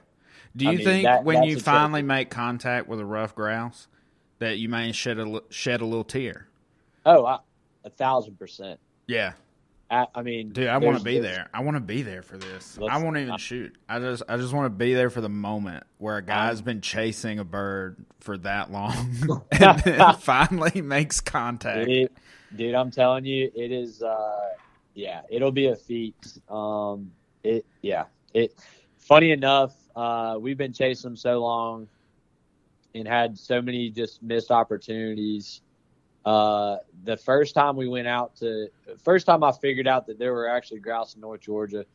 Do 0.56 0.66
you 0.66 0.72
I 0.72 0.76
mean, 0.76 0.86
think 0.86 1.04
that- 1.06 1.24
when 1.24 1.42
you 1.44 1.60
finally 1.60 2.04
make 2.04 2.30
contact 2.30 2.88
with 2.88 3.00
a 3.00 3.06
rough 3.06 3.34
grouse 3.34 3.88
that 4.40 4.58
you 4.58 4.70
may 4.70 4.92
shed 4.92 5.20
a 5.20 5.42
shed 5.50 5.82
a 5.82 5.86
little 5.86 6.04
tear? 6.04 6.48
Oh, 7.06 7.26
I, 7.26 7.40
a 7.84 7.90
thousand 7.90 8.38
percent. 8.40 8.80
Yeah, 9.08 9.34
I, 9.90 10.08
I 10.16 10.22
mean, 10.24 10.50
dude, 10.50 10.68
I 10.68 10.78
want 10.78 10.98
to 10.98 11.04
be 11.04 11.20
there. 11.20 11.50
I 11.54 11.62
want 11.62 11.76
to 11.76 11.82
be 11.82 12.02
there 12.02 12.24
for 12.24 12.38
this. 12.38 12.78
I 12.90 12.98
won't 12.98 13.18
even 13.18 13.32
I- 13.32 13.38
shoot. 13.38 13.76
I 13.88 14.00
just 14.00 14.24
I 14.28 14.38
just 14.38 14.54
want 14.54 14.66
to 14.66 14.76
be 14.76 14.94
there 14.94 15.10
for 15.10 15.22
the 15.22 15.30
moment 15.30 15.84
where 16.00 16.18
a 16.18 16.22
guy's 16.24 16.62
been 16.62 16.82
chasing 16.82 17.40
a 17.40 17.44
bird 17.44 17.98
for 18.20 18.38
that 18.40 18.72
long 18.72 18.94
and 19.52 19.80
then 19.80 20.16
finally 20.20 20.82
makes 20.82 21.22
contact. 21.22 21.88
It, 21.88 22.12
dude, 22.56 22.74
I'm 22.74 22.92
telling 22.92 23.26
you, 23.26 23.52
it 23.56 23.72
is. 23.72 24.02
Uh, 24.02 24.50
yeah, 24.96 25.22
it'll 25.30 25.52
be 25.52 25.68
a 25.68 25.76
feat. 25.76 26.40
Um, 26.50 27.12
it, 27.44 27.66
yeah, 27.82 28.06
it. 28.34 28.56
Funny 28.98 29.32
enough, 29.32 29.76
uh, 29.96 30.36
we've 30.40 30.58
been 30.58 30.74
chasing 30.74 31.12
them 31.12 31.18
so 31.18 31.40
long, 31.40 31.88
and 32.96 33.08
had 33.08 33.38
so 33.38 33.62
many 33.62 33.92
just 33.92 34.24
missed 34.24 34.52
opportunities. 34.52 35.62
Uh, 36.26 36.78
the 37.04 37.18
first 37.18 37.54
time 37.54 37.76
we 37.76 37.88
went 37.88 38.08
out 38.08 38.36
to, 38.38 38.68
first 39.04 39.28
time 39.28 39.44
I 39.44 39.52
figured 39.52 39.88
out 39.88 40.08
that 40.08 40.18
there 40.20 40.34
were 40.34 40.50
actually 40.50 40.80
grouse 40.80 41.16
in 41.16 41.22
North 41.22 41.42
Georgia, 41.42 41.86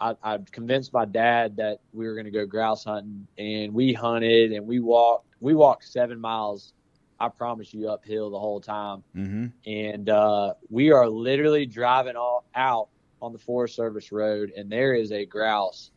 I, 0.00 0.14
I 0.22 0.38
convinced 0.52 0.92
my 0.92 1.04
dad 1.04 1.56
that 1.58 1.78
we 1.92 2.06
were 2.06 2.14
going 2.14 2.26
to 2.26 2.32
go 2.32 2.46
grouse 2.46 2.84
hunting, 2.84 3.28
and 3.38 3.74
we 3.74 3.92
hunted 3.92 4.52
and 4.52 4.66
we 4.66 4.80
walked. 4.80 5.26
We 5.40 5.54
walked 5.54 5.84
seven 5.84 6.20
miles. 6.20 6.72
I 7.20 7.28
promise 7.28 7.72
you, 7.74 7.90
uphill 7.90 8.30
the 8.30 8.38
whole 8.38 8.60
time 8.60 9.04
Mm-hmm. 9.16 9.46
and 9.66 10.08
uh, 10.08 10.54
we 10.70 10.92
are 10.92 11.08
literally 11.08 11.66
driving 11.66 12.16
all 12.16 12.44
out 12.54 12.88
on 13.20 13.32
the 13.32 13.38
Forest 13.38 13.76
Service 13.76 14.12
road, 14.12 14.52
and 14.56 14.70
there 14.70 14.94
is 14.94 15.12
a 15.12 15.24
grouse. 15.26 15.90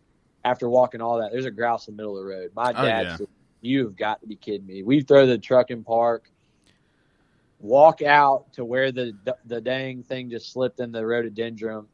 After 0.43 0.69
walking 0.69 1.01
all 1.01 1.19
that, 1.19 1.31
there's 1.31 1.45
a 1.45 1.51
grouse 1.51 1.87
in 1.87 1.95
the 1.95 1.97
middle 2.01 2.17
of 2.17 2.23
the 2.23 2.29
road. 2.29 2.51
My 2.55 2.73
Oh, 2.73 2.83
dad 2.83 3.05
yeah. 3.05 3.17
Said, 3.61 3.67
"You 3.67 3.85
have 3.85 3.95
got 3.95 4.21
to 4.21 4.27
be 4.27 4.35
kidding 4.35 4.65
me." 4.65 4.83
We 4.83 5.01
throw 5.01 5.25
the 5.25 5.37
truck 5.37 5.71
in 5.71 5.83
park, 5.83 6.29
walk 7.59 8.01
out 8.01 8.53
to 8.53 8.65
where 8.65 8.91
the 8.91 9.13
the 9.45 9.61
dang 9.61 10.03
thing 10.03 10.29
just 10.29 10.51
slipped 10.51 10.79
in 10.79 10.91
the 10.91 11.05
rhododendron. 11.05 11.87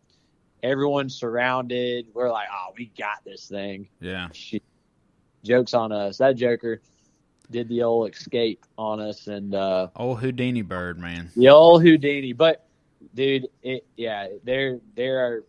Everyone's 0.63 1.15
surrounded. 1.15 2.07
We're 2.13 2.31
like, 2.31 2.47
"Oh, 2.51 2.73
we 2.77 2.91
got 2.97 3.23
this 3.25 3.47
thing." 3.47 3.89
Yeah. 3.99 4.29
She, 4.33 4.61
jokes 5.43 5.73
on 5.73 5.91
us. 5.91 6.17
That 6.17 6.35
joker 6.35 6.81
did 7.49 7.69
the 7.69 7.83
old 7.83 8.11
escape 8.11 8.65
on 8.77 8.99
us, 8.99 9.27
and 9.27 9.55
uh, 9.55 9.87
Old 9.95 10.19
Houdini 10.19 10.61
bird, 10.61 10.99
man. 10.99 11.31
the 11.35 11.49
old 11.49 11.83
Houdini. 11.83 12.33
But 12.33 12.67
dude, 13.13 13.47
it 13.61 13.85
yeah, 13.95 14.27
they're 14.43 14.79
they're 14.95 15.43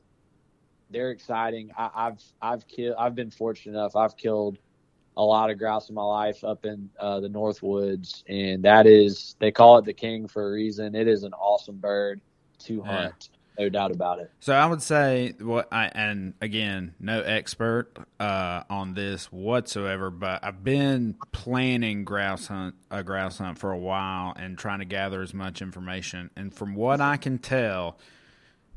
they're 0.91 1.11
exciting. 1.11 1.71
I, 1.77 1.91
I've 1.95 2.23
I've 2.41 2.69
killed. 2.69 2.97
I've 2.99 3.15
been 3.15 3.31
fortunate 3.31 3.77
enough. 3.77 3.97
I've 3.97 4.17
killed 4.17 4.59
a 5.19 5.23
lot 5.23 5.51
of 5.51 5.59
grouse 5.59 5.89
in 5.89 5.97
my 5.97 6.03
life 6.03 6.45
up 6.45 6.65
in 6.65 6.89
uh, 7.01 7.19
the 7.21 7.29
North 7.29 7.63
Woods, 7.63 8.25
and 8.29 8.63
that 8.63 8.87
is 8.87 9.35
they 9.41 9.51
call 9.51 9.77
it 9.79 9.85
the 9.85 9.93
king 9.93 10.29
for 10.29 10.49
a 10.49 10.51
reason. 10.53 10.95
It 10.95 11.09
is 11.09 11.25
an 11.25 11.35
awesome 11.35 11.77
bird 11.77 12.21
to 12.61 12.77
Yeah. 12.77 13.03
hunt, 13.03 13.31
no 13.59 13.69
doubt 13.69 13.91
about 13.91 14.21
it. 14.21 14.31
So 14.39 14.55
I 14.55 14.65
would 14.65 14.81
say 14.81 15.35
what 15.41 15.67
I 15.73 15.87
and 15.93 16.35
again, 16.41 16.95
no 17.01 17.21
expert 17.21 17.99
uh, 18.21 18.63
on 18.71 18.95
this 18.95 19.27
whatsoever, 19.33 20.11
but 20.11 20.45
I've 20.45 20.63
been 20.63 21.17
planning 21.33 22.05
grouse 22.05 22.47
hunt 22.47 22.77
a 22.91 23.03
grouse 23.03 23.39
hunt 23.39 23.59
for 23.59 23.73
a 23.73 23.79
while 23.79 24.33
and 24.37 24.57
trying 24.57 24.79
to 24.79 24.85
gather 24.85 25.21
as 25.21 25.35
much 25.35 25.61
information. 25.61 26.31
And 26.37 26.55
from 26.55 26.77
what 26.77 27.01
I 27.01 27.17
can 27.17 27.39
tell, 27.39 27.99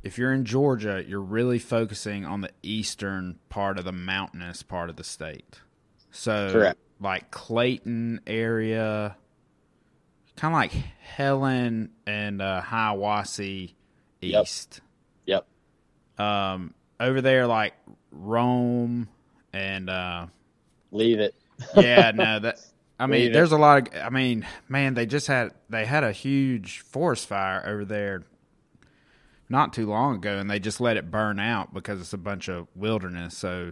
if 0.01 0.17
you're 0.17 0.33
in 0.33 0.45
Georgia, 0.45 1.03
you're 1.07 1.21
really 1.21 1.59
focusing 1.59 2.25
on 2.25 2.41
the 2.41 2.49
eastern 2.63 3.37
part 3.49 3.77
of 3.77 3.85
the 3.85 3.91
mountainous 3.91 4.63
part 4.63 4.89
of 4.89 4.95
the 4.95 5.03
state. 5.03 5.59
So 6.11 6.49
Correct. 6.51 6.79
like 6.99 7.31
Clayton 7.31 8.21
area, 8.27 9.15
kind 10.35 10.53
of 10.53 10.57
like 10.57 10.71
Helen 10.99 11.91
and 12.05 12.41
uh, 12.41 12.61
Hiawassee 12.65 13.73
east 14.21 14.81
Yep. 15.25 15.45
um, 16.17 16.73
over 16.99 17.21
there 17.21 17.47
like 17.47 17.73
Rome 18.11 19.07
and 19.53 19.89
uh, 19.89 20.27
Leave 20.91 21.19
it. 21.19 21.33
yeah, 21.75 22.11
no, 22.11 22.39
that 22.41 22.59
I 22.99 23.07
mean, 23.07 23.21
Leave 23.21 23.29
it. 23.31 23.33
there's 23.33 23.51
a 23.51 23.57
lot 23.57 23.87
of 23.87 24.01
I 24.01 24.09
mean, 24.09 24.45
man, 24.67 24.93
they 24.93 25.05
just 25.05 25.27
had 25.27 25.53
they 25.69 25.85
had 25.85 26.03
a 26.03 26.11
huge 26.11 26.79
forest 26.79 27.27
fire 27.27 27.63
over 27.65 27.85
there 27.85 28.23
not 29.49 29.73
too 29.73 29.85
long 29.87 30.15
ago, 30.15 30.37
and 30.37 30.49
they 30.49 30.59
just 30.59 30.79
let 30.79 30.97
it 30.97 31.09
burn 31.11 31.39
out 31.39 31.73
because 31.73 31.99
it's 31.99 32.13
a 32.13 32.17
bunch 32.17 32.47
of 32.47 32.67
wilderness. 32.75 33.37
So 33.37 33.71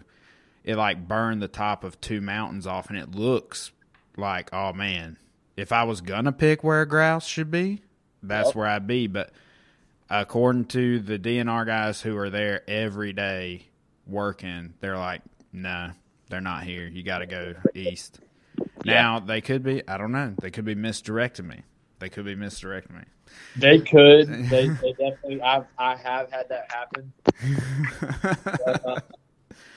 it 0.64 0.76
like 0.76 1.07
burned 1.07 1.41
the 1.41 1.47
top 1.47 1.84
of 1.84 1.99
two 2.01 2.22
mountains 2.22 2.68
off, 2.68 2.89
and 2.89 2.97
it 2.97 3.12
looks 3.16 3.72
like 4.18 4.49
oh 4.53 4.74
man, 4.74 5.18
if 5.57 5.72
I 5.72 5.84
was 5.84 6.01
gonna 6.01 6.32
pick 6.32 6.64
where 6.64 6.82
a 6.82 6.86
grouse 6.88 7.26
should 7.28 7.51
be, 7.51 7.82
that's 8.24 8.49
Yep. 8.49 8.55
where 8.55 8.68
I'd 8.68 8.88
be. 8.88 9.07
But 9.07 9.32
according 10.10 10.66
to 10.66 10.99
the 10.99 11.18
DNR 11.20 11.66
guys 11.66 12.01
who 12.01 12.18
are 12.18 12.30
there 12.30 12.64
every 12.70 13.14
day 13.14 13.68
working, 14.07 14.74
they're 14.80 14.97
like, 14.97 15.22
no, 15.53 15.91
they're 16.30 16.41
not 16.41 16.64
here. 16.64 16.88
You 16.88 17.03
got 17.03 17.20
to 17.20 17.26
go 17.26 17.53
east. 17.76 18.20
Yeah. 18.84 18.93
Now 19.01 19.20
they 19.20 19.41
could 19.41 19.64
be. 19.64 19.88
I 19.88 19.97
don't 19.97 20.12
know. 20.12 20.34
They 20.41 20.51
could 20.51 20.66
be 20.66 20.76
misdirecting 20.76 21.47
me. 21.47 21.62
They 21.99 22.10
could 22.10 22.26
be 22.26 22.36
misdirecting 22.36 22.95
me. 22.95 23.03
They 23.55 23.80
could. 23.80 24.28
They, 24.49 24.68
they 24.70 24.91
definitely. 24.93 25.41
I've 25.41 25.66
I 25.78 25.95
have 25.95 26.32
had 26.32 26.49
that 26.49 26.72
happen. 26.72 27.12
But, 28.66 28.86
uh, 28.86 28.99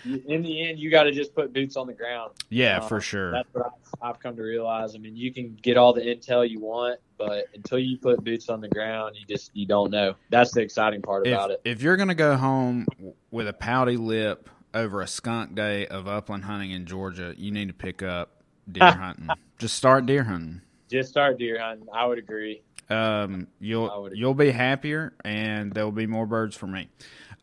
in 0.05 0.43
the 0.43 0.69
end, 0.69 0.79
you 0.79 0.91
got 0.91 1.05
to 1.05 1.13
just 1.13 1.35
put 1.35 1.53
boots 1.53 1.77
on 1.77 1.87
the 1.87 1.93
ground. 1.95 2.33
yeah, 2.51 2.79
Uh, 2.79 2.89
for 2.89 3.01
sure. 3.01 3.33
That's 3.33 3.49
what 3.53 3.67
I've, 3.67 4.11
I've 4.11 4.21
come 4.21 4.37
to 4.37 4.43
realize. 4.43 4.95
I 4.95 4.99
mean, 4.99 5.17
you 5.17 5.33
can 5.33 5.57
get 5.63 5.77
all 5.77 5.93
the 5.93 6.01
intel 6.03 6.49
you 6.49 6.61
want, 6.61 6.99
but 7.19 7.47
until 7.55 7.79
you 7.79 7.99
put 7.99 8.23
boots 8.25 8.49
on 8.49 8.61
the 8.61 8.69
ground, 8.69 9.17
you 9.19 9.27
just 9.27 9.51
you 9.55 9.67
don't 9.67 9.91
know. 9.91 10.15
That's 10.31 10.53
the 10.53 10.61
exciting 10.61 11.03
part 11.03 11.27
If, 11.27 11.33
about 11.35 11.51
it. 11.53 11.61
if 11.65 11.83
you're 11.83 11.97
gonna 11.97 12.15
go 12.15 12.37
home 12.37 12.87
with 13.31 13.49
a 13.49 13.53
pouty 13.53 13.97
lip 13.97 14.49
over 14.75 15.01
a 15.03 15.07
skunk 15.07 15.55
day 15.55 15.87
of 15.87 16.09
upland 16.09 16.45
hunting 16.45 16.71
in 16.71 16.87
Georgia, 16.87 17.35
you 17.37 17.51
need 17.51 17.69
to 17.69 17.75
pick 17.75 18.03
up 18.03 18.43
deer 18.71 18.85
hunting. 18.91 19.29
Just 19.59 19.77
start 19.77 20.07
deer 20.07 20.25
hunting. 20.25 20.63
Just 20.91 21.11
start 21.11 21.39
deer 21.39 21.61
hunting. 21.61 21.87
I 21.93 22.07
would 22.07 22.19
agree. 22.19 22.63
Um, 22.91 23.47
you'll 23.61 24.03
would- 24.03 24.17
you'll 24.17 24.35
be 24.35 24.51
happier, 24.51 25.15
and 25.25 25.73
there 25.73 25.85
will 25.85 25.93
be 25.93 26.07
more 26.07 26.27
birds 26.27 26.57
for 26.57 26.67
me. 26.67 26.89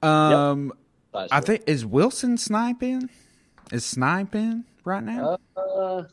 Um, 0.03 0.68
That's 0.70 0.80
I 1.14 1.39
think 1.41 1.64
is 1.68 1.86
Wilson 1.86 2.38
sniping? 2.38 3.10
Is 3.72 3.86
sniping 3.86 4.66
right 4.84 5.03
now? 5.03 5.38
Uh, 5.55 6.03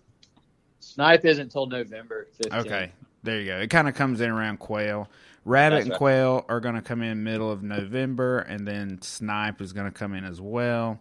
snipe 0.80 1.24
isn't 1.24 1.50
till 1.50 1.66
November 1.66 2.28
15th. 2.40 2.66
Okay, 2.66 2.92
there 3.22 3.40
you 3.40 3.46
go. 3.46 3.58
It 3.58 3.70
kind 3.70 3.88
of 3.88 3.94
comes 3.94 4.20
in 4.20 4.30
around 4.30 4.58
quail. 4.58 5.08
Rabbit 5.44 5.76
That's 5.76 5.84
and 5.84 5.90
right. 5.92 5.98
quail 5.98 6.44
are 6.48 6.60
going 6.60 6.74
to 6.74 6.82
come 6.82 7.02
in 7.02 7.22
middle 7.22 7.50
of 7.50 7.62
November, 7.62 8.40
and 8.40 8.66
then 8.66 9.00
snipe 9.02 9.60
is 9.60 9.72
going 9.72 9.86
to 9.86 9.96
come 9.96 10.12
in 10.12 10.24
as 10.24 10.40
well. 10.40 11.00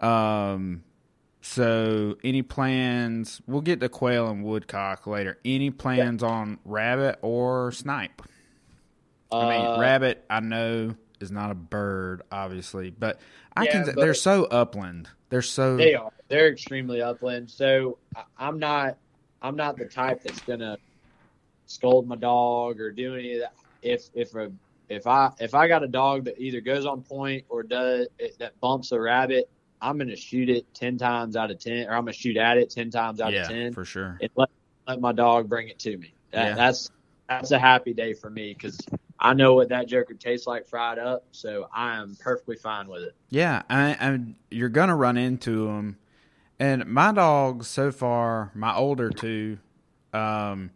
Um, 0.00 0.82
so 1.40 2.16
any 2.24 2.42
plans? 2.42 3.40
We'll 3.46 3.60
get 3.60 3.80
to 3.80 3.88
quail 3.88 4.28
and 4.28 4.42
woodcock 4.44 5.06
later. 5.06 5.38
Any 5.44 5.70
plans 5.70 6.22
on 6.22 6.58
rabbit 6.64 7.18
or 7.22 7.70
snipe? 7.72 8.22
I 9.32 9.48
mean, 9.48 9.66
Uh, 9.66 9.78
rabbit. 9.80 10.24
I 10.28 10.40
know 10.40 10.96
is 11.20 11.30
not 11.30 11.50
a 11.50 11.54
bird, 11.54 12.22
obviously, 12.32 12.90
but 12.90 13.20
I 13.56 13.64
Yeah, 13.64 13.72
can. 13.72 13.84
but- 13.86 13.96
they're 13.96 14.14
so 14.14 14.44
upland. 14.46 15.08
They're 15.28 15.42
so. 15.42 15.76
They 15.76 15.94
are. 15.94 16.10
They're 16.28 16.48
extremely 16.48 17.02
upland. 17.02 17.50
So 17.50 17.98
I'm 18.38 18.58
not. 18.58 18.96
I'm 19.42 19.56
not 19.56 19.76
the 19.76 19.86
type 19.86 20.22
that's 20.22 20.40
gonna 20.40 20.76
scold 21.66 22.06
my 22.06 22.16
dog 22.16 22.80
or 22.80 22.90
do 22.90 23.14
any 23.14 23.34
of 23.34 23.40
that. 23.40 23.54
If 23.82 24.10
if 24.14 24.34
a 24.34 24.50
if 24.88 25.06
I 25.06 25.30
if 25.38 25.54
I 25.54 25.68
got 25.68 25.82
a 25.84 25.88
dog 25.88 26.24
that 26.24 26.38
either 26.38 26.60
goes 26.60 26.84
on 26.84 27.02
point 27.02 27.44
or 27.48 27.62
does 27.62 28.08
that 28.38 28.58
bumps 28.60 28.92
a 28.92 29.00
rabbit, 29.00 29.48
I'm 29.80 29.98
gonna 29.98 30.16
shoot 30.16 30.48
it 30.50 30.66
ten 30.74 30.98
times 30.98 31.36
out 31.36 31.50
of 31.50 31.58
ten, 31.58 31.86
or 31.86 31.92
I'm 31.92 32.02
gonna 32.02 32.12
shoot 32.12 32.36
at 32.36 32.58
it 32.58 32.70
ten 32.70 32.90
times 32.90 33.20
out 33.20 33.32
yeah, 33.32 33.42
of 33.42 33.48
ten 33.48 33.72
for 33.72 33.84
sure. 33.84 34.18
and 34.20 34.30
let 34.34 34.50
let 34.88 35.00
my 35.00 35.12
dog 35.12 35.48
bring 35.48 35.68
it 35.68 35.78
to 35.80 35.96
me. 35.96 36.12
That, 36.32 36.48
Yeah. 36.48 36.54
That's 36.54 36.90
that's 37.28 37.52
a 37.52 37.58
happy 37.58 37.94
day 37.94 38.12
for 38.14 38.28
me 38.30 38.52
because 38.52 38.78
I 39.20 39.34
know 39.34 39.54
what 39.54 39.68
that 39.68 39.86
joker 39.86 40.14
tastes 40.14 40.46
like 40.46 40.66
fried 40.66 40.98
up, 40.98 41.24
so 41.32 41.68
I 41.74 41.96
am 41.96 42.16
perfectly 42.18 42.56
fine 42.56 42.88
with 42.88 43.02
it. 43.02 43.14
Yeah, 43.28 43.62
I, 43.68 43.90
I, 44.00 44.18
you're 44.50 44.70
gonna 44.70 44.96
run 44.96 45.16
into 45.18 45.66
them, 45.66 45.98
and 46.58 46.86
my 46.86 47.12
dogs 47.12 47.66
so 47.68 47.92
far, 47.92 48.50
my 48.54 48.74
older 48.74 49.10
two, 49.10 49.58
um, 50.14 50.70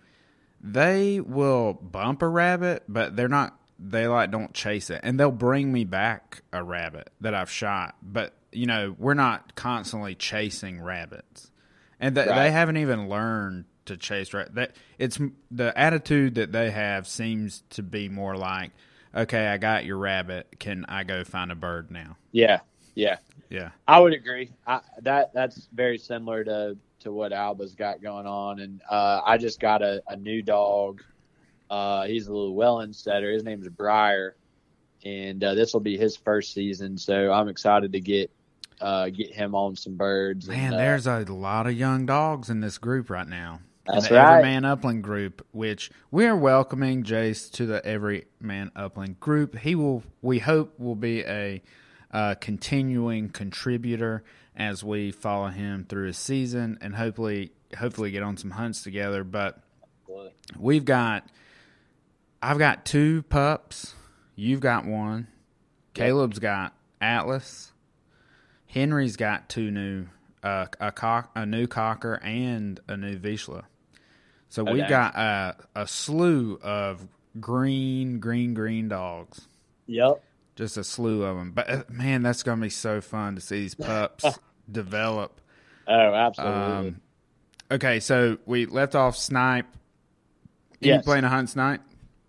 they 0.61 1.21
will 1.21 1.73
bump 1.75 2.23
a 2.23 2.29
rabbit, 2.29 2.85
but 2.89 3.17
they're 3.17 3.29
not. 3.29 3.59
They 3.79 4.07
like 4.07 4.31
don't 4.31 4.55
chase 4.55 4.89
it, 4.91 5.01
and 5.03 5.19
they'll 5.19 5.31
bring 5.33 5.73
me 5.73 5.85
back 5.85 6.43
a 6.53 6.63
rabbit 6.63 7.11
that 7.21 7.35
I've 7.35 7.51
shot. 7.51 7.97
But 8.03 8.35
you 8.53 8.67
know, 8.67 8.95
we're 8.99 9.15
not 9.15 9.55
constantly 9.57 10.15
chasing 10.15 10.81
rabbits, 10.81 11.51
and 11.99 12.15
th- 12.15 12.29
Right. 12.29 12.45
they 12.45 12.51
haven't 12.51 12.77
even 12.77 13.09
learned 13.09 13.65
to 13.87 13.97
chase 13.97 14.33
right 14.33 14.53
That 14.55 14.77
it's 14.99 15.19
the 15.51 15.77
attitude 15.79 16.37
that 16.37 16.53
they 16.53 16.71
have 16.71 17.07
seems 17.07 17.63
to 17.71 17.83
be 17.83 18.09
more 18.09 18.37
like, 18.37 18.73
okay, 19.15 19.49
I 19.49 19.59
got 19.59 19.85
your 19.85 19.99
rabbit. 19.99 20.57
Can 20.59 20.85
I 20.89 21.05
go 21.05 21.25
find 21.25 21.53
a 21.53 21.55
bird 21.55 21.91
now? 21.91 22.17
Yeah, 22.33 22.61
yeah, 22.95 23.19
Yeah. 23.51 23.71
I 23.87 24.01
would 24.01 24.13
agree. 24.13 24.51
I, 24.67 24.81
that 25.03 25.33
that's 25.35 25.69
very 25.73 25.99
similar 25.99 26.45
to 26.45 26.77
to 27.01 27.13
what 27.13 27.33
Alba's 27.33 27.75
got 27.75 28.03
going 28.03 28.27
on, 28.27 28.61
and 28.61 28.81
uh, 28.89 29.21
I 29.25 29.37
just 29.37 29.61
got 29.61 29.83
a, 29.83 30.03
a 30.09 30.17
new 30.17 30.43
dog. 30.43 31.03
Uh, 31.69 32.05
he's 32.05 32.27
a 32.27 32.33
little 32.33 32.55
Llewellyn 32.55 32.93
setter. 32.93 33.31
His 33.31 33.45
name's 33.45 33.69
Briar, 33.69 34.37
and 35.05 35.43
uh, 35.43 35.55
this 35.55 35.73
will 35.73 35.81
be 35.81 35.99
his 35.99 36.17
first 36.17 36.55
season. 36.55 36.97
So 36.97 37.31
I'm 37.33 37.49
excited 37.49 37.93
to 37.93 38.01
get 38.01 38.31
uh, 38.81 39.11
get 39.11 39.33
him 39.33 39.55
on 39.55 39.77
some 39.77 39.97
birds. 39.97 40.49
Man, 40.49 40.67
and, 40.67 40.75
uh, 40.75 40.79
there's 40.79 41.07
a 41.07 41.21
lot 41.25 41.67
of 41.67 41.75
young 41.75 42.07
dogs 42.07 42.51
in 42.51 42.61
this 42.61 42.79
group 42.79 43.11
right 43.11 43.29
now. 43.29 43.61
That's 43.87 44.09
the 44.09 44.15
right. 44.15 44.39
Everyman 44.39 44.65
Upland 44.65 45.03
group, 45.03 45.47
which 45.53 45.91
we 46.11 46.27
are 46.27 46.37
welcoming 46.37 47.03
Jase 47.03 47.51
to 47.51 47.67
the 47.67 47.85
Everyman 47.85 48.71
Upland 48.75 49.21
group. 49.21 49.59
He 49.59 49.75
will, 49.75 50.03
we 50.23 50.39
hope, 50.39 50.79
will 50.81 50.95
be 50.95 51.21
a 51.23 51.63
uh, 52.11 52.35
continuing 52.41 53.29
contributor 53.29 54.25
as 54.57 54.83
we 54.83 55.11
follow 55.11 55.49
him 55.49 55.85
through 55.87 56.07
his 56.07 56.17
season, 56.17 56.79
and 56.81 56.95
hopefully, 56.95 57.53
hopefully 57.77 58.11
get 58.11 58.23
on 58.23 58.37
some 58.37 58.53
hunts 58.53 58.83
together. 58.83 59.23
But 59.23 59.61
we've 60.59 60.85
got, 60.85 61.29
I've 62.41 62.59
got 62.59 62.87
two 62.87 63.23
pups. 63.25 63.95
You've 64.35 64.61
got 64.61 64.87
one. 64.87 65.29
Caleb's 65.93 66.39
got 66.39 66.73
Atlas. 67.01 67.73
Henry's 68.67 69.17
got 69.17 69.49
two 69.49 69.71
new, 69.71 70.07
uh, 70.43 70.67
a 70.81 70.91
cock, 70.91 71.31
a 71.37 71.45
new 71.45 71.67
cocker, 71.67 72.15
and 72.23 72.81
a 72.89 72.97
new 72.97 73.19
Vizsla. 73.19 73.65
So 74.55 74.63
we've 74.63 74.89
got 74.89 75.17
a, 75.17 75.57
a 75.75 75.85
slew 75.89 76.61
of 76.63 77.09
green, 77.41 78.21
green, 78.21 78.55
green 78.55 78.87
dogs. 78.87 79.49
Yep. 79.89 80.23
Just 80.55 80.77
a 80.77 80.85
slew 80.85 81.25
of 81.25 81.37
them. 81.37 81.51
But 81.51 81.69
uh, 81.69 81.83
man, 81.89 82.23
that's 82.23 82.45
gonna 82.45 82.63
be 82.63 82.71
so 82.71 83.01
fun 83.01 83.35
to 83.35 83.41
see 83.41 83.63
these 83.63 83.75
pups 83.75 84.25
develop. 84.71 85.41
Oh, 85.89 86.15
absolutely. 86.15 86.89
Um, 86.89 87.01
okay, 87.69 87.99
so 87.99 88.39
we 88.47 88.67
left 88.67 88.95
off 88.95 89.17
snipe. 89.17 89.67
You 90.79 90.93
Yes. 90.93 91.05
playing 91.05 91.25
a 91.25 91.29
hunt 91.29 91.51
snipe? 91.51 91.81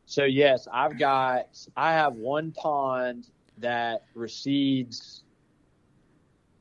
So 0.08 0.24
yes, 0.24 0.68
I've 0.74 0.98
got 0.98 1.46
I 1.78 1.94
have 1.94 2.16
one 2.16 2.54
pond 2.54 3.28
that 3.60 4.06
recedes 4.16 5.22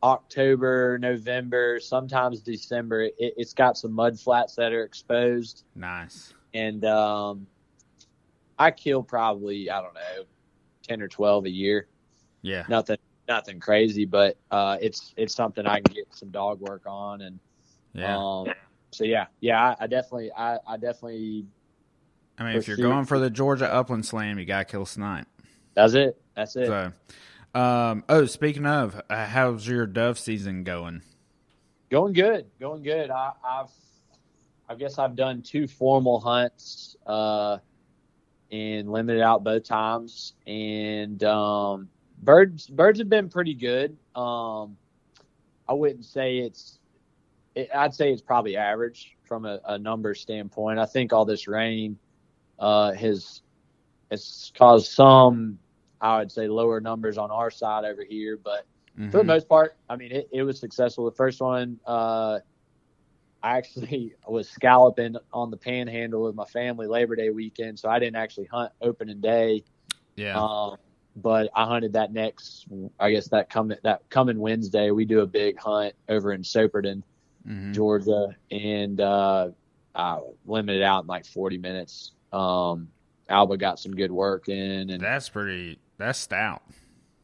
October, 0.05 0.99
November, 0.99 1.81
sometimes 1.81 2.41
December. 2.41 3.05
It, 3.05 3.15
it's 3.19 3.55
got 3.55 3.79
some 3.79 3.93
mud 3.93 4.21
flats 4.21 4.55
that 4.57 4.73
are 4.73 4.85
exposed, 4.85 5.65
Nice. 5.75 6.35
and 6.53 6.85
um, 6.85 7.47
I 8.59 8.71
kill 8.71 9.03
probably 9.03 9.71
I 9.71 9.81
don't 9.81 9.95
know 9.95 10.25
ten 10.83 11.01
or 11.01 11.09
twelve 11.09 11.47
a 11.47 11.51
year. 11.51 11.89
Yeah. 12.43 12.65
Nothing, 12.69 12.99
nothing 13.27 13.59
crazy, 13.59 14.05
but 14.05 14.37
uh, 14.51 14.77
it's 14.81 15.15
it's 15.17 15.35
something 15.35 15.67
I 15.67 15.81
can 15.81 15.95
get 15.95 16.15
some 16.15 16.29
dog 16.31 16.61
work 16.61 16.83
on, 16.87 17.23
and 17.23 17.41
Yeah. 17.95 18.19
um, 18.19 18.49
so 18.91 19.05
yeah, 19.05 19.27
yeah, 19.41 19.71
I, 19.81 19.85
I 19.85 19.87
definitely, 19.87 20.31
I, 20.37 20.59
I 20.67 20.77
definitely 20.77 21.47
I 22.37 22.45
mean, 22.45 22.57
if 22.57 22.69
you're 22.69 22.77
going 22.77 23.07
for 23.07 23.19
the 23.19 23.31
Georgia 23.31 23.73
Upland 23.73 24.05
Slam, 24.05 24.39
you 24.39 24.45
gotta 24.45 24.67
kill 24.67 24.85
snipe. 24.85 25.27
that's 25.73 25.95
it, 25.95 26.21
that's 26.37 26.57
it. 26.57 26.67
So, 26.67 26.93
um, 27.55 28.05
oh, 28.09 28.27
speaking 28.27 28.67
of, 28.67 29.01
uh, 29.09 29.27
how's 29.27 29.67
your 29.67 29.87
dove 29.87 30.19
season 30.19 30.65
going? 30.65 31.03
Going 31.91 32.13
good, 32.13 32.47
going 32.59 32.83
good. 32.83 33.11
I, 33.11 33.33
I've, 33.47 33.71
I 34.69 34.75
guess 34.75 34.99
I've 34.99 35.15
done 35.15 35.43
two 35.43 35.69
formal 35.69 36.19
hunts, 36.21 36.97
uh, 37.07 37.59
and 38.51 38.91
limited 38.91 39.21
out 39.21 39.43
both 39.43 39.65
times, 39.65 40.35
and 40.47 41.23
um, 41.25 41.89
birds, 42.23 42.67
birds 42.67 42.99
have 42.99 43.09
been 43.09 43.29
pretty 43.29 43.55
good. 43.55 43.97
Um, 44.15 44.77
I 45.69 45.73
wouldn't 45.73 46.05
say 46.05 46.39
it's, 46.39 46.79
it, 47.55 47.69
I'd 47.75 47.95
say 47.95 48.13
it's 48.13 48.23
probably 48.23 48.57
average 48.57 49.17
from 49.25 49.45
a, 49.45 49.61
a 49.67 49.79
number 49.79 50.15
standpoint. 50.15 50.79
I 50.79 50.87
think 50.87 51.13
all 51.13 51.25
this 51.25 51.49
rain, 51.49 51.99
uh, 52.59 52.93
has, 52.93 53.43
has 54.11 54.53
caused 54.57 54.93
some, 54.93 55.59
I 56.05 56.19
would 56.19 56.31
say, 56.31 56.49
lower 56.49 56.81
numbers 56.83 57.17
on 57.17 57.31
our 57.31 57.51
side 57.51 57.85
over 57.87 58.05
here, 58.05 58.37
but 58.37 58.67
for 59.11 59.17
the 59.19 59.25
Mhm. 59.25 59.27
most 59.27 59.49
part, 59.49 59.77
I 59.89 59.97
mean, 59.97 60.13
it, 60.13 60.29
it 60.31 60.43
was 60.43 60.61
successful. 60.61 61.07
The 61.07 61.17
first 61.17 61.41
one, 61.41 61.81
uh, 61.87 62.41
I 63.43 63.57
actually 63.57 64.15
was 64.29 64.49
scalloping 64.49 65.17
on 65.33 65.51
the 65.51 65.57
panhandle 65.57 66.23
with 66.25 66.35
my 66.35 66.45
family 66.45 66.87
Labor 66.87 67.17
Day 67.17 67.31
weekend, 67.31 67.79
so 67.79 67.89
I 67.89 67.99
didn't 67.99 68.17
actually 68.17 68.47
hunt 68.47 68.71
opening 68.83 69.21
day. 69.23 69.65
Yeah. 70.17 70.41
Um, 70.41 70.77
but 71.17 71.49
I 71.55 71.65
hunted 71.65 71.95
that 71.95 72.13
next, 72.13 72.67
I 73.01 73.11
guess 73.11 73.29
that 73.29 73.49
coming 73.49 73.79
that 73.83 74.03
coming 74.11 74.39
Wednesday, 74.39 74.91
we 74.91 75.07
do 75.07 75.21
a 75.21 75.27
big 75.27 75.59
hunt 75.59 75.95
over 76.11 76.33
in 76.33 76.43
Soperton, 76.43 77.03
Mhm. 77.49 77.73
Georgia, 77.73 78.37
and 78.51 79.01
uh, 79.01 79.51
I 79.95 80.21
limited 80.45 80.83
out 80.83 81.05
in 81.05 81.07
like 81.07 81.25
40 81.25 81.57
minutes. 81.59 82.13
Um, 82.33 82.89
Alba 83.29 83.57
got 83.57 83.79
some 83.79 83.95
good 83.95 84.11
work 84.13 84.49
in, 84.51 84.91
and 84.91 85.03
That's 85.03 85.31
pretty. 85.31 85.79
That's 85.99 86.19
stout. 86.19 86.63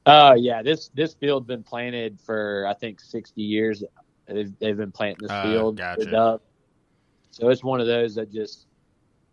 Oh 0.07 0.35
yeah, 0.35 0.63
this 0.63 0.89
this 0.95 1.15
field's 1.15 1.47
been 1.47 1.63
planted 1.63 2.21
for 2.21 2.67
I 2.69 2.75
think 2.75 3.01
sixty 3.01 3.43
years. 3.43 3.85
They've, 4.27 4.53
they've 4.61 4.77
been 4.77 4.93
planting 4.93 5.27
this 5.27 5.31
Oh, 5.33 5.43
field. 5.43 5.77
gotcha. 5.77 6.11
dove. 6.11 6.41
So 7.33 7.49
it's 7.49 7.65
one 7.65 7.81
of 7.81 7.87
those 7.87 8.15
that 8.15 8.33
just 8.33 8.67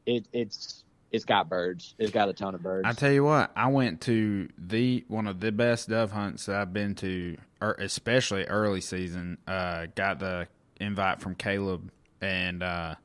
it 0.06 0.28
it's 0.34 0.84
it's 1.12 1.24
got 1.24 1.50
birds. 1.50 1.96
It's 1.98 2.12
got 2.12 2.30
a 2.30 2.34
ton 2.34 2.54
of 2.56 2.62
birds. 2.62 2.86
I 2.88 2.94
tell 2.94 3.12
you 3.12 3.24
what, 3.24 3.52
I 3.56 3.68
went 3.68 4.02
to 4.02 4.50
the 4.58 5.06
one 5.08 5.28
of 5.28 5.40
the 5.40 5.52
best 5.52 5.90
dove 5.90 6.12
hunts 6.12 6.48
that 6.48 6.58
I've 6.58 6.74
been 6.74 6.96
to, 6.96 7.38
or 7.62 7.74
especially 7.80 8.44
early 8.46 8.82
season. 8.82 9.38
Uh, 9.48 9.88
got 9.96 10.20
the 10.20 10.48
invite 10.82 11.22
from 11.22 11.36
Caleb, 11.36 11.92
and 12.22 12.62
uh, 12.62 12.96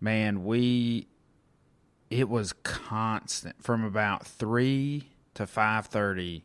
man, 0.00 0.44
we 0.44 1.08
it 2.08 2.28
was 2.28 2.52
constant 2.62 3.62
from 3.62 3.84
about 3.84 4.26
three 4.26 5.08
to 5.40 5.46
five 5.46 5.86
thirty. 5.86 6.44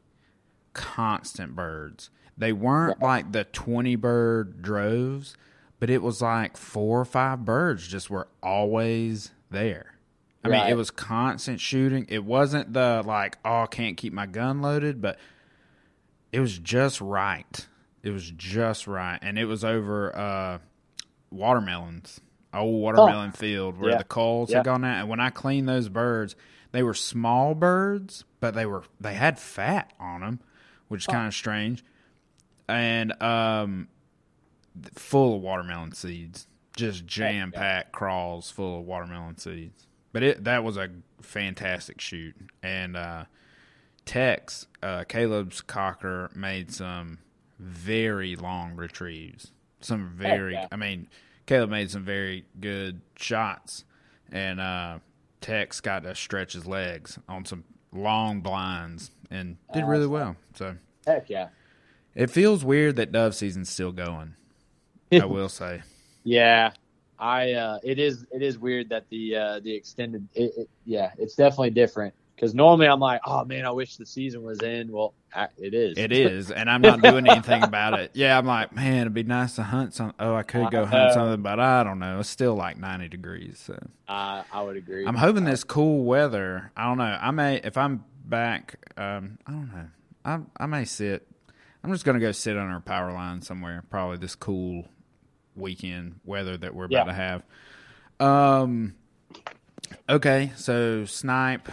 Constant 0.73 1.55
birds. 1.55 2.09
They 2.37 2.51
weren't 2.51 3.01
like 3.01 3.31
the 3.31 3.45
twenty 3.45 3.95
bird 3.95 4.61
droves, 4.61 5.37
but 5.79 5.89
it 5.89 6.01
was 6.01 6.21
like 6.21 6.57
four 6.57 6.99
or 6.99 7.05
five 7.05 7.45
birds 7.45 7.87
just 7.87 8.09
were 8.09 8.27
always 8.43 9.31
there. 9.49 9.91
I 10.43 10.49
mean, 10.49 10.67
it 10.67 10.75
was 10.75 10.91
constant 10.91 11.59
shooting. 11.61 12.05
It 12.09 12.23
wasn't 12.25 12.73
the 12.73 13.01
like, 13.05 13.37
oh, 13.45 13.61
I 13.61 13.65
can't 13.67 13.95
keep 13.97 14.11
my 14.13 14.25
gun 14.25 14.61
loaded, 14.61 15.01
but 15.01 15.17
it 16.33 16.39
was 16.41 16.57
just 16.59 16.99
right. 17.01 17.67
It 18.03 18.11
was 18.11 18.29
just 18.29 18.85
right, 18.85 19.17
and 19.21 19.39
it 19.39 19.45
was 19.45 19.63
over 19.63 20.13
uh, 20.15 20.57
watermelons, 21.31 22.19
old 22.53 22.81
watermelon 22.81 23.31
field 23.31 23.77
where 23.79 23.91
Yeah. 23.91 23.97
the 23.97 24.03
culls 24.03 24.51
Yeah. 24.51 24.57
had 24.57 24.65
gone 24.65 24.83
out. 24.83 24.99
And 24.99 25.09
when 25.09 25.19
I 25.21 25.29
cleaned 25.29 25.67
those 25.69 25.89
birds, 25.89 26.35
they 26.73 26.83
were 26.83 26.93
small 26.93 27.55
birds, 27.55 28.25
but 28.45 28.53
they 28.53 28.67
were 28.67 28.83
they 29.01 29.15
had 29.15 29.39
fat 29.39 29.91
on 29.99 30.21
them, 30.21 30.39
which 30.87 31.01
is 31.01 31.07
kind 31.07 31.25
of 31.25 31.33
strange, 31.33 31.83
and 32.69 33.19
um, 33.19 33.87
full 34.93 35.37
of 35.37 35.41
watermelon 35.41 35.93
seeds, 35.93 36.45
just 36.77 37.07
jam 37.07 37.51
packed 37.51 37.91
crawls 37.91 38.51
full 38.51 38.81
of 38.81 38.85
watermelon 38.85 39.35
seeds. 39.39 39.87
But 40.13 40.21
it 40.21 40.43
that 40.43 40.63
was 40.63 40.77
a 40.77 40.89
fantastic 41.23 41.99
shoot, 41.99 42.35
and 42.61 42.95
uh, 42.95 43.25
Tex 44.05 44.67
uh, 44.83 45.05
Caleb's 45.05 45.61
cocker 45.61 46.29
made 46.35 46.71
some 46.71 47.17
very 47.57 48.35
long 48.35 48.75
retrieves. 48.75 49.53
Some 49.81 50.11
very, 50.15 50.53
yeah. 50.53 50.67
I 50.71 50.75
mean, 50.75 51.07
Caleb 51.47 51.71
made 51.71 51.89
some 51.89 52.03
very 52.03 52.45
good 52.59 53.01
shots, 53.15 53.85
and 54.31 54.59
uh, 54.59 54.99
Tex 55.41 55.81
got 55.81 56.03
to 56.03 56.13
stretch 56.13 56.53
his 56.53 56.67
legs 56.67 57.17
on 57.27 57.43
some 57.43 57.63
long 57.95 58.41
blinds 58.41 59.11
and 59.31 59.57
did 59.73 59.85
really 59.85 60.07
well. 60.07 60.35
So 60.53 60.75
heck 61.05 61.29
yeah, 61.29 61.49
it 62.13 62.29
feels 62.29 62.63
weird 62.63 62.95
that 62.97 63.11
dove 63.11 63.35
season's 63.35 63.69
still 63.69 63.91
going. 63.91 64.35
I 65.11 65.25
will 65.25 65.49
say. 65.49 65.81
Yeah, 66.23 66.71
I 67.19 67.53
uh, 67.53 67.79
it 67.83 67.99
is 67.99 68.25
it 68.31 68.41
is 68.41 68.57
weird 68.57 68.89
that 68.89 69.09
the 69.09 69.35
uh, 69.35 69.59
the 69.59 69.73
extended 69.73 70.27
it, 70.33 70.53
it, 70.57 70.69
yeah 70.85 71.11
it's 71.17 71.35
definitely 71.35 71.69
different 71.69 72.13
because 72.35 72.53
normally 72.53 72.87
I'm 72.87 72.99
like 72.99 73.21
oh 73.25 73.45
man 73.45 73.65
I 73.65 73.71
wish 73.71 73.95
the 73.95 74.05
season 74.05 74.43
was 74.43 74.61
in 74.61 74.91
well 74.91 75.13
it 75.57 75.73
is 75.73 75.97
it 75.97 76.11
is 76.11 76.51
and 76.51 76.69
I'm 76.69 76.81
not 76.81 77.01
doing 77.01 77.27
anything 77.27 77.63
about 77.63 77.99
it 77.99 78.11
yeah 78.13 78.37
I'm 78.37 78.45
like 78.45 78.73
man 78.73 79.01
it'd 79.01 79.13
be 79.13 79.23
nice 79.23 79.55
to 79.55 79.63
hunt 79.63 79.93
some 79.93 80.13
oh 80.19 80.35
I 80.35 80.43
could 80.43 80.71
go 80.71 80.85
hunt 80.85 81.13
something 81.13 81.41
but 81.41 81.59
I 81.59 81.83
don't 81.83 81.99
know 81.99 82.19
it's 82.19 82.29
still 82.29 82.55
like 82.55 82.77
90 82.77 83.09
degrees 83.09 83.59
so 83.59 83.77
uh, 84.07 84.43
I 84.51 84.61
would 84.61 84.77
agree 84.77 85.05
I'm 85.05 85.15
hoping 85.15 85.43
this 85.43 85.63
cool 85.63 86.03
weather 86.03 86.71
I 86.75 86.85
don't 86.85 86.97
know 86.97 87.17
I 87.21 87.31
may 87.31 87.57
if 87.63 87.77
I'm 87.77 88.03
back 88.23 88.75
um, 88.97 89.37
I 89.45 89.51
don't 89.51 89.73
know 89.73 89.87
I 90.23 90.39
I 90.57 90.65
may 90.65 90.85
sit 90.85 91.27
I'm 91.83 91.91
just 91.91 92.05
gonna 92.05 92.19
go 92.19 92.31
sit 92.31 92.57
on 92.57 92.69
our 92.69 92.81
power 92.81 93.11
line 93.11 93.41
somewhere 93.41 93.83
probably 93.89 94.17
this 94.17 94.35
cool 94.35 94.85
weekend 95.55 96.19
weather 96.25 96.57
that 96.57 96.75
we're 96.75 96.85
about 96.85 97.07
yeah. 97.07 97.11
to 97.11 97.13
have. 97.13 97.43
Um, 98.19 98.95
okay, 100.09 100.51
so 100.55 101.05
snipe. 101.05 101.69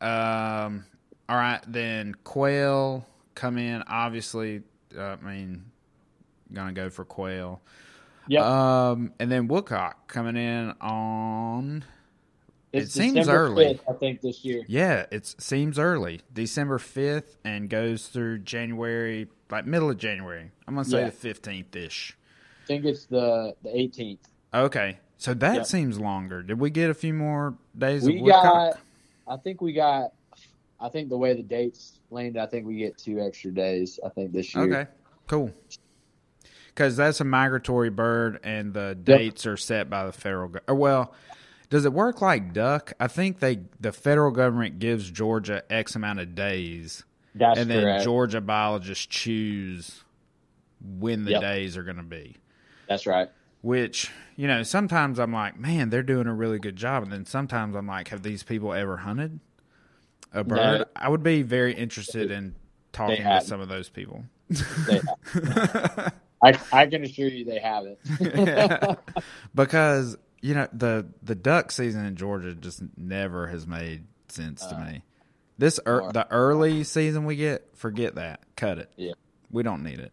Um, 0.00 0.84
all 1.30 1.36
right, 1.36 1.60
then 1.68 2.16
quail 2.24 3.06
come 3.36 3.56
in. 3.56 3.84
Obviously, 3.86 4.62
uh, 4.98 5.16
I 5.22 5.24
mean, 5.24 5.64
gonna 6.52 6.72
go 6.72 6.90
for 6.90 7.04
quail. 7.04 7.62
Yeah. 8.26 8.90
Um, 8.90 9.12
and 9.20 9.30
then 9.30 9.46
woodcock 9.46 10.08
coming 10.08 10.36
in 10.36 10.74
on. 10.80 11.84
It's 12.72 12.96
it 12.96 12.98
seems 13.00 13.14
December 13.14 13.46
early. 13.46 13.64
5th, 13.64 13.80
I 13.88 13.92
think 13.92 14.20
this 14.20 14.44
year. 14.44 14.64
Yeah, 14.66 15.06
it 15.12 15.34
seems 15.38 15.78
early. 15.78 16.20
December 16.32 16.78
fifth 16.78 17.36
and 17.44 17.70
goes 17.70 18.08
through 18.08 18.38
January, 18.40 19.28
like 19.50 19.66
middle 19.66 19.90
of 19.90 19.98
January. 19.98 20.50
I'm 20.66 20.74
gonna 20.74 20.84
say 20.84 20.98
yeah. 20.98 21.06
the 21.06 21.12
fifteenth 21.12 21.76
ish 21.76 22.16
I 22.64 22.66
think 22.66 22.84
it's 22.84 23.06
the 23.06 23.54
the 23.62 23.70
18th. 23.70 24.18
Okay, 24.52 24.98
so 25.16 25.32
that 25.34 25.54
yep. 25.54 25.66
seems 25.66 26.00
longer. 26.00 26.42
Did 26.42 26.58
we 26.58 26.70
get 26.70 26.90
a 26.90 26.94
few 26.94 27.14
more 27.14 27.54
days? 27.78 28.04
Of 28.04 28.14
woodcock? 28.14 28.24
We 28.24 28.30
got. 28.30 28.80
I 29.28 29.36
think 29.36 29.60
we 29.60 29.72
got. 29.72 30.12
I 30.80 30.88
think 30.88 31.08
the 31.08 31.18
way 31.18 31.34
the 31.34 31.42
dates 31.42 32.00
landed, 32.10 32.40
I 32.40 32.46
think 32.46 32.66
we 32.66 32.76
get 32.76 32.96
two 32.96 33.20
extra 33.20 33.50
days. 33.50 34.00
I 34.04 34.08
think 34.08 34.32
this 34.32 34.54
year. 34.54 34.64
Okay, 34.64 34.90
cool. 35.26 35.52
Because 36.68 36.96
that's 36.96 37.20
a 37.20 37.24
migratory 37.24 37.90
bird, 37.90 38.40
and 38.42 38.72
the 38.72 38.96
dates 39.02 39.44
yep. 39.44 39.52
are 39.52 39.56
set 39.56 39.90
by 39.90 40.06
the 40.06 40.12
federal. 40.12 40.48
Go- 40.48 40.74
well, 40.74 41.12
does 41.68 41.84
it 41.84 41.92
work 41.92 42.22
like 42.22 42.52
duck? 42.52 42.94
I 42.98 43.08
think 43.08 43.40
they 43.40 43.60
the 43.78 43.92
federal 43.92 44.30
government 44.30 44.78
gives 44.78 45.10
Georgia 45.10 45.62
X 45.70 45.94
amount 45.94 46.20
of 46.20 46.34
days, 46.34 47.04
that's 47.34 47.58
and 47.58 47.70
then 47.70 47.82
correct. 47.82 48.04
Georgia 48.04 48.40
biologists 48.40 49.06
choose 49.06 50.02
when 50.82 51.24
the 51.24 51.32
yep. 51.32 51.42
days 51.42 51.76
are 51.76 51.82
going 51.82 51.96
to 51.96 52.02
be. 52.02 52.36
That's 52.88 53.06
right. 53.06 53.28
Which, 53.62 54.10
you 54.36 54.48
know, 54.48 54.62
sometimes 54.62 55.18
I'm 55.18 55.34
like, 55.34 55.58
man, 55.58 55.90
they're 55.90 56.02
doing 56.02 56.26
a 56.26 56.32
really 56.32 56.58
good 56.58 56.76
job. 56.76 57.02
And 57.02 57.12
then 57.12 57.26
sometimes 57.26 57.76
I'm 57.76 57.86
like, 57.86 58.08
have 58.08 58.22
these 58.22 58.42
people 58.42 58.72
ever 58.72 58.96
hunted 58.96 59.38
a 60.32 60.44
bird? 60.44 60.80
No. 60.80 60.84
I 60.96 61.08
would 61.08 61.22
be 61.22 61.42
very 61.42 61.74
interested 61.74 62.30
in 62.30 62.54
talking 62.92 63.22
to 63.22 63.40
some 63.42 63.60
of 63.60 63.68
those 63.68 63.88
people. 63.88 64.24
I, 66.42 66.58
I 66.72 66.86
can 66.86 67.04
assure 67.04 67.28
you 67.28 67.44
they 67.44 67.58
haven't. 67.58 67.98
yeah. 68.20 68.94
Because, 69.54 70.16
you 70.40 70.54
know, 70.54 70.68
the, 70.72 71.06
the 71.22 71.34
duck 71.34 71.70
season 71.70 72.04
in 72.06 72.16
Georgia 72.16 72.54
just 72.54 72.82
never 72.96 73.46
has 73.48 73.66
made 73.66 74.04
sense 74.28 74.64
to 74.66 74.74
uh, 74.74 74.84
me. 74.84 75.02
This 75.58 75.78
er, 75.86 76.10
the 76.12 76.26
early 76.30 76.84
season 76.84 77.26
we 77.26 77.36
get, 77.36 77.76
forget 77.76 78.14
that. 78.14 78.40
Cut 78.56 78.78
it. 78.78 78.90
Yeah. 78.96 79.12
We 79.50 79.62
don't 79.62 79.82
need 79.82 79.98
it. 79.98 80.12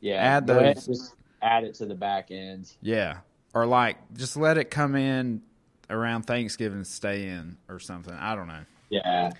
Yeah. 0.00 0.16
Add 0.16 0.46
those 0.46 1.14
add 1.42 1.64
it 1.64 1.74
to 1.74 1.86
the 1.86 1.94
back 1.94 2.30
end. 2.30 2.72
Yeah. 2.80 3.18
Or 3.54 3.66
like 3.66 3.96
just 4.14 4.36
let 4.36 4.58
it 4.58 4.70
come 4.70 4.94
in 4.96 5.42
around 5.88 6.22
Thanksgiving, 6.22 6.84
stay 6.84 7.28
in 7.28 7.56
or 7.68 7.78
something. 7.78 8.14
I 8.14 8.34
don't 8.34 8.48
know. 8.48 8.64
Yeah. 8.90 9.30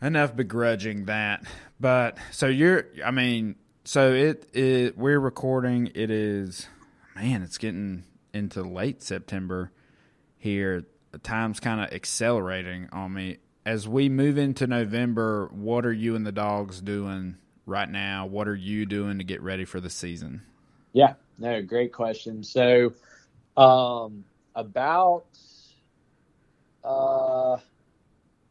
Enough 0.00 0.36
begrudging 0.36 1.06
that. 1.06 1.44
But 1.80 2.18
so 2.30 2.46
you're 2.46 2.86
I 3.04 3.10
mean, 3.10 3.56
so 3.84 4.12
it 4.12 4.96
we're 4.96 5.20
recording 5.20 5.90
it 5.94 6.10
is 6.10 6.66
man, 7.16 7.42
it's 7.42 7.58
getting 7.58 8.04
into 8.32 8.62
late 8.62 9.02
September 9.02 9.72
here. 10.38 10.84
The 11.10 11.18
time's 11.18 11.58
kind 11.60 11.80
of 11.80 11.92
accelerating 11.92 12.88
on 12.92 13.14
me. 13.14 13.38
As 13.66 13.88
we 13.88 14.08
move 14.08 14.38
into 14.38 14.66
November, 14.66 15.48
what 15.52 15.84
are 15.84 15.92
you 15.92 16.14
and 16.14 16.26
the 16.26 16.32
dogs 16.32 16.80
doing 16.80 17.36
right 17.66 17.88
now? 17.88 18.26
What 18.26 18.48
are 18.48 18.54
you 18.54 18.86
doing 18.86 19.18
to 19.18 19.24
get 19.24 19.42
ready 19.42 19.64
for 19.64 19.80
the 19.80 19.90
season? 19.90 20.42
Yeah, 20.92 21.14
no, 21.38 21.60
great 21.62 21.92
question. 21.92 22.42
So, 22.42 22.92
um, 23.56 24.24
about 24.54 25.26
uh, 26.84 27.58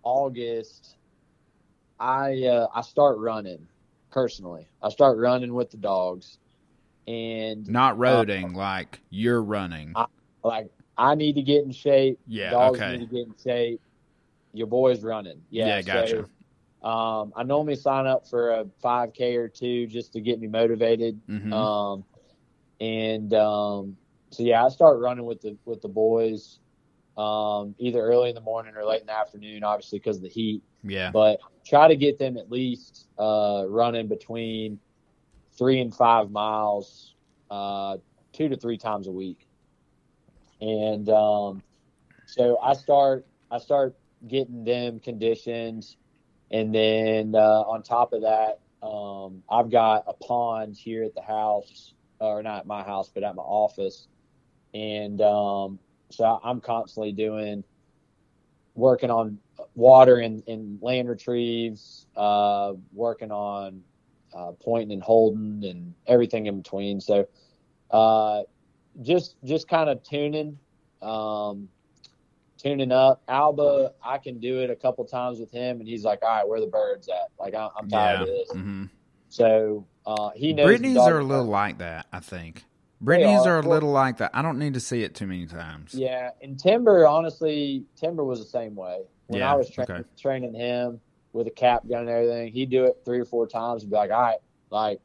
August, 0.04 0.97
I 2.00 2.43
uh, 2.43 2.68
I 2.74 2.82
start 2.82 3.18
running 3.18 3.68
personally. 4.12 4.68
I 4.82 4.89
start 4.89 5.18
running 5.18 5.54
with 5.54 5.72
the 5.72 5.78
dogs, 5.78 6.38
and 7.08 7.68
not 7.68 7.93
uh, 7.93 7.98
roading 7.98 8.54
uh, 8.54 8.58
like 8.58 9.00
you're 9.10 9.41
running. 9.41 9.93
I, 9.95 10.06
like 10.43 10.70
I 10.98 11.16
need 11.16 11.36
to 11.36 11.41
get 11.41 11.64
in 11.64 11.72
shape. 11.72 12.20
Yeah, 12.28 12.52
dogs 12.52 12.80
okay. 12.80 12.98
need 12.98 13.10
to 13.10 13.16
get 13.16 13.28
in 13.28 13.36
shape. 13.43 13.82
Your 14.54 14.68
boy's 14.68 15.04
running. 15.04 15.41
Yeah, 15.50 15.68
yeah 15.68 15.82
gotcha. 15.82 16.28
So, 16.82 16.88
um, 16.88 17.34
I 17.36 17.43
normally 17.43 17.76
sign 17.76 18.08
up 18.08 18.28
for 18.28 18.52
a 18.52 18.66
5K 18.84 19.36
or 19.36 19.48
two 19.48 19.88
just 19.88 20.14
to 20.14 20.22
get 20.22 20.39
me 20.39 20.48
motivated. 20.48 21.20
Mm-hmm. 21.28 21.52
Um, 21.52 22.04
and 22.80 23.34
um, 23.34 23.98
so 24.30 24.43
yeah, 24.43 24.64
I 24.64 24.70
start 24.70 25.00
running 25.00 25.26
with 25.26 25.41
the 25.41 25.58
with 25.66 25.82
the 25.82 25.88
boys 25.88 26.60
um, 27.18 27.74
either 27.80 27.99
early 27.99 28.30
in 28.30 28.36
the 28.36 28.41
morning 28.41 28.76
or 28.76 28.86
late 28.86 29.01
in 29.01 29.07
the 29.07 29.18
afternoon, 29.18 29.63
obviously 29.63 29.99
because 29.99 30.18
of 30.18 30.24
the 30.24 30.30
heat. 30.30 30.61
Yeah. 30.84 31.11
But 31.11 31.39
try 31.65 31.88
to 31.88 31.95
get 31.95 32.20
them 32.20 32.38
at 32.38 32.51
least 32.51 33.07
uh, 33.18 33.65
running 33.68 34.07
between 34.07 34.80
three 35.57 35.82
and 35.82 35.93
five 35.93 36.30
miles, 36.30 37.15
uh, 37.49 37.97
two 38.34 38.49
to 38.49 38.55
three 38.55 38.78
times 38.78 39.07
a 39.07 39.11
week. 39.11 39.47
And 40.61 41.09
um, 41.09 41.63
so 42.26 42.57
I 42.61 42.74
start 42.74 43.26
I 43.51 43.59
start 43.59 43.95
getting 44.28 44.63
them 44.63 44.99
conditioned, 44.99 45.95
and 46.51 46.74
then 46.74 47.36
uh, 47.36 47.61
on 47.61 47.84
top 47.84 48.13
of 48.13 48.22
that, 48.22 48.59
um, 48.82 49.43
I've 49.49 49.70
got 49.70 50.05
a 50.07 50.13
pond 50.13 50.76
here 50.76 51.03
at 51.03 51.15
the 51.15 51.22
house 51.22 51.93
or 52.20 52.41
not 52.41 52.59
at 52.59 52.65
my 52.65 52.84
house, 52.84 53.09
but 53.13 53.24
at 53.24 53.36
my 53.36 53.43
office. 53.43 54.07
And 54.74 55.22
um, 55.22 55.80
so 56.10 56.39
I'm 56.43 56.62
constantly 56.62 57.12
doing 57.12 57.64
working 58.76 59.10
on 59.10 59.39
water 59.76 60.18
and, 60.18 60.43
and 60.47 60.80
land 60.82 61.10
retrieves, 61.10 62.05
uh, 62.16 62.74
working 62.93 63.32
on 63.32 63.82
uh, 64.34 64.51
pointing 64.62 64.93
and 64.93 65.01
holding 65.01 65.64
and 65.66 65.93
everything 66.05 66.45
in 66.45 66.62
between. 66.62 67.01
So 67.01 67.28
uh, 67.91 68.43
just 69.01 69.36
just 69.43 69.68
kind 69.68 69.89
of 69.89 70.03
tuning, 70.03 70.58
um, 71.01 71.70
tuning 72.58 72.91
up. 72.91 73.22
Alba, 73.28 73.93
I 74.03 74.18
can 74.18 74.39
do 74.39 74.62
it 74.62 74.70
a 74.70 74.76
couple 74.76 75.05
times 75.05 75.39
with 75.39 75.51
him, 75.51 75.80
and 75.80 75.88
he's 75.88 76.03
like, 76.03 76.24
"All 76.24 76.30
right, 76.30 76.47
where 76.47 76.60
the 76.60 76.68
birds 76.68 77.10
at? 77.10 77.30
Like, 77.39 77.53
I'm 77.55 77.89
tired 77.89 78.18
yeah. 78.18 78.22
of 78.22 78.28
this." 78.28 78.49
Mm-hmm. 78.51 78.86
So 79.30 79.86
uh, 80.05 80.32
he 80.36 80.53
knows. 80.53 80.68
Brittany's 80.68 80.97
are 80.97 81.20
a 81.20 81.24
little 81.24 81.45
like 81.45 81.80
that, 81.80 82.08
I 82.12 82.20
think. 82.20 82.64
Brittany's 83.02 83.45
are. 83.45 83.58
are. 83.58 83.60
a 83.60 83.68
little 83.68 83.91
like 83.91 84.18
that. 84.18 84.32
I 84.34 84.41
don't 84.41 84.58
need 84.58 84.74
to 84.74 84.80
see 84.80 85.04
it 85.04 85.16
too 85.16 85.28
many 85.28 85.45
times. 85.45 85.93
Yeah, 85.93 86.32
and 86.41 86.60
Timber, 86.60 87.06
honestly, 87.08 87.86
Timber 87.95 88.24
was 88.24 88.39
the 88.39 88.45
same 88.45 88.76
way. 88.76 89.02
When 89.28 89.41
yeah, 89.41 89.52
I 89.52 89.56
was 89.56 89.70
tra- 89.70 89.84
okay. 89.84 90.04
training 90.20 90.54
him 90.54 91.00
with 91.34 91.48
a 91.48 91.52
cap 91.52 91.88
gun 91.88 92.02
and 92.02 92.10
everything, 92.10 92.52
he'd 92.54 92.70
do 92.70 92.86
it 92.86 93.02
three 93.06 93.20
or 93.20 93.26
four 93.26 93.48
times 93.48 93.84
and 93.84 93.91
be 93.91 93.98
like, 93.98 94.12
"All 94.12 94.22
right, 94.22 94.39
like, 94.70 95.00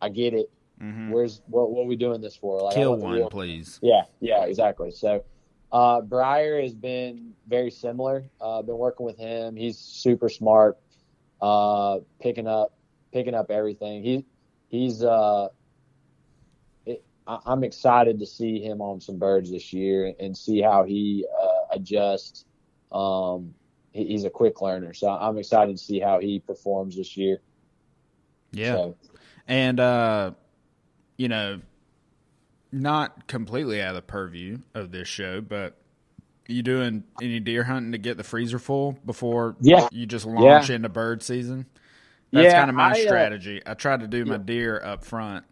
I 0.00 0.08
get 0.08 0.34
it. 0.34 0.50
Mm-hmm. 0.80 1.10
Where's 1.10 1.42
what? 1.46 1.70
What 1.70 1.82
are 1.82 1.86
we 1.86 1.96
doing 1.96 2.20
this 2.20 2.36
for? 2.36 2.60
Like, 2.60 2.74
Kill 2.74 2.96
one, 2.96 3.28
please." 3.28 3.80
Yeah, 3.82 4.02
yeah, 4.20 4.44
exactly. 4.44 4.90
So, 4.90 5.24
uh, 5.72 6.02
Briar 6.02 6.60
has 6.60 6.74
been 6.74 7.32
very 7.48 7.70
similar. 7.70 8.24
Uh, 8.40 8.62
been 8.62 8.78
working 8.78 9.06
with 9.06 9.18
him. 9.18 9.56
He's 9.56 9.78
super 9.78 10.28
smart. 10.28 10.78
Uh, 11.40 11.98
picking 12.20 12.46
up 12.46 12.72
picking 13.12 13.34
up 13.34 13.50
everything. 13.50 14.02
He 14.02 14.24
he's 14.68 15.02
uh, 15.02 15.48
I, 17.26 17.52
am 17.52 17.64
excited 17.64 18.18
to 18.20 18.26
see 18.26 18.60
him 18.60 18.80
on 18.80 19.00
some 19.00 19.18
birds 19.18 19.50
this 19.50 19.72
year 19.72 20.12
and 20.20 20.36
see 20.36 20.60
how 20.60 20.84
he 20.84 21.26
uh, 21.42 21.74
adjusts. 21.74 22.44
Um, 22.92 23.54
he, 23.92 24.06
he's 24.06 24.24
a 24.24 24.30
quick 24.30 24.60
learner, 24.62 24.94
so 24.94 25.08
I'm 25.08 25.38
excited 25.38 25.76
to 25.76 25.82
see 25.82 26.00
how 26.00 26.20
he 26.20 26.38
performs 26.40 26.96
this 26.96 27.16
year. 27.16 27.40
Yeah, 28.52 28.74
so. 28.74 28.96
and 29.48 29.80
uh, 29.80 30.30
you 31.16 31.28
know, 31.28 31.60
not 32.72 33.26
completely 33.26 33.82
out 33.82 33.90
of 33.90 33.94
the 33.96 34.02
purview 34.02 34.58
of 34.74 34.92
this 34.92 35.08
show, 35.08 35.40
but 35.40 35.76
You 36.48 36.62
doing 36.62 37.02
any 37.20 37.40
deer 37.40 37.64
hunting 37.64 37.90
to 37.90 37.98
get 37.98 38.16
the 38.16 38.22
freezer 38.22 38.60
full 38.60 38.92
before 39.04 39.56
Yeah. 39.60 39.88
you 39.90 40.06
just 40.06 40.24
launch 40.26 40.68
Yeah. 40.68 40.76
into 40.76 40.88
bird 40.88 41.20
season? 41.24 41.66
That's 42.32 42.44
Yeah, 42.44 42.58
kind 42.58 42.70
of 42.70 42.76
my 42.76 42.90
I, 42.90 42.90
uh, 42.92 42.94
strategy. 42.94 43.62
I 43.66 43.74
try 43.74 43.96
to 43.96 44.06
do 44.06 44.24
my 44.24 44.36
deer 44.36 44.80
up 44.84 45.04
front. 45.04 45.44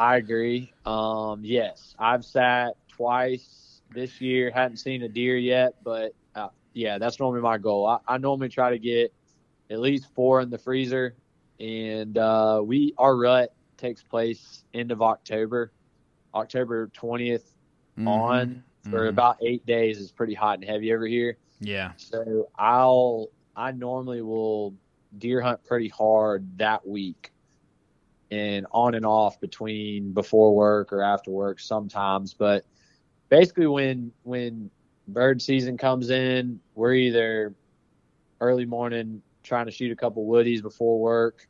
I 0.00 0.16
agree. 0.16 0.72
Um, 0.86 1.44
yes, 1.44 1.94
I've 1.98 2.24
sat 2.24 2.76
twice 2.88 3.82
this 3.90 4.20
year. 4.20 4.50
Hadn't 4.50 4.78
seen 4.78 5.02
a 5.02 5.08
deer 5.08 5.36
yet, 5.36 5.74
but 5.84 6.14
uh, 6.34 6.48
yeah, 6.72 6.98
that's 6.98 7.20
normally 7.20 7.42
my 7.42 7.58
goal. 7.58 7.86
I, 7.86 7.98
I 8.08 8.18
normally 8.18 8.48
try 8.48 8.70
to 8.70 8.78
get 8.78 9.12
at 9.70 9.80
least 9.80 10.06
four 10.14 10.40
in 10.40 10.50
the 10.50 10.58
freezer, 10.58 11.16
and 11.60 12.16
uh, 12.18 12.62
we 12.64 12.94
our 12.98 13.16
rut 13.16 13.50
takes 13.76 14.02
place 14.02 14.64
end 14.74 14.90
of 14.90 15.02
October, 15.02 15.72
October 16.34 16.88
20th 16.88 17.52
Mhm. 17.98 18.06
on 18.06 18.64
for 18.88 19.06
Mhm. 19.06 19.08
about 19.08 19.36
eight 19.42 19.66
days. 19.66 20.00
It's 20.00 20.12
pretty 20.12 20.34
hot 20.34 20.58
and 20.58 20.64
heavy 20.64 20.92
over 20.94 21.06
here. 21.06 21.38
Yeah. 21.60 21.92
So 21.96 22.48
I'll 22.58 23.28
I 23.54 23.72
normally 23.72 24.22
will 24.22 24.76
deer 25.18 25.42
hunt 25.42 25.64
pretty 25.64 25.88
hard 25.88 26.58
that 26.58 26.86
week 26.86 27.29
and 28.30 28.66
on 28.70 28.94
and 28.94 29.04
off 29.04 29.40
between 29.40 30.12
before 30.12 30.54
work 30.54 30.92
or 30.92 31.02
after 31.02 31.30
work 31.30 31.60
sometimes. 31.60 32.34
But 32.34 32.64
basically 33.28 33.66
when 33.66 34.12
when 34.22 34.70
bird 35.08 35.42
season 35.42 35.76
comes 35.76 36.10
in, 36.10 36.60
we're 36.74 36.94
either 36.94 37.54
early 38.40 38.66
morning 38.66 39.22
trying 39.42 39.66
to 39.66 39.72
shoot 39.72 39.90
a 39.90 39.96
couple 39.96 40.26
woodies 40.26 40.62
before 40.62 41.00
work 41.00 41.46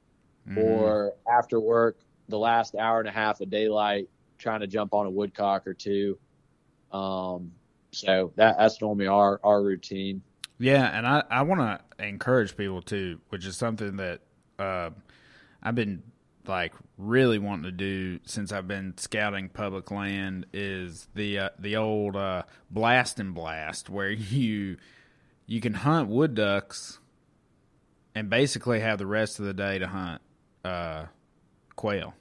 Mhm. 0.49 0.57
or 0.57 1.12
after 1.31 1.61
work 1.61 1.99
the 2.28 2.39
last 2.39 2.74
hour 2.74 3.01
and 3.01 3.09
a 3.09 3.12
half 3.12 3.41
of 3.41 3.51
daylight 3.51 4.09
trying 4.39 4.61
to 4.61 4.66
jump 4.66 4.95
on 4.95 5.07
a 5.07 5.11
woodcock 5.11 5.66
or 5.66 5.74
two. 5.74 6.18
Um 6.93 7.53
so 7.93 8.33
that 8.37 8.57
that's 8.59 8.81
normally 8.81 9.07
our 9.09 9.41
our 9.45 9.62
routine. 9.62 10.22
Yeah, 10.59 10.87
and 10.97 11.07
I, 11.07 11.24
I 11.31 11.43
want 11.43 11.61
to 11.61 12.05
encourage 12.07 12.57
people 12.57 12.83
too, 12.83 13.20
which 13.31 13.47
is 13.47 13.57
something 13.57 13.97
that 13.97 14.20
uh, 14.59 14.91
I've 15.62 15.74
been 15.74 16.03
like 16.47 16.72
really 16.97 17.38
wanting 17.38 17.64
to 17.64 17.72
do 17.72 18.20
since 18.24 18.53
I've 18.53 18.68
been 18.68 18.97
scouting 18.97 19.49
public 19.49 19.91
land 19.91 20.47
is 20.53 21.09
the 21.14 21.38
uh, 21.38 21.49
the 21.59 21.76
old 21.76 22.16
uh, 22.16 22.43
blast 22.70 23.18
and 23.20 23.34
blast 23.34 23.88
where 23.91 24.11
you 24.11 24.76
you 25.47 25.61
can 25.61 25.74
hunt 25.74 26.09
wood 26.09 26.34
ducks 26.34 26.99
and 28.14 28.28
basically 28.28 28.80
have 28.80 28.99
the 28.99 29.07
rest 29.07 29.38
of 29.38 29.45
the 29.45 29.55
day 29.55 29.78
to 29.78 29.86
hunt 29.86 30.22
uh, 30.64 31.07
quail. 31.76 32.14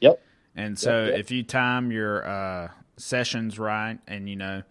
Yep. 0.00 0.20
And 0.54 0.78
so 0.78 1.04
Yep, 1.04 1.10
yep. 1.10 1.20
if 1.20 1.30
you 1.30 1.42
time 1.42 1.90
your 1.90 2.26
uh, 2.26 2.68
sessions 2.96 3.58
right, 3.58 3.98
and 4.06 4.28
you 4.28 4.36
know, 4.36 4.62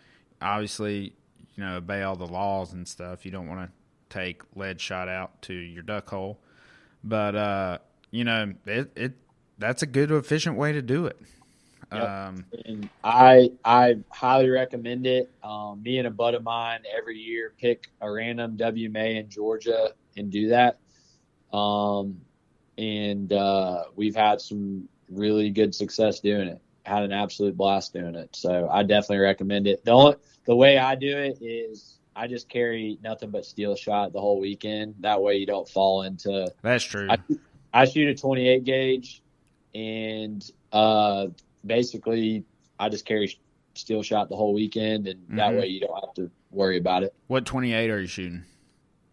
obviously, 0.41 1.13
you 1.55 1.63
know, 1.63 1.77
obey 1.77 2.03
all 2.03 2.15
the 2.15 2.27
laws 2.27 2.73
and 2.73 2.87
stuff, 2.87 3.25
you 3.25 3.31
don't 3.31 3.47
want 3.47 3.69
to 3.69 3.71
take 4.09 4.41
lead 4.55 4.79
shot 4.79 5.09
out 5.09 5.41
to 5.43 5.53
your 5.53 5.83
duck 5.83 6.09
hole. 6.09 6.39
But 7.03 7.35
uh, 7.35 7.77
you 8.13 8.23
know, 8.23 8.53
it, 8.67 8.91
it 8.95 9.13
that's 9.57 9.81
a 9.81 9.87
good 9.87 10.11
efficient 10.11 10.55
way 10.55 10.71
to 10.71 10.83
do 10.83 11.07
it. 11.07 11.19
Yep. 11.91 12.01
Um, 12.09 12.45
and 12.65 12.89
I 13.03 13.49
I 13.65 13.95
highly 14.09 14.49
recommend 14.49 15.07
it. 15.07 15.31
Um, 15.43 15.81
me 15.81 15.97
and 15.97 16.07
a 16.07 16.11
bud 16.11 16.35
of 16.35 16.43
mine 16.43 16.81
every 16.95 17.17
year 17.17 17.53
pick 17.59 17.89
a 18.01 18.09
random 18.09 18.55
WMA 18.55 19.19
in 19.19 19.29
Georgia 19.29 19.93
and 20.15 20.31
do 20.31 20.49
that. 20.49 20.77
Um, 21.55 22.21
and 22.77 23.33
uh, 23.33 23.85
we've 23.95 24.15
had 24.15 24.41
some 24.41 24.87
really 25.09 25.49
good 25.49 25.73
success 25.73 26.19
doing 26.19 26.47
it. 26.47 26.61
Had 26.83 27.03
an 27.03 27.11
absolute 27.11 27.57
blast 27.57 27.93
doing 27.93 28.13
it. 28.13 28.35
So 28.35 28.69
I 28.71 28.83
definitely 28.83 29.19
recommend 29.19 29.65
it. 29.65 29.83
The 29.85 29.91
only, 29.91 30.15
the 30.45 30.55
way 30.55 30.77
I 30.77 30.95
do 30.95 31.17
it 31.17 31.39
is 31.41 31.97
I 32.15 32.27
just 32.27 32.47
carry 32.47 32.99
nothing 33.03 33.31
but 33.31 33.45
steel 33.45 33.75
shot 33.75 34.13
the 34.13 34.19
whole 34.19 34.39
weekend. 34.39 34.95
That 34.99 35.21
way 35.21 35.37
you 35.37 35.47
don't 35.47 35.67
fall 35.67 36.03
into 36.03 36.51
that's 36.61 36.83
true. 36.83 37.07
I, 37.09 37.17
I 37.73 37.85
shoot 37.85 38.07
a 38.07 38.15
28 38.15 38.63
gauge, 38.63 39.21
and 39.73 40.43
uh, 40.71 41.27
basically 41.65 42.43
I 42.79 42.89
just 42.89 43.05
carry 43.05 43.35
steel 43.75 44.03
shot 44.03 44.29
the 44.29 44.35
whole 44.35 44.53
weekend, 44.53 45.07
and 45.07 45.19
that 45.37 45.51
Mhm. 45.53 45.57
way 45.59 45.67
you 45.67 45.79
don't 45.79 45.95
have 46.05 46.13
to 46.15 46.29
worry 46.51 46.77
about 46.77 47.03
it. 47.03 47.13
what 47.27 47.45
twenty 47.45 47.73
eight 47.73 47.89
are 47.89 47.99
you 47.99 48.05
shooting? 48.07 48.43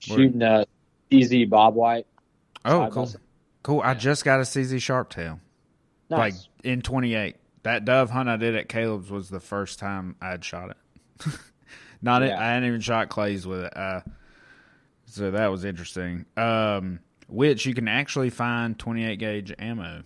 Shooting 0.00 0.42
a 0.42 0.66
CZ 1.10 1.46
Bobwhite. 1.48 2.04
Oh, 2.66 2.88
cool, 2.92 3.06
side. 3.06 3.20
cool. 3.62 3.80
I 3.82 3.94
just 3.94 4.24
got 4.24 4.40
a 4.40 4.44
CZ 4.44 4.76
Sharptail. 4.76 5.40
like 6.10 6.34
Nice. 6.34 6.48
in 6.64 6.82
28 6.82 7.36
that 7.62 7.84
dove 7.84 8.10
hunt 8.10 8.28
i 8.28 8.36
did 8.36 8.56
at 8.56 8.68
caleb's 8.68 9.10
was 9.12 9.28
the 9.30 9.38
first 9.38 9.78
time 9.78 10.16
I'd 10.20 10.44
shot 10.44 10.70
it 10.70 10.76
not 12.02 12.22
it 12.24 12.32
i 12.32 12.48
hadn't 12.54 12.66
even 12.68 12.80
shot 12.80 13.08
clays 13.10 13.46
with 13.46 13.60
it 13.60 13.76
uh, 13.76 14.00
so 15.04 15.30
that 15.30 15.46
was 15.52 15.64
interesting 15.64 16.26
um, 16.36 16.98
which 17.30 17.64
you 17.66 17.74
can 17.74 17.88
actually 17.88 18.30
find 18.30 18.78
28 18.78 19.16
gauge 19.18 19.54
ammo 19.58 20.02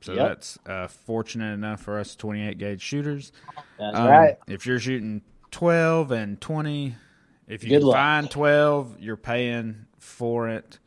so 0.00 0.12
Yep. 0.12 0.28
that's 0.28 0.58
uh, 0.66 0.86
fortunate 0.88 1.52
enough 1.54 1.80
for 1.82 1.98
us 1.98 2.14
28 2.16 2.56
gauge 2.58 2.80
shooters 2.82 3.32
That's 3.78 3.96
Um, 3.98 4.06
right. 4.08 4.36
if 4.46 4.64
you're 4.66 4.78
shooting 4.78 5.22
12 5.50 6.10
and 6.12 6.40
20 6.40 6.94
if 7.48 7.64
you 7.64 7.70
Good 7.70 7.78
can 7.80 7.86
luck. 7.88 7.96
find 7.96 8.30
12 8.30 8.96
you're 9.00 9.16
paying 9.16 9.86
for 9.98 10.48
it 10.48 10.78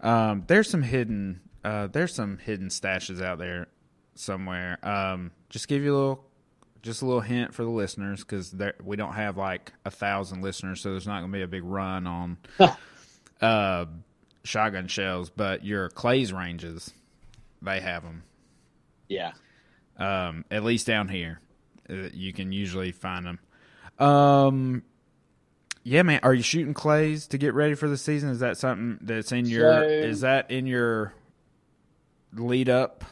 um, 0.00 0.44
there's 0.46 0.68
some 0.68 0.82
hidden 0.82 1.40
uh, 1.64 1.86
there's 1.86 2.14
some 2.14 2.38
hidden 2.38 2.68
stashes 2.68 3.22
out 3.22 3.38
there 3.38 3.68
somewhere 4.14 4.78
um, 4.86 5.30
just 5.48 5.68
give 5.68 5.82
you 5.82 5.92
a 5.94 5.96
little 5.96 6.24
just 6.82 7.00
a 7.02 7.06
little 7.06 7.20
hint 7.22 7.54
for 7.54 7.62
the 7.62 7.70
listeners 7.70 8.20
because 8.20 8.54
we 8.82 8.96
don't 8.96 9.14
have 9.14 9.36
like 9.38 9.72
a 9.86 9.90
thousand 9.90 10.42
listeners 10.42 10.80
so 10.82 10.90
there's 10.90 11.06
not 11.06 11.20
going 11.20 11.30
to 11.32 11.38
be 11.38 11.42
a 11.42 11.46
big 11.48 11.64
run 11.64 12.06
on 12.06 12.36
uh, 13.40 13.86
shotgun 14.44 14.86
shells 14.88 15.30
but 15.30 15.64
your 15.64 15.88
clays 15.88 16.32
ranges 16.32 16.92
they 17.62 17.80
have 17.80 18.02
them 18.02 18.22
Yeah. 19.08 19.32
um, 19.96 20.44
at 20.50 20.62
least 20.64 20.86
down 20.86 21.08
here. 21.08 21.40
Uh, 21.88 22.08
you 22.12 22.32
can 22.32 22.52
usually 22.52 22.92
find 22.92 23.26
them. 23.26 23.38
Um, 23.98 24.82
yeah, 25.82 26.02
man. 26.02 26.20
Are 26.22 26.32
you 26.34 26.42
shooting 26.42 26.74
clays 26.74 27.26
to 27.28 27.38
get 27.38 27.52
ready 27.54 27.74
for 27.74 27.88
the 27.88 27.96
season? 27.98 28.30
Is 28.30 28.40
that 28.40 28.56
something 28.56 28.98
that's 29.02 29.32
in 29.32 29.46
your? 29.46 29.62
So- 29.82 29.86
is 29.88 30.20
that 30.22 30.50
in 30.50 30.66
your 30.66 31.12
lead 32.34 32.68
up? 32.68 33.04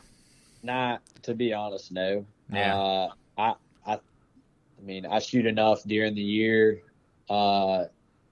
Not 0.62 1.02
to 1.22 1.34
be 1.34 1.52
honest, 1.52 1.92
no. 1.92 2.24
Yeah. 2.52 2.76
Uh, 2.78 3.08
I 3.38 3.54
I 3.86 3.94
I 3.94 3.98
mean 4.82 5.06
I 5.06 5.18
shoot 5.18 5.46
enough 5.46 5.82
during 5.84 6.14
the 6.14 6.22
year, 6.22 6.80
uh, 7.28 7.84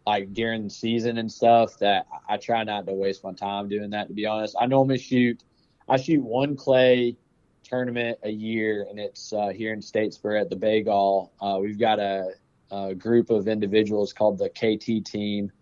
like 0.07 0.33
during 0.33 0.65
the 0.65 0.71
season 0.71 1.19
and 1.19 1.31
stuff 1.31 1.79
that 1.79 2.07
I 2.29 2.37
try 2.37 2.65
not 2.65 2.87
to 2.87 2.93
waste 2.93 3.23
my 3.23 3.33
time 3.33 3.69
doing 3.69 3.91
that. 3.91 4.09
To 4.09 4.15
be 4.15 4.27
honest, 4.27 4.57
I 4.61 4.67
normally 4.67 4.99
shoot 4.99 5.43
I 5.89 5.97
shoot 5.97 6.23
one 6.23 6.57
clay 6.57 7.17
tournament 7.65 8.19
a 8.23 8.31
year, 8.31 8.87
and 8.89 8.99
it's 8.99 9.33
uh, 9.33 9.49
here 9.49 9.73
in 9.73 9.81
Statesboro 9.81 10.41
at 10.41 10.51
the 10.51 10.57
Bagall. 10.57 11.31
Uh, 11.41 11.59
we've 11.61 11.79
got 11.79 11.99
a, 11.99 12.33
a 12.71 12.95
group 12.95 13.31
of 13.31 13.47
individuals 13.49 14.13
called 14.13 14.39
the 14.39 14.49
KT 14.49 15.05
team. 15.05 15.53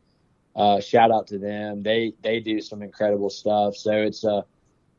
Uh, 0.56 0.80
shout 0.80 1.10
out 1.10 1.26
to 1.28 1.38
them. 1.38 1.82
They 1.82 2.14
they 2.22 2.40
do 2.40 2.60
some 2.60 2.82
incredible 2.82 3.30
stuff. 3.30 3.76
So 3.76 3.92
it's 3.92 4.24
uh, 4.24 4.42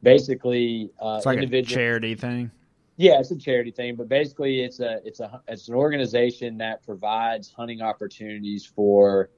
basically 0.04 0.92
uh, 1.02 1.16
It's 1.18 1.26
like 1.26 1.38
a 1.38 1.42
individual. 1.42 1.76
charity 1.76 2.16
thing. 2.16 2.52
Yeah, 3.00 3.18
it's 3.22 3.32
a 3.32 3.38
charity 3.38 3.72
thing, 3.72 3.96
but 3.96 4.10
basically 4.10 4.60
it's 4.60 4.82
a 4.82 5.00
it's 5.06 5.22
a 5.22 5.42
it's 5.48 5.70
an 5.70 5.76
organization 5.76 6.58
that 6.58 6.84
provides 6.84 7.50
hunting 7.50 7.82
opportunities 7.82 8.66
for 8.66 9.30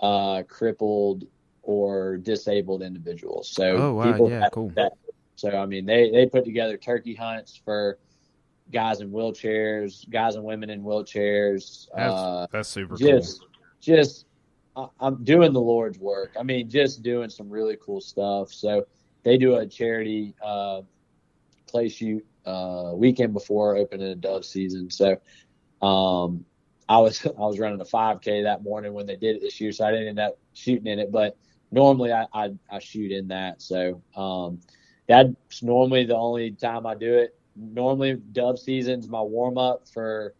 uh, 0.00 0.42
crippled 0.48 1.22
or 1.62 2.16
disabled 2.16 2.82
individuals. 2.82 3.50
So 3.50 3.76
Oh, 3.76 3.94
wow. 3.94 4.10
people 4.12 4.28
Yeah, 4.30 4.40
that- 4.40 4.52
cool. 4.52 4.70
that- 4.74 4.94
so 5.36 5.50
I 5.56 5.64
mean, 5.66 5.86
they 5.86 6.10
they 6.10 6.26
put 6.26 6.44
together 6.44 6.76
turkey 6.76 7.14
hunts 7.14 7.54
for 7.64 8.00
guys 8.72 9.00
in 9.00 9.12
wheelchairs, 9.12 10.10
guys 10.10 10.34
and 10.34 10.42
women 10.44 10.68
in 10.68 10.82
wheelchairs. 10.82 11.86
That's 11.94 12.12
uh, 12.12 12.46
that's 12.50 12.68
super 12.68 12.96
just 12.96 13.46
just 13.80 14.26
I- 14.74 14.88
I'm 14.98 15.22
doing 15.22 15.52
the 15.52 15.60
Lord's 15.60 16.00
work. 16.00 16.32
I 16.36 16.42
mean, 16.42 16.68
just 16.68 17.04
doing 17.04 17.30
some 17.30 17.48
really 17.48 17.76
cool 17.80 18.00
stuff. 18.00 18.52
So 18.52 18.86
they 19.22 19.38
do 19.38 19.54
a 19.54 19.66
charity 19.66 20.34
uh, 20.42 20.82
clay 21.70 21.88
shoot 21.88 22.26
uh, 22.48 22.92
weekend 22.94 23.32
before 23.34 23.76
opening 23.76 24.08
a 24.08 24.14
dove 24.14 24.44
season. 24.44 24.90
So 24.90 25.18
um, 25.82 26.44
I 26.88 26.98
was 26.98 27.24
I 27.26 27.30
was 27.40 27.58
running 27.58 27.80
a 27.80 27.84
5K 27.84 28.44
that 28.44 28.62
morning 28.62 28.94
when 28.94 29.06
they 29.06 29.16
did 29.16 29.36
it 29.36 29.42
this 29.42 29.60
year, 29.60 29.72
so 29.72 29.86
I 29.86 29.90
didn't 29.90 30.08
end 30.08 30.20
up 30.20 30.38
shooting 30.54 30.86
in 30.86 30.98
it. 30.98 31.12
But 31.12 31.36
normally 31.70 32.12
I 32.12 32.26
I, 32.32 32.50
I 32.70 32.78
shoot 32.78 33.12
in 33.12 33.28
that. 33.28 33.60
So 33.60 34.02
um, 34.16 34.60
that's 35.06 35.62
normally 35.62 36.04
the 36.04 36.16
only 36.16 36.52
time 36.52 36.86
I 36.86 36.94
do 36.94 37.14
it. 37.14 37.34
Normally 37.56 38.14
dove 38.32 38.58
season's 38.58 39.08
my 39.08 39.20
warm 39.20 39.58
up 39.58 39.88
for 39.88 40.34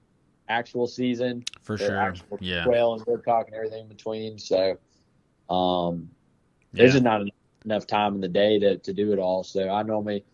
actual 0.49 0.87
season. 0.87 1.45
For 1.63 1.77
sure. 1.77 2.15
Yeah. 2.41 2.65
quail 2.65 2.95
and 2.95 3.05
woodcock 3.07 3.47
and 3.49 3.55
everything 3.55 3.83
in 3.83 3.89
between. 3.89 4.39
So, 4.39 4.79
um, 5.51 6.09
there's 6.73 6.93
just 6.93 7.05
not 7.05 7.23
enough 7.65 7.87
time 7.87 8.15
in 8.15 8.21
the 8.21 8.29
day 8.29 8.59
to, 8.59 8.79
to 8.79 8.93
do 8.93 9.13
it 9.13 9.19
all. 9.19 9.43
So 9.43 9.69
I 9.69 9.83
normally 9.83 10.25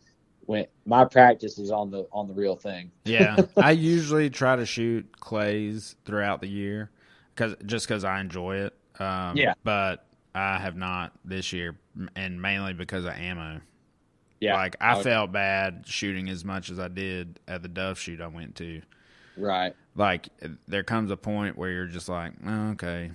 when 0.47 0.67
my 0.87 1.05
practice 1.05 1.59
is 1.59 1.71
on 1.71 1.91
the 1.91 2.07
on 2.13 2.29
the 2.29 2.35
real 2.35 2.57
thing. 2.57 2.91
yeah, 3.05 3.37
I 3.57 3.73
usually 3.73 4.31
try 4.31 4.57
to 4.57 4.67
shoot 4.67 5.21
clays 5.21 5.97
throughout 6.05 6.41
the 6.41 6.49
year. 6.49 6.91
cause 7.37 7.55
just 7.67 7.87
because 7.89 8.05
I 8.05 8.21
enjoy 8.21 8.57
it. 8.59 8.75
Um, 9.01 9.37
Yeah. 9.37 9.55
but 9.65 10.07
I 10.35 10.59
have 10.59 10.77
not 10.77 11.13
this 11.25 11.53
year, 11.53 11.77
and 12.17 12.41
mainly 12.41 12.73
because 12.75 13.05
of 13.05 13.13
ammo. 13.13 13.61
Yeah, 14.41 14.57
Like 14.57 14.77
I 14.81 14.95
Okay. 14.95 15.03
felt 15.03 15.33
bad 15.33 15.85
shooting 15.87 16.29
as 16.29 16.45
much 16.45 16.71
as 16.71 16.79
I 16.79 16.89
did 16.89 17.41
at 17.49 17.63
the 17.63 17.69
dove 17.69 17.99
shoot 17.99 18.21
I 18.21 18.27
went 18.29 18.57
to. 18.57 18.83
right. 19.37 19.75
Like 19.97 20.29
there 20.69 20.83
comes 20.83 21.11
a 21.11 21.17
point 21.17 21.57
where 21.57 21.71
you're 21.71 21.87
just 21.87 22.09
like, 22.09 22.33
oh, 22.47 22.71
okay, 22.73 23.13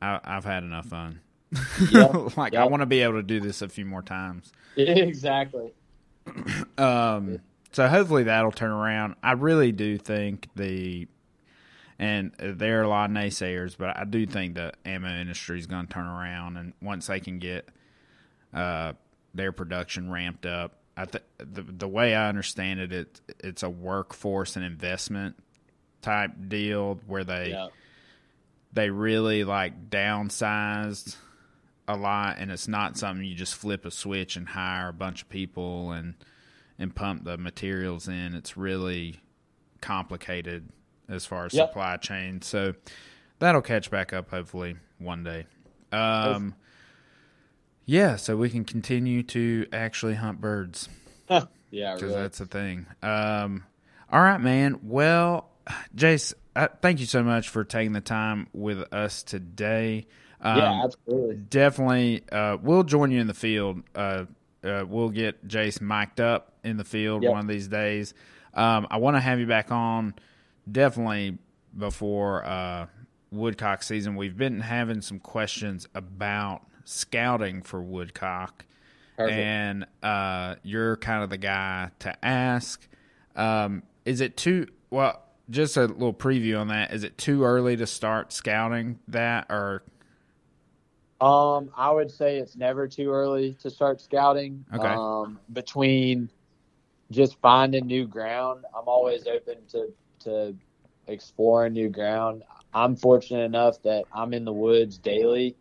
I, 0.00 0.18
I've 0.24 0.44
had 0.44 0.62
enough 0.64 0.86
fun. 0.86 1.20
Yep. 1.76 2.16
like 2.36 2.54
I 2.54 2.64
want 2.64 2.80
to 2.80 2.86
be 2.86 3.00
able 3.02 3.14
to 3.14 3.22
do 3.22 3.40
this 3.40 3.60
a 3.62 3.68
few 3.68 3.84
more 3.84 4.02
times. 4.02 4.52
exactly. 4.76 5.72
Um, 6.78 7.40
so 7.72 7.86
hopefully 7.88 8.24
that'll 8.24 8.52
turn 8.52 8.70
around. 8.70 9.14
I 9.22 9.32
really 9.32 9.72
do 9.72 9.98
think 9.98 10.48
the, 10.56 11.06
and 11.98 12.32
there 12.38 12.80
are 12.80 12.84
a 12.84 12.88
lot 12.88 13.10
of 13.10 13.16
naysayers, 13.16 13.76
but 13.76 13.96
I 13.96 14.04
do 14.04 14.26
think 14.26 14.54
the 14.56 14.72
ammo 14.84 15.08
industry 15.08 15.58
is 15.58 15.66
going 15.66 15.86
to 15.86 15.92
turn 15.92 16.06
around, 16.06 16.56
and 16.56 16.72
once 16.82 17.06
they 17.06 17.20
can 17.20 17.38
get 17.38 17.68
uh, 18.52 18.92
their 19.34 19.52
production 19.52 20.10
ramped 20.10 20.46
up, 20.46 20.76
I 20.96 21.04
th- 21.06 21.24
the 21.38 21.62
the 21.62 21.88
way 21.88 22.14
I 22.14 22.28
understand 22.28 22.80
it, 22.80 22.92
it 22.92 23.20
it's 23.40 23.62
a 23.62 23.70
workforce 23.70 24.56
and 24.56 24.64
investment 24.64 25.36
type 26.02 26.32
deal 26.48 27.00
where 27.06 27.24
they 27.24 27.50
Yeah. 27.50 27.68
they 28.74 28.90
really 28.90 29.44
like 29.44 29.88
downsized 29.88 31.16
a 31.92 31.96
lot 31.96 32.36
and 32.38 32.50
it's 32.50 32.66
not 32.68 32.96
something 32.96 33.24
you 33.24 33.34
just 33.34 33.54
flip 33.54 33.84
a 33.84 33.90
switch 33.90 34.36
and 34.36 34.48
hire 34.48 34.88
a 34.88 34.92
bunch 34.92 35.22
of 35.22 35.28
people 35.28 35.92
and 35.92 36.14
and 36.78 36.94
pump 36.94 37.24
the 37.24 37.36
materials 37.38 38.08
in 38.08 38.34
it's 38.34 38.56
really 38.56 39.20
complicated 39.80 40.68
as 41.08 41.26
far 41.26 41.44
as 41.46 41.54
Yep. 41.54 41.68
supply 41.68 41.96
chain 41.98 42.42
so 42.42 42.74
that'll 43.38 43.62
catch 43.62 43.90
back 43.90 44.12
up 44.12 44.30
hopefully 44.30 44.76
one 44.98 45.22
day 45.24 45.46
um 45.92 46.54
yeah 47.84 48.16
so 48.16 48.36
we 48.36 48.48
can 48.50 48.64
continue 48.64 49.22
to 49.24 49.66
actually 49.72 50.14
hunt 50.14 50.40
birds 50.40 50.88
Yeah, 51.70 51.94
because 51.94 52.10
really. 52.10 52.14
that's 52.22 52.36
the 52.38 52.44
thing. 52.44 52.84
Um, 53.02 53.64
all 54.12 54.20
right, 54.20 54.38
man. 54.38 54.80
Well, 54.82 55.48
Jase, 55.94 56.34
uh, 56.54 56.68
thank 56.82 57.00
you 57.00 57.06
so 57.06 57.22
much 57.22 57.48
for 57.48 57.64
taking 57.64 57.92
the 57.94 58.02
time 58.02 58.46
with 58.52 58.92
us 58.92 59.22
today. 59.22 60.06
Um, 60.42 60.58
yeah, 60.58 60.84
absolutely. 60.84 61.36
definitely. 61.36 62.22
Uh, 62.30 62.56
we'll 62.60 62.82
join 62.82 63.10
you 63.10 63.20
in 63.20 63.26
the 63.28 63.34
field. 63.34 63.82
Uh, 63.94 64.24
uh, 64.64 64.84
we'll 64.88 65.08
get 65.10 65.46
Jase 65.46 65.80
mic'd 65.80 66.20
up 66.20 66.52
in 66.64 66.76
the 66.76 66.84
field 66.84 67.22
Yep. 67.22 67.30
one 67.32 67.40
of 67.40 67.46
these 67.48 67.68
days. 67.68 68.12
Um, 68.54 68.86
I 68.90 68.96
want 68.98 69.16
to 69.16 69.20
have 69.20 69.38
you 69.40 69.46
back 69.46 69.70
on 69.72 70.14
definitely 70.70 71.38
before 71.76 72.44
uh, 72.44 72.86
woodcock 73.30 73.82
season. 73.82 74.14
We've 74.16 74.36
been 74.36 74.60
having 74.60 75.00
some 75.00 75.18
questions 75.18 75.86
about 75.94 76.62
scouting 76.84 77.62
for 77.62 77.80
woodcock 77.80 78.64
Perfect. 79.16 79.38
and 79.38 79.86
uh, 80.02 80.56
you're 80.62 80.96
kind 80.96 81.22
of 81.22 81.30
the 81.30 81.38
guy 81.38 81.90
to 82.00 82.24
ask. 82.24 82.86
Um, 83.36 83.84
is 84.04 84.20
it 84.20 84.36
too 84.36 84.66
well? 84.90 85.22
Just 85.50 85.76
a 85.76 85.82
little 85.86 86.14
preview 86.14 86.60
on 86.60 86.68
that. 86.68 86.92
Is 86.92 87.04
it 87.04 87.18
too 87.18 87.44
early 87.44 87.76
to 87.76 87.86
start 87.86 88.32
scouting 88.32 88.98
that, 89.08 89.46
or 89.50 89.82
Um, 91.22 91.70
I 91.76 91.88
would 91.90 92.10
say 92.10 92.38
it's 92.38 92.56
never 92.56 92.88
too 92.88 93.10
early 93.12 93.56
to 93.62 93.70
start 93.70 94.00
scouting. 94.00 94.64
Okay. 94.74 94.88
Um, 94.88 95.38
between 95.52 96.28
just 97.12 97.40
finding 97.40 97.86
new 97.86 98.08
ground, 98.08 98.64
I'm 98.76 98.88
always 98.88 99.28
open 99.28 99.58
to 99.68 99.92
to 100.24 100.56
exploring 101.06 101.74
new 101.74 101.88
ground. 101.88 102.42
I'm 102.74 102.96
fortunate 102.96 103.44
enough 103.44 103.80
that 103.82 104.04
I'm 104.12 104.34
in 104.34 104.44
the 104.44 104.52
woods 104.52 104.98
daily. 104.98 105.54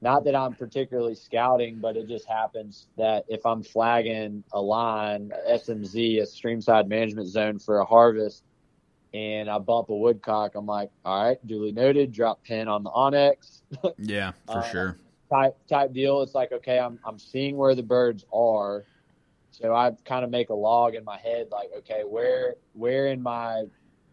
Not 0.00 0.24
that 0.24 0.36
I'm 0.36 0.54
particularly 0.54 1.16
scouting, 1.16 1.80
but 1.80 1.96
it 1.96 2.06
just 2.06 2.28
happens 2.28 2.86
that 2.96 3.24
if 3.28 3.44
I'm 3.44 3.64
flagging 3.64 4.44
a 4.52 4.60
line, 4.60 5.32
a 5.48 5.54
SMZ, 5.54 6.20
a 6.20 6.26
streamside 6.26 6.86
management 6.86 7.26
zone 7.26 7.58
for 7.58 7.80
a 7.80 7.84
harvest, 7.84 8.44
and 9.12 9.50
I 9.50 9.58
bump 9.58 9.88
a 9.88 9.96
woodcock, 9.96 10.54
I'm 10.54 10.66
like, 10.66 10.90
all 11.04 11.24
right, 11.24 11.44
duly 11.44 11.72
noted, 11.72 12.12
drop 12.12 12.44
pin 12.44 12.68
on 12.68 12.84
the 12.84 12.90
onX 12.90 13.62
yeah, 13.98 14.32
for 14.46 14.58
Uh, 14.58 14.62
sure. 14.62 14.98
Type 15.30 15.56
type 15.68 15.92
deal. 15.92 16.22
It's 16.22 16.34
like 16.34 16.52
okay, 16.52 16.78
I'm 16.78 16.98
I'm 17.04 17.18
seeing 17.18 17.56
where 17.56 17.74
the 17.74 17.82
birds 17.82 18.24
are, 18.32 18.84
so 19.50 19.74
I 19.74 19.92
kind 20.04 20.24
of 20.24 20.30
make 20.30 20.50
a 20.50 20.54
log 20.54 20.94
in 20.94 21.04
my 21.04 21.18
head, 21.18 21.48
like 21.50 21.70
okay, 21.78 22.02
where 22.06 22.56
where 22.72 23.08
in 23.08 23.22
my 23.22 23.64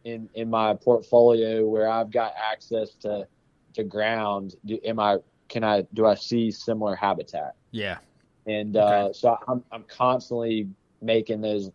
in 0.04 0.30
in 0.36 0.50
my 0.50 0.74
portfolio 0.74 1.68
where 1.68 1.90
I've 1.90 2.12
got 2.12 2.34
access 2.38 2.96
to 3.02 3.28
to 3.74 3.84
ground, 3.84 4.56
do, 4.66 4.80
am 4.86 5.00
I 5.00 5.18
can 5.50 5.64
I 5.64 5.84
do 5.94 6.06
I 6.06 6.16
see 6.16 6.52
similar 6.52 6.96
habitat? 6.96 7.56
Yeah, 7.72 7.98
And 8.46 8.78
uh, 8.78 9.12
so 9.14 9.38
I'm 9.48 9.64
I'm 9.72 9.84
constantly 9.84 10.70
making 11.02 11.42
those 11.42 11.72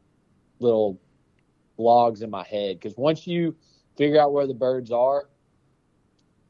little 0.61 0.99
logs 1.77 2.23
in 2.23 2.31
my 2.31 2.45
head 2.45 2.79
because 2.79 2.97
once 2.97 3.27
you 3.27 3.57
figure 3.97 4.21
out 4.21 4.33
where 4.33 4.47
the 4.47 4.55
birds 4.55 4.91
are 4.91 5.29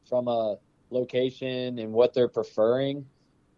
from 0.07 0.27
a 0.27 0.57
location 0.91 1.79
and 1.79 1.91
what 1.91 2.13
they're 2.13 2.27
preferring, 2.27 3.05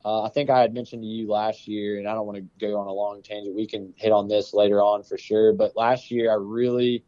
uh, 0.05 0.23
I 0.23 0.29
think 0.29 0.49
I 0.49 0.59
had 0.59 0.73
mentioned 0.73 1.03
to 1.03 1.07
you 1.07 1.29
last 1.29 1.67
year, 1.67 1.97
and 1.97 2.07
I 2.07 2.13
don't 2.13 2.25
want 2.25 2.38
to 2.38 2.45
go 2.59 2.77
on 2.77 2.88
a 2.88 2.91
long 2.91 3.21
tangent. 3.21 3.55
We 3.55 3.67
can 3.67 3.93
hit 3.95 4.11
on 4.11 4.27
this 4.27 4.53
later 4.53 4.81
on 4.81 5.03
for 5.03 5.17
sure. 5.17 5.53
But 5.53 5.77
last 5.77 6.11
year, 6.11 6.31
I 6.31 6.36
really 6.36 7.03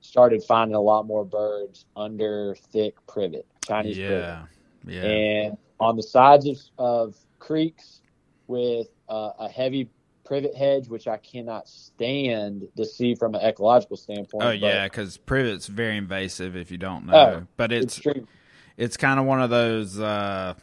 started 0.00 0.42
finding 0.44 0.74
a 0.74 0.80
lot 0.80 1.06
more 1.06 1.24
birds 1.24 1.86
under 1.96 2.56
thick 2.72 2.94
privet, 3.06 3.46
Chinese 3.66 3.96
privet 3.96 4.38
yeah, 4.86 5.02
yeah. 5.02 5.02
and 5.02 5.58
on 5.78 5.96
the 5.96 6.02
sides 6.02 6.46
of, 6.46 6.58
of 6.78 7.16
creeks 7.38 8.00
with 8.46 8.88
uh, 9.08 9.30
a 9.38 9.48
heavy 9.48 9.88
privet 10.24 10.54
hedge, 10.54 10.88
which 10.88 11.08
I 11.08 11.16
cannot 11.16 11.68
stand 11.68 12.68
to 12.76 12.84
see 12.84 13.14
from 13.14 13.34
an 13.34 13.40
ecological 13.42 13.96
standpoint. 13.96 14.44
Oh 14.44 14.50
yeah, 14.50 14.86
because 14.86 15.16
privet's 15.16 15.66
very 15.66 15.96
invasive 15.96 16.56
if 16.56 16.70
you 16.70 16.78
don't 16.78 17.06
know. 17.06 17.14
Oh, 17.14 17.46
but 17.56 17.72
it's 17.72 17.96
extreme. 17.96 18.26
It's 18.76 18.96
kind 18.96 19.20
of 19.20 19.26
one 19.26 19.42
of 19.42 19.50
those. 19.50 19.98
Uh, 19.98 20.54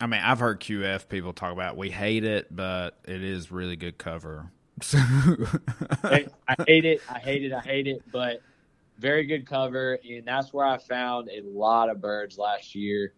I 0.00 0.06
mean, 0.06 0.20
I've 0.22 0.38
heard 0.38 0.60
QF 0.60 1.08
people 1.08 1.32
talk 1.32 1.52
about 1.52 1.76
we 1.76 1.90
hate 1.90 2.24
it, 2.24 2.54
but 2.54 2.98
it 3.04 3.22
is 3.22 3.50
really 3.50 3.76
good 3.76 3.98
cover. 3.98 4.50
I 4.92 6.26
I 6.46 6.54
hate 6.66 6.84
it. 6.84 7.00
I 7.10 7.18
hate 7.18 7.44
it. 7.44 7.52
I 7.52 7.60
hate 7.60 7.88
it. 7.88 8.02
But 8.12 8.40
very 8.98 9.24
good 9.24 9.46
cover, 9.46 9.98
and 10.08 10.24
that's 10.24 10.52
where 10.52 10.66
I 10.66 10.78
found 10.78 11.28
a 11.28 11.42
lot 11.42 11.88
of 11.88 12.00
birds 12.00 12.38
last 12.38 12.74
year. 12.74 13.12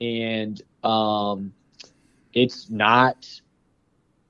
And 0.00 0.60
um, 0.84 1.52
it's 2.32 2.70
not 2.70 3.28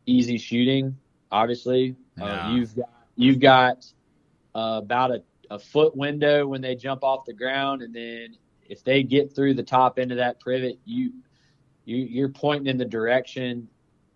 easy 0.07 0.39
shooting. 0.39 0.97
Obviously, 1.31 1.95
uh, 2.21 2.53
you've 2.55 2.75
got 2.75 2.89
you've 3.17 3.41
got 3.41 3.87
uh, 4.55 4.81
about 4.83 5.11
a, 5.11 5.23
a 5.51 5.59
foot 5.59 5.97
window 5.97 6.47
when 6.47 6.61
they 6.61 6.75
jump 6.75 7.05
off 7.05 7.25
the 7.25 7.35
ground, 7.35 7.83
and 7.83 7.95
then 7.95 8.37
if 8.69 8.85
they 8.85 9.03
get 9.03 9.35
through 9.35 9.55
the 9.55 9.63
top 9.63 9.99
end 9.99 10.11
of 10.13 10.19
that 10.19 10.41
privet, 10.41 10.79
you 10.85 11.13
you 11.85 11.97
you're 11.97 12.29
pointing 12.29 12.67
in 12.67 12.77
the 12.77 12.85
direction, 12.85 13.69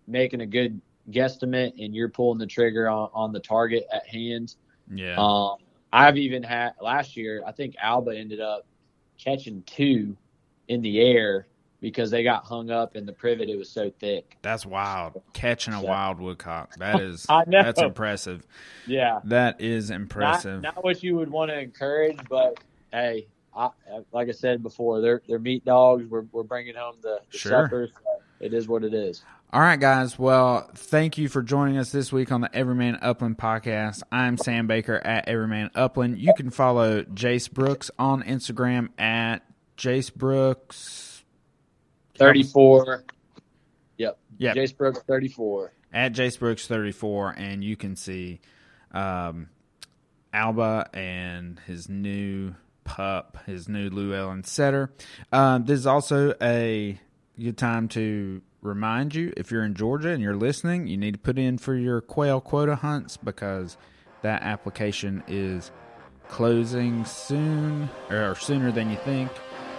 making 0.07 0.41
a 0.41 0.45
good 0.45 0.79
guesstimate, 1.11 1.73
and 1.83 1.93
you're 1.95 2.09
pulling 2.09 2.37
the 2.39 2.47
trigger 2.47 2.89
on, 2.89 3.09
on 3.13 3.31
the 3.33 3.39
target 3.39 3.85
at 3.91 4.05
hand. 4.07 4.55
yeah, 4.93 5.15
Um, 5.17 5.57
I've 5.91 6.17
even 6.17 6.43
had 6.43 6.73
last 6.81 7.17
year. 7.17 7.43
I 7.45 7.51
think 7.51 7.75
Alba 7.81 8.15
ended 8.17 8.39
up 8.39 8.65
catching 9.17 9.63
two 9.63 10.15
in 10.69 10.81
the 10.81 11.01
air 11.01 11.47
because 11.81 12.09
they 12.09 12.23
got 12.23 12.45
hung 12.45 12.69
up 12.69 12.95
in 12.95 13.05
the 13.05 13.11
privet. 13.11 13.49
It 13.49 13.57
was 13.57 13.69
so 13.69 13.91
thick. 13.99 14.37
that's 14.41 14.65
wild. 14.65 15.21
Catching 15.33 15.73
a 15.73 15.81
So- 15.81 15.87
wild 15.87 16.19
woodcock. 16.19 16.75
That 16.77 17.01
is 17.01 17.25
I 17.29 17.43
know. 17.47 17.63
that's 17.63 17.81
impressive. 17.81 18.47
Yeah, 18.87 19.19
That 19.25 19.59
is 19.59 19.89
not, 19.89 19.95
impressive. 19.99 20.61
not 20.61 20.81
what 20.83 21.03
you 21.03 21.15
would 21.17 21.29
want 21.29 21.51
to 21.51 21.59
encourage, 21.59 22.19
but 22.29 22.59
hey, 22.93 23.27
I, 23.55 23.69
like 24.11 24.29
I 24.29 24.31
said 24.31 24.63
before, 24.63 25.01
they're 25.01 25.21
they're 25.27 25.39
meat 25.39 25.63
dogs. 25.65 26.05
We're 26.05 26.25
we're 26.31 26.43
bringing 26.43 26.75
home 26.75 26.95
the, 27.01 27.19
the 27.31 27.37
Sure. 27.37 27.51
suppers. 27.65 27.91
So 27.93 28.01
it 28.39 28.53
is 28.53 28.67
what 28.67 28.83
it 28.83 28.93
is. 28.93 29.23
All 29.51 29.61
right, 29.61 29.79
guys. 29.79 30.17
Well, 30.17 30.69
thank 30.73 31.17
you 31.19 31.29
for 31.29 31.43
joining 31.43 31.77
us 31.77 31.91
this 31.91 32.11
week 32.11 32.31
on 32.31 32.41
the 32.41 32.53
Everyman 32.55 32.97
Upland 33.03 33.37
podcast. 33.37 34.01
I'm 34.11 34.37
Sam 34.37 34.65
Baker 34.65 34.95
at 34.95 35.27
Everyman 35.27 35.69
Upland. 35.75 36.17
You 36.17 36.33
can 36.35 36.49
follow 36.49 37.03
Jase 37.03 37.47
Brooks 37.47 37.91
on 37.99 38.23
Instagram 38.23 38.89
at 38.99 39.45
Jase 39.77 40.09
Brooks. 40.09 41.23
Thirty 42.17 42.43
four. 42.43 43.03
Yep. 43.97 44.17
Yep. 44.39 44.55
Jase 44.55 44.71
Brooks 44.71 44.99
thirty 45.07 45.27
four. 45.29 45.73
at 45.93 46.09
Jase 46.09 46.37
Brooks 46.37 46.65
34, 46.67 47.35
and 47.37 47.63
you 47.63 47.75
can 47.77 47.95
see 47.95 48.39
um, 48.91 49.49
Alba 50.33 50.89
and 50.93 51.59
his 51.67 51.87
new 51.87 52.55
pup, 52.83 53.37
his 53.45 53.67
new 53.67 53.89
Llewellyn 53.89 54.43
setter. 54.43 54.91
Um, 55.31 55.65
this 55.65 55.79
is 55.79 55.87
also 55.87 56.33
a 56.41 56.99
good 57.39 57.57
time 57.57 57.87
to 57.89 58.41
remind 58.61 59.13
you 59.13 59.33
if 59.35 59.51
you're 59.51 59.63
in 59.63 59.73
Georgia 59.73 60.09
and 60.09 60.21
you're 60.21 60.35
listening, 60.35 60.87
you 60.87 60.97
need 60.97 61.13
to 61.13 61.19
put 61.19 61.37
in 61.37 61.57
for 61.57 61.75
your 61.75 62.01
quail 62.01 62.41
quota 62.41 62.75
hunts 62.75 63.17
because 63.17 63.77
that 64.21 64.41
application 64.41 65.23
is 65.27 65.71
closing 66.29 67.05
soon 67.05 67.89
or 68.09 68.35
sooner 68.35 68.71
than 68.71 68.89
you 68.89 68.97
think. 68.97 69.29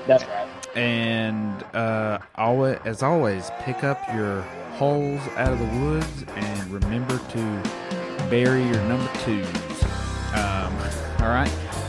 That's 0.07 0.25
right. 0.25 0.77
And 0.77 1.63
uh, 1.75 2.19
always, 2.35 2.79
as 2.85 3.03
always, 3.03 3.51
pick 3.61 3.85
up 3.85 4.01
your 4.15 4.43
holes 4.77 5.21
out 5.37 5.53
of 5.53 5.59
the 5.59 5.85
woods 5.85 6.25
and 6.35 6.71
remember 6.71 7.19
to 7.19 8.29
bury 8.29 8.63
your 8.65 8.83
number 8.83 9.11
twos. 9.21 9.47
Um, 10.35 10.77
all 11.21 11.31
right, 11.31 11.51